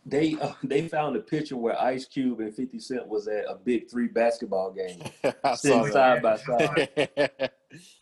they 0.04 0.36
uh, 0.40 0.52
they 0.62 0.88
found 0.88 1.16
a 1.16 1.20
picture 1.20 1.56
where 1.56 1.80
Ice 1.80 2.06
Cube 2.06 2.40
and 2.40 2.54
50 2.54 2.78
Cent 2.78 3.08
was 3.08 3.26
at 3.26 3.44
a 3.48 3.56
big 3.56 3.90
three 3.90 4.08
basketball 4.08 4.72
game, 4.72 5.02
sitting 5.56 5.90
side 5.90 6.22
by 6.22 6.36
side, 6.36 7.10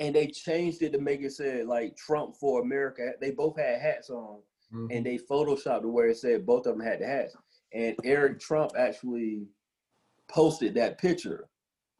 and 0.00 0.14
they 0.14 0.26
changed 0.26 0.82
it 0.82 0.92
to 0.92 0.98
make 0.98 1.22
it 1.22 1.32
say 1.32 1.62
like 1.62 1.96
Trump 1.96 2.36
for 2.36 2.61
America. 2.61 3.12
They 3.20 3.30
both 3.30 3.57
had 3.57 3.80
hats 3.80 4.11
on, 4.11 4.40
mm-hmm. 4.72 4.88
and 4.90 5.07
they 5.07 5.18
photoshopped 5.18 5.84
it 5.84 5.88
where 5.88 6.09
it 6.09 6.18
said 6.18 6.44
both 6.44 6.66
of 6.66 6.76
them 6.76 6.84
had 6.84 7.00
the 7.00 7.07
hats. 7.07 7.36
And 7.74 7.96
Eric 8.04 8.40
Trump 8.40 8.72
actually 8.78 9.48
posted 10.28 10.74
that 10.74 10.98
picture, 10.98 11.48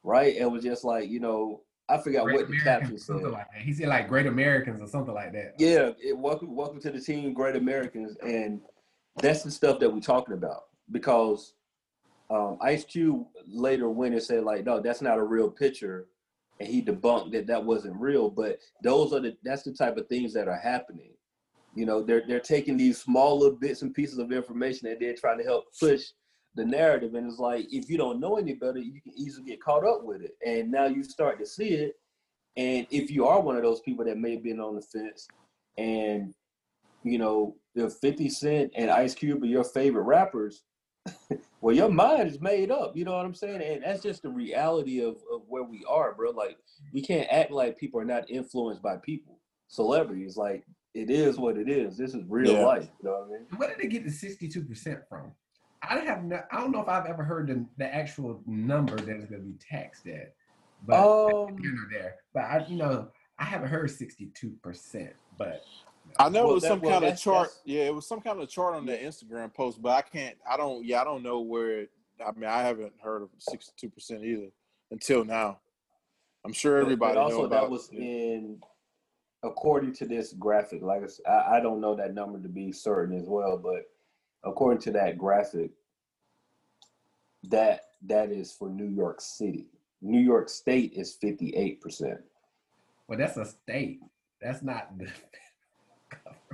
right? 0.03 0.37
And 0.37 0.53
was 0.53 0.63
just 0.63 0.85
like, 0.85 1.11
you 1.11 1.21
know, 1.21 1.63
I 1.89 1.99
forgot 1.99 2.25
Great 2.25 2.37
what 2.37 2.49
the 2.49 2.61
caption 2.61 2.97
said. 2.99 3.23
Like 3.23 3.53
that. 3.53 3.61
He 3.61 3.75
said 3.75 3.89
like 3.89 4.09
Great 4.09 4.27
Americans 4.27 4.81
or 4.81 4.87
something 4.87 5.15
like 5.15 5.33
that. 5.33 5.55
Yeah, 5.59 5.91
it, 6.03 6.17
welcome, 6.17 6.55
welcome 6.55 6.81
to 6.81 6.91
the 6.91 7.01
team, 7.01 7.35
Great 7.35 7.57
Americans, 7.57 8.17
and 8.23 8.61
that's 9.17 9.43
the 9.43 9.51
stuff 9.51 9.81
that 9.81 9.93
we're 9.93 10.01
talking 10.01 10.35
about 10.35 10.65
because 10.91 11.55
um, 12.31 12.59
Ice 12.63 12.85
Cube 12.85 13.27
later 13.47 13.91
went 13.91 14.15
and 14.15 14.23
said 14.23 14.45
like, 14.45 14.65
no, 14.65 14.81
that's 14.81 15.03
not 15.03 15.19
a 15.19 15.23
real 15.23 15.51
picture, 15.51 16.07
and 16.59 16.69
he 16.69 16.83
debunked 16.83 17.33
that 17.33 17.47
that 17.49 17.63
wasn't 17.63 18.01
real. 18.01 18.31
But 18.31 18.59
those 18.83 19.13
are 19.13 19.21
the 19.21 19.37
that's 19.43 19.63
the 19.65 19.73
type 19.73 19.97
of 19.99 20.09
things 20.09 20.33
that 20.35 20.49
are 20.49 20.59
happening. 20.59 21.11
You 21.75 21.87
know, 21.87 22.03
they're 22.03 22.25
they're 22.27 22.41
taking 22.41 22.77
these 22.77 23.01
small 23.01 23.39
little 23.39 23.57
bits 23.57 23.83
and 23.83 23.95
pieces 23.95 24.19
of 24.19 24.33
information 24.33 24.89
and 24.89 25.01
they're 25.01 25.15
trying 25.15 25.39
to 25.39 25.45
help 25.45 25.65
push 25.79 26.07
the 26.55 26.65
narrative. 26.65 27.15
And 27.15 27.29
it's 27.29 27.39
like 27.39 27.67
if 27.73 27.91
you 27.91 27.97
don't 27.97 28.21
know 28.21 28.37
any 28.37 28.55
better, 28.55 28.79
you 28.79 29.01
can 29.01 29.13
easily 29.17 29.47
get 29.47 29.63
caught 29.63 29.87
up 29.87 30.05
with 30.05 30.23
it. 30.23 30.37
And 30.47 30.71
now 30.71 30.87
you 30.87 31.03
start 31.03 31.39
to 31.41 31.47
see 31.47 31.71
it. 31.71 31.95
And 32.57 32.87
if 32.91 33.11
you 33.11 33.27
are 33.27 33.41
one 33.41 33.57
of 33.57 33.63
those 33.63 33.81
people 33.81 34.05
that 34.05 34.19
may 34.19 34.33
have 34.33 34.45
been 34.45 34.61
on 34.61 34.77
the 34.77 34.83
fence 34.83 35.27
and 35.77 36.33
you 37.05 37.19
know, 37.19 37.55
if 37.75 37.93
50 37.95 38.29
Cent 38.31 38.73
and 38.75 38.91
Ice 38.91 39.15
Cube 39.15 39.43
are 39.43 39.47
your 39.47 39.65
favorite 39.65 40.05
rappers, 40.05 40.63
well, 41.61 41.77
your 41.77 41.91
mind 41.91 42.31
is 42.31 42.41
made 42.41 42.71
up. 42.71 42.97
You 42.97 43.05
know 43.05 43.15
what 43.17 43.27
I'm 43.27 43.35
saying? 43.35 43.61
And 43.63 43.85
that's 43.85 44.03
just 44.03 44.23
the 44.23 44.31
reality 44.31 45.01
of, 45.01 45.17
of 45.33 45.43
where 45.47 45.63
we 45.63 45.85
are, 45.89 46.15
bro. 46.15 46.31
Like, 46.31 46.57
we 46.93 47.03
can't 47.03 47.29
act 47.31 47.51
like 47.51 47.79
people 47.79 48.01
are 48.01 48.07
not 48.07 48.31
influenced 48.31 48.83
by 48.83 48.97
people, 48.97 49.39
celebrities. 49.69 50.37
Like, 50.37 50.65
it 50.95 51.11
is 51.11 51.37
what 51.39 51.57
it 51.57 51.69
is. 51.69 51.97
This 51.97 52.15
is 52.15 52.23
real 52.29 52.53
yeah. 52.53 52.65
life. 52.65 52.89
You 53.03 53.09
know 53.09 53.19
what 53.19 53.29
I 53.29 53.33
mean? 53.33 53.47
Where 53.57 53.69
did 53.69 53.79
they 53.79 53.89
get 53.89 54.05
the 54.05 54.11
62% 54.11 55.09
from? 55.09 55.33
I 55.83 55.99
have 55.99 56.25
no, 56.25 56.41
I 56.51 56.61
don't 56.61 56.71
know 56.71 56.81
if 56.81 56.89
I've 56.89 57.07
ever 57.07 57.23
heard 57.23 57.49
the, 57.49 57.67
the 57.77 57.95
actual 57.95 58.41
number 58.47 58.97
that 58.97 59.17
is 59.17 59.27
going 59.27 59.43
to 59.43 59.47
be 59.47 59.59
taxed 59.59 60.07
at, 60.07 60.35
but 60.87 60.97
um, 60.97 61.57
there. 61.93 62.17
But 62.33 62.45
I, 62.45 62.65
you 62.67 62.77
know, 62.77 63.09
I 63.39 63.45
haven't 63.45 63.69
heard 63.69 63.91
62%. 63.91 65.11
But 65.37 65.63
I 66.19 66.29
know 66.29 66.45
well, 66.45 66.51
it 66.51 66.55
was 66.55 66.63
that, 66.63 66.69
some 66.69 66.81
well, 66.81 67.01
kind 67.01 67.13
of 67.13 67.21
chart. 67.21 67.51
Yeah, 67.65 67.83
it 67.83 67.95
was 67.95 68.07
some 68.07 68.21
kind 68.21 68.41
of 68.41 68.49
chart 68.49 68.75
on 68.75 68.87
the 68.87 68.97
Instagram 68.97 69.53
post, 69.53 69.83
but 69.83 69.91
I 69.91 70.03
can't. 70.03 70.37
I 70.49 70.57
don't. 70.57 70.85
Yeah, 70.85 71.01
I 71.01 71.05
don't 71.05 71.23
know 71.23 71.41
where. 71.41 71.81
It, 71.81 71.91
I 72.25 72.31
mean, 72.33 72.49
I 72.49 72.63
haven't 72.63 72.93
heard 73.03 73.23
of 73.23 73.31
sixty-two 73.39 73.91
percent 73.91 74.25
either 74.25 74.49
until 74.91 75.25
now. 75.25 75.59
I'm 76.45 76.53
sure 76.53 76.79
everybody. 76.79 77.15
But, 77.15 77.21
also, 77.21 77.49
that 77.49 77.69
was 77.69 77.89
in 77.91 78.61
according 79.45 79.93
to 79.93 80.07
this 80.07 80.33
graphic. 80.33 80.83
Like 80.83 81.03
I, 81.29 81.57
I 81.57 81.61
don't 81.61 81.81
know 81.81 81.95
that 81.95 82.15
number 82.15 82.41
to 82.41 82.49
be 82.49 82.73
certain 82.73 83.17
as 83.17 83.27
well, 83.29 83.59
but 83.59 83.91
according 84.43 84.81
to 84.83 84.93
that 84.93 85.19
graphic, 85.19 85.71
that 87.45 87.83
that 88.07 88.31
is 88.31 88.53
for 88.53 88.69
New 88.69 88.89
York 88.89 89.21
City. 89.21 89.67
New 90.03 90.21
York 90.21 90.49
State 90.49 90.95
is 90.95 91.15
fifty-eight 91.15 91.81
percent. 91.81 92.21
Well, 93.07 93.19
that's 93.19 93.37
a 93.37 93.45
state. 93.45 94.01
That's 94.41 94.63
not 94.63 94.99
the 94.99 95.09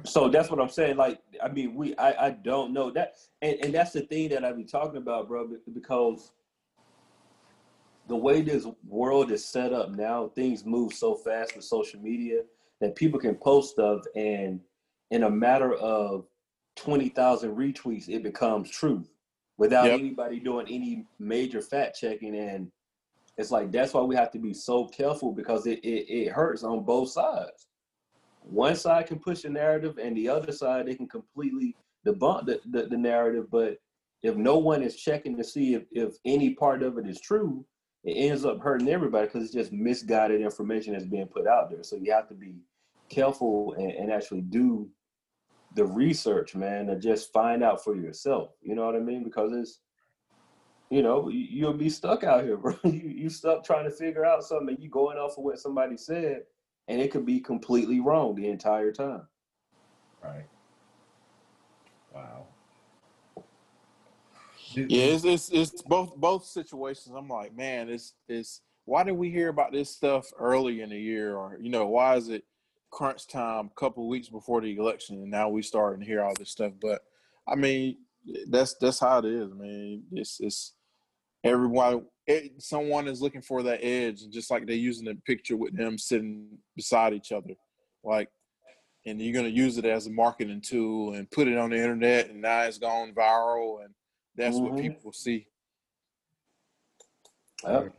so 0.04 0.28
that's 0.28 0.50
what 0.50 0.60
I'm 0.60 0.68
saying. 0.68 0.96
Like, 0.96 1.20
I 1.42 1.48
mean, 1.48 1.74
we, 1.74 1.96
I, 1.96 2.26
I 2.26 2.30
don't 2.30 2.72
know 2.72 2.90
that, 2.90 3.14
and, 3.40 3.56
and 3.62 3.74
that's 3.74 3.92
the 3.92 4.02
thing 4.02 4.28
that 4.30 4.44
I 4.44 4.52
be 4.52 4.64
talking 4.64 4.96
about, 4.96 5.28
bro, 5.28 5.48
because 5.72 6.32
the 8.08 8.16
way 8.16 8.42
this 8.42 8.66
world 8.86 9.30
is 9.30 9.44
set 9.44 9.72
up 9.72 9.90
now, 9.90 10.28
things 10.34 10.64
move 10.64 10.92
so 10.92 11.14
fast 11.14 11.54
with 11.54 11.64
social 11.64 12.00
media 12.00 12.42
that 12.80 12.96
people 12.96 13.20
can 13.20 13.34
post 13.34 13.78
of 13.78 14.06
and 14.14 14.60
in 15.10 15.24
a 15.24 15.30
matter 15.30 15.74
of 15.74 16.26
twenty 16.76 17.08
thousand 17.08 17.56
retweets, 17.56 18.08
it 18.08 18.22
becomes 18.22 18.70
truth 18.70 19.08
without 19.58 19.86
yep. 19.86 19.98
anybody 19.98 20.40
doing 20.40 20.66
any 20.68 21.04
major 21.18 21.60
fact 21.60 21.98
checking. 22.00 22.36
And 22.36 22.70
it's 23.36 23.50
like 23.50 23.72
that's 23.72 23.94
why 23.94 24.02
we 24.02 24.14
have 24.16 24.30
to 24.32 24.38
be 24.38 24.54
so 24.54 24.86
careful 24.86 25.32
because 25.32 25.66
it, 25.66 25.80
it, 25.80 26.08
it 26.08 26.32
hurts 26.32 26.62
on 26.62 26.84
both 26.84 27.10
sides 27.10 27.66
one 28.42 28.74
side 28.74 29.06
can 29.06 29.18
push 29.18 29.44
a 29.44 29.48
narrative 29.48 29.98
and 29.98 30.16
the 30.16 30.28
other 30.28 30.52
side 30.52 30.86
they 30.86 30.94
can 30.94 31.08
completely 31.08 31.76
debunk 32.06 32.46
the, 32.46 32.60
the, 32.70 32.86
the 32.86 32.96
narrative 32.96 33.46
but 33.50 33.76
if 34.22 34.36
no 34.36 34.58
one 34.58 34.82
is 34.82 34.96
checking 34.96 35.36
to 35.36 35.44
see 35.44 35.74
if, 35.74 35.84
if 35.92 36.14
any 36.24 36.54
part 36.54 36.82
of 36.82 36.98
it 36.98 37.06
is 37.06 37.20
true 37.20 37.64
it 38.04 38.12
ends 38.12 38.44
up 38.44 38.60
hurting 38.60 38.88
everybody 38.88 39.26
because 39.26 39.44
it's 39.44 39.52
just 39.52 39.72
misguided 39.72 40.40
information 40.40 40.92
that's 40.92 41.04
being 41.04 41.26
put 41.26 41.46
out 41.46 41.70
there 41.70 41.82
so 41.82 41.96
you 41.96 42.12
have 42.12 42.28
to 42.28 42.34
be 42.34 42.54
careful 43.10 43.74
and, 43.78 43.90
and 43.92 44.12
actually 44.12 44.40
do 44.40 44.88
the 45.74 45.84
research 45.84 46.54
man 46.54 46.88
and 46.88 47.02
just 47.02 47.32
find 47.32 47.62
out 47.62 47.82
for 47.82 47.94
yourself 47.94 48.52
you 48.62 48.74
know 48.74 48.86
what 48.86 48.96
i 48.96 49.00
mean 49.00 49.22
because 49.22 49.52
it's 49.52 49.80
you 50.90 51.02
know 51.02 51.28
you'll 51.28 51.72
be 51.72 51.88
stuck 51.88 52.24
out 52.24 52.44
here 52.44 52.56
bro 52.56 52.74
you, 52.84 53.08
you 53.08 53.28
stuck 53.28 53.64
trying 53.64 53.84
to 53.84 53.90
figure 53.90 54.24
out 54.24 54.42
something 54.42 54.76
you 54.80 54.88
going 54.88 55.18
off 55.18 55.38
of 55.38 55.44
what 55.44 55.58
somebody 55.58 55.96
said 55.96 56.42
and 56.90 57.00
it 57.00 57.12
could 57.12 57.24
be 57.24 57.38
completely 57.38 58.00
wrong 58.00 58.34
the 58.34 58.48
entire 58.48 58.90
time. 58.90 59.22
Right. 60.22 60.46
Wow. 62.12 62.46
Yeah, 64.74 65.04
it's, 65.04 65.24
it's 65.24 65.48
it's 65.50 65.82
both 65.82 66.16
both 66.16 66.44
situations. 66.44 67.14
I'm 67.16 67.28
like, 67.28 67.56
man, 67.56 67.88
it's 67.88 68.14
it's 68.28 68.60
why 68.86 69.04
did 69.04 69.12
we 69.12 69.30
hear 69.30 69.48
about 69.48 69.72
this 69.72 69.88
stuff 69.88 70.32
early 70.38 70.80
in 70.80 70.90
the 70.90 70.98
year, 70.98 71.36
or 71.36 71.56
you 71.60 71.70
know, 71.70 71.86
why 71.86 72.16
is 72.16 72.28
it 72.28 72.44
crunch 72.90 73.26
time 73.26 73.66
a 73.66 73.80
couple 73.80 74.08
weeks 74.08 74.28
before 74.28 74.60
the 74.60 74.76
election, 74.76 75.16
and 75.16 75.30
now 75.30 75.48
we 75.48 75.62
starting 75.62 76.00
to 76.00 76.06
hear 76.06 76.22
all 76.22 76.34
this 76.38 76.50
stuff? 76.50 76.72
But 76.80 77.02
I 77.48 77.54
mean, 77.54 77.96
that's 78.48 78.74
that's 78.80 79.00
how 79.00 79.18
it 79.18 79.24
is. 79.24 79.50
I 79.50 79.54
mean, 79.54 80.04
it's 80.12 80.40
it's 80.40 80.74
everyone 81.44 82.06
it, 82.26 82.52
someone 82.62 83.08
is 83.08 83.20
looking 83.20 83.42
for 83.42 83.62
that 83.62 83.84
edge, 83.84 84.22
and 84.22 84.32
just 84.32 84.50
like 84.50 84.66
they're 84.66 84.76
using 84.76 85.06
the 85.06 85.14
picture 85.26 85.56
with 85.56 85.76
them 85.76 85.98
sitting 85.98 86.58
beside 86.76 87.12
each 87.12 87.32
other, 87.32 87.54
like, 88.04 88.28
and 89.06 89.20
you're 89.20 89.34
gonna 89.34 89.48
use 89.48 89.78
it 89.78 89.84
as 89.84 90.06
a 90.06 90.10
marketing 90.10 90.60
tool 90.60 91.14
and 91.14 91.30
put 91.30 91.48
it 91.48 91.58
on 91.58 91.70
the 91.70 91.76
internet, 91.76 92.30
and 92.30 92.40
now 92.40 92.62
it's 92.62 92.78
gone 92.78 93.12
viral, 93.12 93.84
and 93.84 93.94
that's 94.36 94.56
mm-hmm. 94.56 94.74
what 94.74 94.82
people 94.82 95.12
see. 95.12 95.46
Yep. 97.64 97.92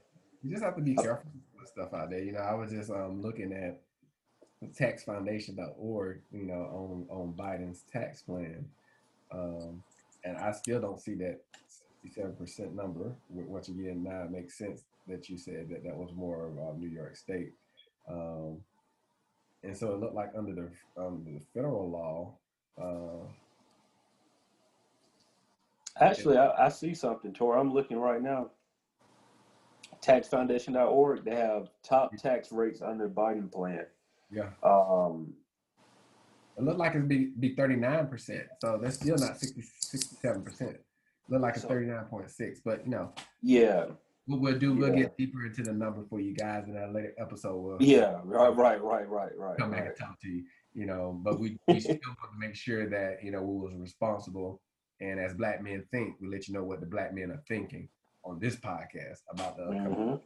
You 0.44 0.52
just 0.52 0.64
have 0.64 0.76
to 0.76 0.82
be 0.82 0.96
careful 0.96 1.30
with 1.60 1.70
stuff 1.70 1.94
out 1.94 2.10
there. 2.10 2.24
You 2.24 2.32
know, 2.32 2.40
I 2.40 2.56
was 2.56 2.72
just 2.72 2.90
um, 2.90 3.22
looking 3.22 3.54
at 3.54 3.82
taxfoundation.org, 4.70 6.22
you 6.32 6.46
know, 6.46 6.54
on 6.54 7.06
on 7.10 7.34
Biden's 7.34 7.84
tax 7.92 8.22
plan, 8.22 8.66
um, 9.32 9.84
and 10.24 10.38
I 10.38 10.52
still 10.52 10.80
don't 10.80 11.00
see 11.00 11.16
that 11.16 11.42
67% 12.06 12.74
number. 12.74 13.16
Once 13.30 13.70
again, 13.70 14.04
now 14.04 14.24
it 14.24 14.32
makes 14.32 14.58
sense 14.58 14.84
that 15.08 15.30
you 15.30 15.38
said 15.38 15.70
that 15.70 15.84
that 15.84 15.96
was 15.96 16.12
more 16.14 16.48
of 16.48 16.58
uh, 16.58 16.78
New 16.78 16.90
York 16.90 17.16
State. 17.16 17.54
Um, 18.10 18.58
and 19.64 19.78
so 19.78 19.94
it 19.94 20.00
looked 20.00 20.16
like 20.16 20.32
under 20.38 20.54
the 20.54 20.70
the 20.96 21.40
federal 21.54 21.90
law. 21.90 22.34
Uh, 22.82 23.28
Actually, 26.00 26.38
I, 26.38 26.66
I, 26.66 26.70
see 26.70 26.94
something, 26.94 27.34
Tor. 27.34 27.58
I'm 27.58 27.74
looking 27.74 28.00
right 28.00 28.22
now. 28.22 28.50
Taxfoundation.org. 30.02 31.24
They 31.24 31.36
have 31.36 31.70
top 31.84 32.16
tax 32.16 32.52
rates 32.52 32.82
under 32.82 33.08
Biden 33.08 33.52
plan. 33.52 33.86
Yeah. 34.32 34.50
Um, 34.64 35.34
It 36.58 36.64
looked 36.64 36.80
like 36.80 36.92
it'd 36.96 37.08
be 37.08 37.32
be 37.40 37.56
39 37.56 38.08
percent. 38.08 38.44
So 38.60 38.78
that's 38.82 38.96
still 38.96 39.18
not 39.18 39.38
60, 39.40 39.62
67 39.62 40.44
percent. 40.44 40.78
Look 41.30 41.42
like 41.42 41.54
it's 41.56 41.64
So- 41.64 41.70
39.6. 41.70 42.60
But 42.64 42.84
you 42.86 42.92
know, 42.92 43.14
Yeah, 43.42 43.88
what 44.26 44.42
we'll 44.42 44.60
do, 44.60 44.74
we'll 44.76 44.90
Yeah. 44.90 45.04
get 45.04 45.18
deeper 45.18 45.46
into 45.46 45.64
the 45.64 45.74
number 45.74 46.04
for 46.10 46.20
you 46.20 46.34
guys 46.34 46.68
in 46.68 46.74
that 46.74 46.94
later 46.94 47.14
episode. 47.18 47.58
We'll 47.60 47.82
yeah, 47.82 48.20
right, 48.24 48.56
right, 48.56 48.82
right, 48.84 49.08
right, 49.10 49.38
right. 49.38 49.58
come 49.58 49.72
back 49.72 49.80
right. 49.82 49.88
and 49.90 49.98
talk 49.98 50.20
to 50.22 50.30
you. 50.30 50.44
You 50.74 50.86
know, 50.86 51.20
but 51.22 51.40
we, 51.40 51.58
we 51.68 51.80
still 51.82 51.96
want 52.08 52.32
to 52.34 52.40
make 52.40 52.56
sure 52.56 52.88
that 52.90 53.24
you 53.24 53.32
know 53.32 53.42
we 53.42 53.60
was 53.60 53.76
responsible. 53.76 54.62
And 55.02 55.20
as 55.20 55.34
black 55.34 55.64
men 55.64 55.84
think, 55.92 56.18
we 56.22 56.28
let 56.28 56.48
you 56.48 56.54
know 56.54 56.64
what 56.64 56.80
the 56.80 56.86
black 56.86 57.12
men 57.14 57.32
are 57.32 57.42
thinking 57.48 57.90
on 58.24 58.40
this 58.40 58.56
podcast 58.56 59.20
about 59.30 59.58
the 59.58 59.64
upcoming. 59.64 60.20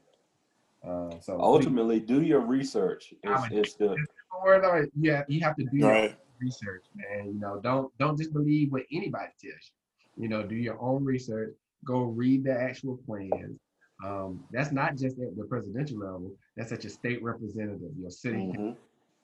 Uh, 0.86 1.19
so 1.19 1.39
Ultimately, 1.39 1.99
do 1.99 2.21
your 2.21 2.41
research. 2.41 3.13
It's, 3.23 3.41
I'm- 3.41 3.51
it's 3.51 3.73
the 3.75 3.95
Or 4.43 4.61
no, 4.61 4.86
yeah, 4.99 5.23
you 5.27 5.39
have 5.41 5.55
to 5.55 5.63
do 5.65 5.77
your 5.77 5.89
Right. 5.89 6.15
research, 6.39 6.83
man. 6.95 7.27
You 7.33 7.39
know, 7.39 7.59
don't 7.61 7.91
don't 7.97 8.17
just 8.17 8.33
believe 8.33 8.71
what 8.71 8.83
anybody 8.91 9.31
tells 9.41 9.71
you. 10.17 10.23
You 10.23 10.29
know, 10.29 10.43
do 10.45 10.55
your 10.55 10.79
own 10.79 11.03
research. 11.03 11.55
Go 11.86 12.03
read 12.03 12.43
the 12.43 12.51
actual 12.53 12.97
plans. 13.05 13.59
Um, 14.05 14.43
that's 14.51 14.71
not 14.71 14.97
just 14.97 15.17
at 15.19 15.36
the 15.38 15.45
presidential 15.45 15.97
level. 15.99 16.31
That's 16.57 16.71
at 16.73 16.83
your 16.83 16.91
state 16.91 17.23
representative, 17.23 17.91
your 17.97 18.11
city. 18.11 18.51
mhm. 18.55 18.75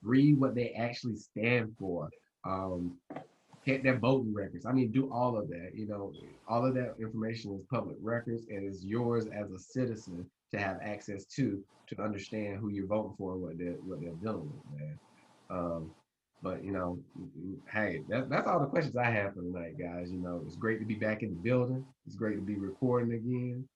Read 0.02 0.40
what 0.40 0.56
they 0.56 0.70
actually 0.72 1.18
stand 1.18 1.76
for. 1.78 2.10
Um, 2.46 2.98
get 3.66 3.84
their 3.84 4.00
voting 4.00 4.34
records. 4.34 4.66
I 4.66 4.72
mean, 4.72 4.92
do 4.92 5.12
all 5.12 5.38
of 5.38 5.48
that. 5.50 5.76
You 5.76 5.88
know, 5.88 6.14
all 6.48 6.66
of 6.66 6.74
that 6.76 6.96
information 7.00 7.54
is 7.54 7.64
public 7.66 7.98
records 8.02 8.48
and 8.50 8.68
is 8.68 8.84
yours 8.84 9.28
as 9.28 9.52
a 9.52 9.60
citizen 9.60 10.26
to 10.54 10.60
have 10.60 10.80
access 10.82 11.26
to 11.26 11.64
to 11.88 12.02
understand 12.02 12.58
who 12.58 12.70
you're 12.70 12.88
voting 12.88 13.14
for 13.18 13.34
and 13.34 13.42
what 13.42 13.58
they're 13.58 13.74
what 13.86 14.02
they're 14.02 14.12
dealing 14.12 14.52
with, 14.52 14.80
man. 14.80 15.00
Um, 15.50 15.92
but 16.44 16.64
you 16.64 16.72
know, 16.72 17.00
hey, 17.72 18.02
that, 18.10 18.30
that's 18.30 18.48
all 18.48 18.60
the 18.60 18.66
questions 18.66 18.98
I 18.98 19.12
have 19.12 19.36
for 19.36 19.42
tonight, 19.42 19.78
guys. 19.78 20.12
You 20.12 20.20
know, 20.20 20.42
it's 20.46 20.56
great 20.56 20.80
to 20.80 20.86
be 20.86 20.96
back 20.96 21.22
in 21.22 21.30
the 21.30 21.36
building. 21.36 21.86
It's 22.08 22.16
great 22.16 22.36
to 22.36 22.42
be 22.42 22.56
recording 22.56 23.14
again. 23.14 23.68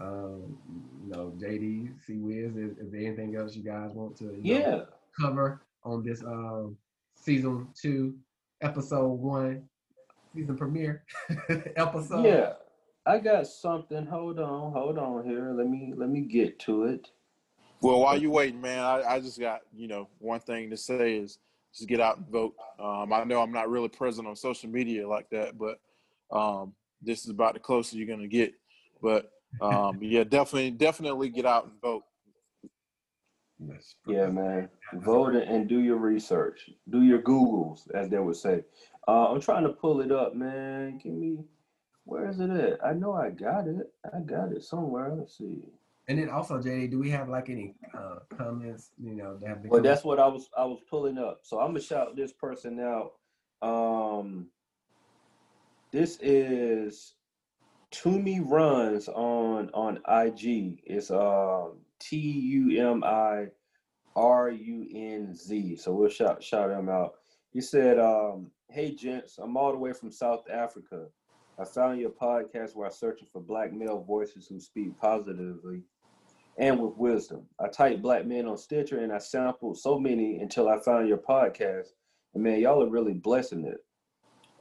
Um, 0.00 0.56
you 1.04 1.12
know, 1.12 1.32
JD, 1.38 2.00
C 2.04 2.14
Wiz, 2.14 2.56
is, 2.56 2.78
is 2.78 2.90
there 2.90 3.02
anything 3.02 3.36
else 3.36 3.54
you 3.54 3.62
guys 3.62 3.92
want 3.92 4.16
to 4.18 4.36
you 4.42 4.54
know, 4.54 4.60
yeah. 4.60 4.80
cover 5.20 5.62
on 5.84 6.02
this 6.02 6.22
um 6.22 6.76
season 7.14 7.68
two, 7.80 8.14
episode 8.62 9.06
one, 9.06 9.68
season 10.34 10.56
premiere 10.56 11.04
episode? 11.76 12.24
Yeah, 12.24 12.52
I 13.06 13.18
got 13.18 13.46
something. 13.46 14.06
Hold 14.06 14.38
on, 14.38 14.72
hold 14.72 14.98
on 14.98 15.24
here. 15.24 15.52
Let 15.52 15.68
me 15.68 15.92
let 15.96 16.08
me 16.08 16.20
get 16.20 16.58
to 16.60 16.84
it. 16.84 17.10
Well, 17.80 18.00
while 18.00 18.16
you 18.16 18.30
waiting, 18.30 18.60
man, 18.60 18.78
I, 18.78 19.02
I 19.02 19.20
just 19.20 19.38
got 19.38 19.60
you 19.74 19.88
know 19.88 20.08
one 20.18 20.40
thing 20.40 20.70
to 20.70 20.76
say 20.76 21.16
is 21.16 21.38
just 21.74 21.88
get 21.88 22.00
out 22.00 22.16
and 22.16 22.28
vote. 22.28 22.54
Um, 22.78 23.12
I 23.12 23.24
know 23.24 23.42
I'm 23.42 23.52
not 23.52 23.68
really 23.68 23.88
present 23.88 24.26
on 24.26 24.36
social 24.36 24.70
media 24.70 25.06
like 25.06 25.28
that, 25.30 25.58
but 25.58 25.80
um, 26.34 26.72
this 27.02 27.24
is 27.24 27.30
about 27.30 27.54
the 27.54 27.60
closest 27.60 27.94
you're 27.94 28.08
gonna 28.08 28.26
get. 28.26 28.54
But 29.02 29.30
um, 29.60 29.98
yeah, 30.00 30.24
definitely, 30.24 30.70
definitely 30.70 31.28
get 31.28 31.46
out 31.46 31.64
and 31.64 31.80
vote. 31.80 32.04
Yes. 33.58 33.94
Yeah, 34.06 34.26
man. 34.26 34.68
Vote 34.94 35.34
and 35.36 35.68
do 35.68 35.80
your 35.80 35.96
research. 35.96 36.70
Do 36.90 37.02
your 37.02 37.20
Googles, 37.20 37.90
as 37.94 38.08
they 38.08 38.18
would 38.18 38.36
say. 38.36 38.64
Uh, 39.06 39.30
I'm 39.30 39.40
trying 39.40 39.64
to 39.64 39.70
pull 39.70 40.00
it 40.00 40.10
up, 40.10 40.34
man. 40.34 40.98
Give 40.98 41.12
me. 41.12 41.44
Where 42.04 42.28
is 42.28 42.40
it 42.40 42.50
at? 42.50 42.84
I 42.84 42.92
know 42.92 43.14
I 43.14 43.30
got 43.30 43.66
it. 43.66 43.92
I 44.12 44.20
got 44.20 44.52
it 44.52 44.62
somewhere. 44.62 45.14
Let's 45.14 45.38
see. 45.38 45.64
And 46.06 46.18
then 46.18 46.28
also, 46.28 46.58
JD, 46.58 46.90
do 46.90 46.98
we 46.98 47.08
have 47.10 47.30
like 47.30 47.48
any 47.48 47.74
uh, 47.96 48.18
comments? 48.36 48.90
You 49.02 49.14
know, 49.14 49.38
that 49.38 49.48
have 49.48 49.62
been 49.62 49.70
Well, 49.70 49.82
that's 49.82 50.04
what 50.04 50.20
I 50.20 50.26
was 50.26 50.50
I 50.56 50.64
was 50.64 50.80
pulling 50.88 51.16
up. 51.16 51.40
So 51.42 51.60
I'm 51.60 51.68
gonna 51.68 51.80
shout 51.80 52.14
this 52.14 52.32
person 52.32 52.78
out. 52.78 53.12
Um, 53.66 54.48
this 55.92 56.18
is 56.20 57.14
Tumi 57.90 58.44
Runz 58.44 59.08
on 59.08 59.70
on 59.72 59.96
IG. 60.06 60.82
It's 60.84 61.10
um 61.10 61.78
T 62.00 62.16
U 62.18 62.86
M 62.86 63.02
I 63.02 63.46
R 64.14 64.50
U 64.50 64.88
N 64.94 65.34
Z. 65.34 65.76
So 65.76 65.94
we'll 65.94 66.10
shout 66.10 66.42
shout 66.42 66.70
him 66.70 66.90
out. 66.90 67.14
He 67.50 67.62
said, 67.62 67.98
um, 67.98 68.50
"Hey 68.68 68.94
gents, 68.94 69.38
I'm 69.38 69.56
all 69.56 69.72
the 69.72 69.78
way 69.78 69.94
from 69.94 70.10
South 70.10 70.44
Africa. 70.50 71.06
I 71.58 71.64
found 71.64 72.00
your 72.00 72.10
podcast 72.10 72.74
while 72.74 72.90
searching 72.90 73.28
for 73.32 73.40
black 73.40 73.72
male 73.72 74.02
voices 74.02 74.46
who 74.48 74.58
speak 74.58 74.98
positively 74.98 75.82
and 76.58 76.80
with 76.80 76.96
wisdom. 76.96 77.46
I 77.60 77.68
typed 77.68 78.02
black 78.02 78.26
men 78.26 78.46
on 78.46 78.56
Stitcher 78.56 78.98
and 78.98 79.12
I 79.12 79.18
sampled 79.18 79.78
so 79.78 79.98
many 79.98 80.38
until 80.40 80.68
I 80.68 80.80
found 80.80 81.08
your 81.08 81.18
podcast. 81.18 81.88
And 82.34 82.42
man, 82.42 82.60
y'all 82.60 82.82
are 82.82 82.90
really 82.90 83.14
blessing 83.14 83.64
it. 83.64 83.84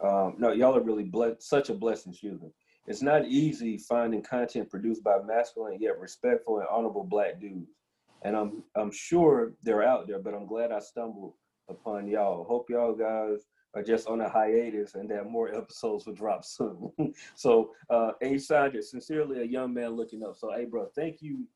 Um, 0.06 0.36
no, 0.38 0.52
y'all 0.52 0.76
are 0.76 0.84
really 0.84 1.04
blessed, 1.04 1.42
such 1.42 1.70
a 1.70 1.74
blessing, 1.74 2.12
excuse 2.12 2.40
me. 2.42 2.50
It's 2.86 3.02
not 3.02 3.26
easy 3.26 3.78
finding 3.78 4.22
content 4.22 4.70
produced 4.70 5.04
by 5.04 5.20
masculine 5.26 5.78
yet 5.80 6.00
respectful 6.00 6.60
and 6.60 6.68
honorable 6.70 7.06
black 7.06 7.40
dudes. 7.40 7.72
And 8.24 8.36
I'm 8.36 8.64
I'm 8.76 8.92
sure 8.92 9.54
they're 9.64 9.84
out 9.84 10.08
there, 10.08 10.20
but 10.20 10.34
I'm 10.34 10.46
glad 10.46 10.72
I 10.72 10.80
stumbled 10.80 11.34
upon 11.70 12.08
y'all. 12.08 12.44
Hope 12.44 12.70
y'all 12.70 12.94
guys 12.94 13.46
are 13.76 13.84
just 13.84 14.08
on 14.08 14.22
a 14.22 14.30
hiatus 14.30 14.96
and 14.96 15.10
that 15.10 15.30
more 15.30 15.54
episodes 15.54 16.06
will 16.06 16.14
drop 16.14 16.46
soon. 16.46 16.92
so 17.36 17.72
uh 17.90 18.12
A 18.22 18.38
Sandra, 18.38 18.82
sincerely 18.82 19.42
a 19.42 19.46
young 19.46 19.74
man 19.74 19.90
looking 19.90 20.24
up. 20.24 20.38
So 20.38 20.52
hey 20.56 20.66
bro, 20.66 20.90
thank 20.96 21.22
you 21.22 21.48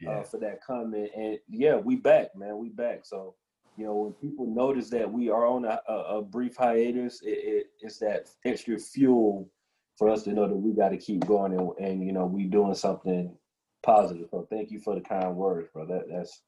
yeah. 0.00 0.10
uh, 0.10 0.22
for 0.22 0.38
that 0.38 0.62
comment. 0.64 1.10
And 1.16 1.38
yeah, 1.48 1.76
we 1.76 1.96
back, 1.96 2.34
man. 2.36 2.58
We 2.58 2.68
back. 2.68 3.00
So, 3.04 3.34
you 3.76 3.84
know, 3.84 3.94
when 3.94 4.12
people 4.12 4.46
notice 4.46 4.90
that 4.90 5.10
we 5.10 5.30
are 5.30 5.46
on 5.46 5.64
a, 5.64 5.80
a, 5.88 6.18
a 6.18 6.22
brief 6.22 6.56
hiatus, 6.56 7.22
it, 7.22 7.28
it, 7.28 7.66
it's 7.80 7.98
that 7.98 8.30
extra 8.44 8.78
fuel 8.78 9.48
for 9.96 10.08
us 10.08 10.22
to 10.24 10.32
know 10.32 10.46
that 10.46 10.54
we 10.54 10.72
got 10.72 10.90
to 10.90 10.96
keep 10.96 11.26
going 11.26 11.52
and, 11.52 11.70
and, 11.78 12.06
you 12.06 12.12
know, 12.12 12.26
we 12.26 12.44
doing 12.44 12.74
something 12.74 13.34
positive. 13.82 14.28
So 14.30 14.46
thank 14.50 14.70
you 14.70 14.78
for 14.78 14.94
the 14.94 15.00
kind 15.00 15.34
words, 15.36 15.68
bro. 15.72 15.86
That 15.86 16.06
that's 16.10 16.42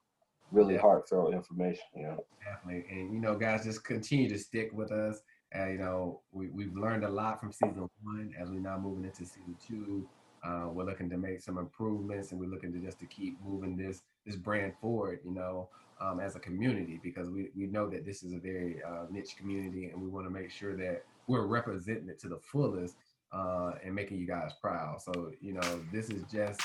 really 0.50 0.74
Yeah. 0.74 0.80
heartfelt 0.80 1.34
information. 1.34 1.84
You 1.94 2.02
know. 2.04 2.24
Definitely. 2.44 2.84
And 2.90 3.12
you 3.12 3.20
know, 3.20 3.36
guys, 3.36 3.64
just 3.64 3.84
continue 3.84 4.28
to 4.28 4.38
stick 4.38 4.70
with 4.72 4.92
us. 4.92 5.20
Uh, 5.56 5.66
you 5.66 5.78
know, 5.78 6.20
we, 6.32 6.48
we've 6.48 6.74
learned 6.76 7.04
a 7.04 7.08
lot 7.08 7.40
from 7.40 7.52
season 7.52 7.88
one 8.02 8.34
as 8.38 8.50
we're 8.50 8.60
now 8.60 8.78
moving 8.78 9.04
into 9.04 9.24
season 9.24 9.56
two. 9.66 10.06
Uh, 10.44 10.68
we're 10.70 10.84
looking 10.84 11.10
to 11.10 11.16
make 11.16 11.40
some 11.40 11.58
improvements 11.58 12.30
and 12.30 12.40
we're 12.40 12.48
looking 12.50 12.72
to 12.72 12.78
just 12.78 12.98
to 13.00 13.06
keep 13.06 13.38
moving 13.42 13.76
this 13.76 14.02
this 14.26 14.36
brand 14.36 14.72
forward, 14.80 15.20
you 15.24 15.32
know, 15.32 15.68
um, 16.00 16.20
as 16.20 16.36
a 16.36 16.38
community 16.38 17.00
because 17.02 17.28
we, 17.30 17.48
we 17.56 17.66
know 17.66 17.88
that 17.88 18.04
this 18.04 18.22
is 18.22 18.32
a 18.32 18.38
very 18.38 18.80
uh, 18.86 19.06
niche 19.10 19.36
community 19.36 19.86
and 19.86 20.00
we 20.00 20.06
want 20.08 20.26
to 20.26 20.30
make 20.30 20.50
sure 20.50 20.76
that 20.76 21.02
we're 21.26 21.46
representing 21.46 22.08
it 22.08 22.18
to 22.20 22.28
the 22.28 22.38
fullest 22.38 22.96
uh, 23.32 23.72
and 23.84 23.94
making 23.94 24.18
you 24.18 24.26
guys 24.26 24.52
proud. 24.60 25.00
So, 25.00 25.32
you 25.40 25.54
know, 25.54 25.80
this 25.92 26.08
is 26.10 26.22
just 26.30 26.60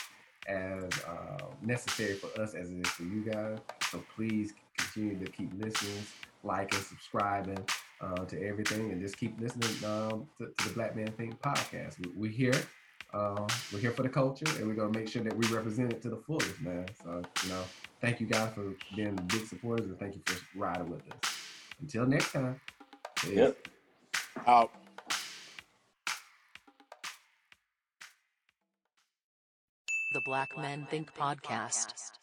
as 0.48 0.84
uh, 1.08 1.46
necessary 1.62 2.16
for 2.16 2.28
us 2.42 2.54
as 2.54 2.72
it 2.72 2.80
is 2.80 2.90
for 2.90 3.04
you 3.04 3.22
guys. 3.22 3.60
So 3.92 4.04
please 4.16 4.54
continue 4.78 5.24
to 5.24 5.32
keep 5.32 5.52
listening, 5.58 6.04
liking, 6.44 6.80
subscribing 6.80 7.60
uh, 8.02 8.26
to 8.26 8.46
everything, 8.46 8.92
and 8.92 9.02
just 9.02 9.18
keep 9.18 9.40
listening 9.40 9.70
um, 9.90 10.28
to, 10.38 10.48
to 10.58 10.68
the 10.68 10.74
Black 10.74 10.96
Man 10.96 11.08
Think 11.08 11.42
podcast. 11.42 12.00
We, 12.00 12.12
we're 12.16 12.32
here. 12.32 12.62
Uh, 13.14 13.48
we're 13.72 13.80
here 13.80 13.92
for 13.92 14.02
the 14.04 14.10
culture, 14.10 14.46
and 14.58 14.68
we're 14.68 14.74
gonna 14.74 14.98
make 14.98 15.08
sure 15.08 15.22
that 15.22 15.36
we 15.36 15.46
represent 15.48 15.94
it 15.94 16.02
to 16.02 16.10
the 16.10 16.18
fullest, 16.18 16.60
man. 16.62 16.86
So, 17.04 17.22
you 17.44 17.50
know, 17.50 17.64
thank 18.02 18.20
you 18.20 18.26
guys 18.26 18.52
for 18.54 18.74
being 18.96 19.16
big 19.28 19.46
supporters, 19.46 19.86
and 19.86 20.00
thank 20.00 20.16
you 20.16 20.22
for 20.26 20.40
riding 20.58 20.90
with 20.90 21.02
us. 21.12 21.32
Until 21.80 22.08
next 22.08 22.32
time. 22.32 22.60
peace. 23.16 23.36
Yep. 23.36 23.68
Out. 24.48 24.72
Black 30.24 30.58
Men 30.58 30.88
Think 30.90 31.14
Podcast. 31.14 32.23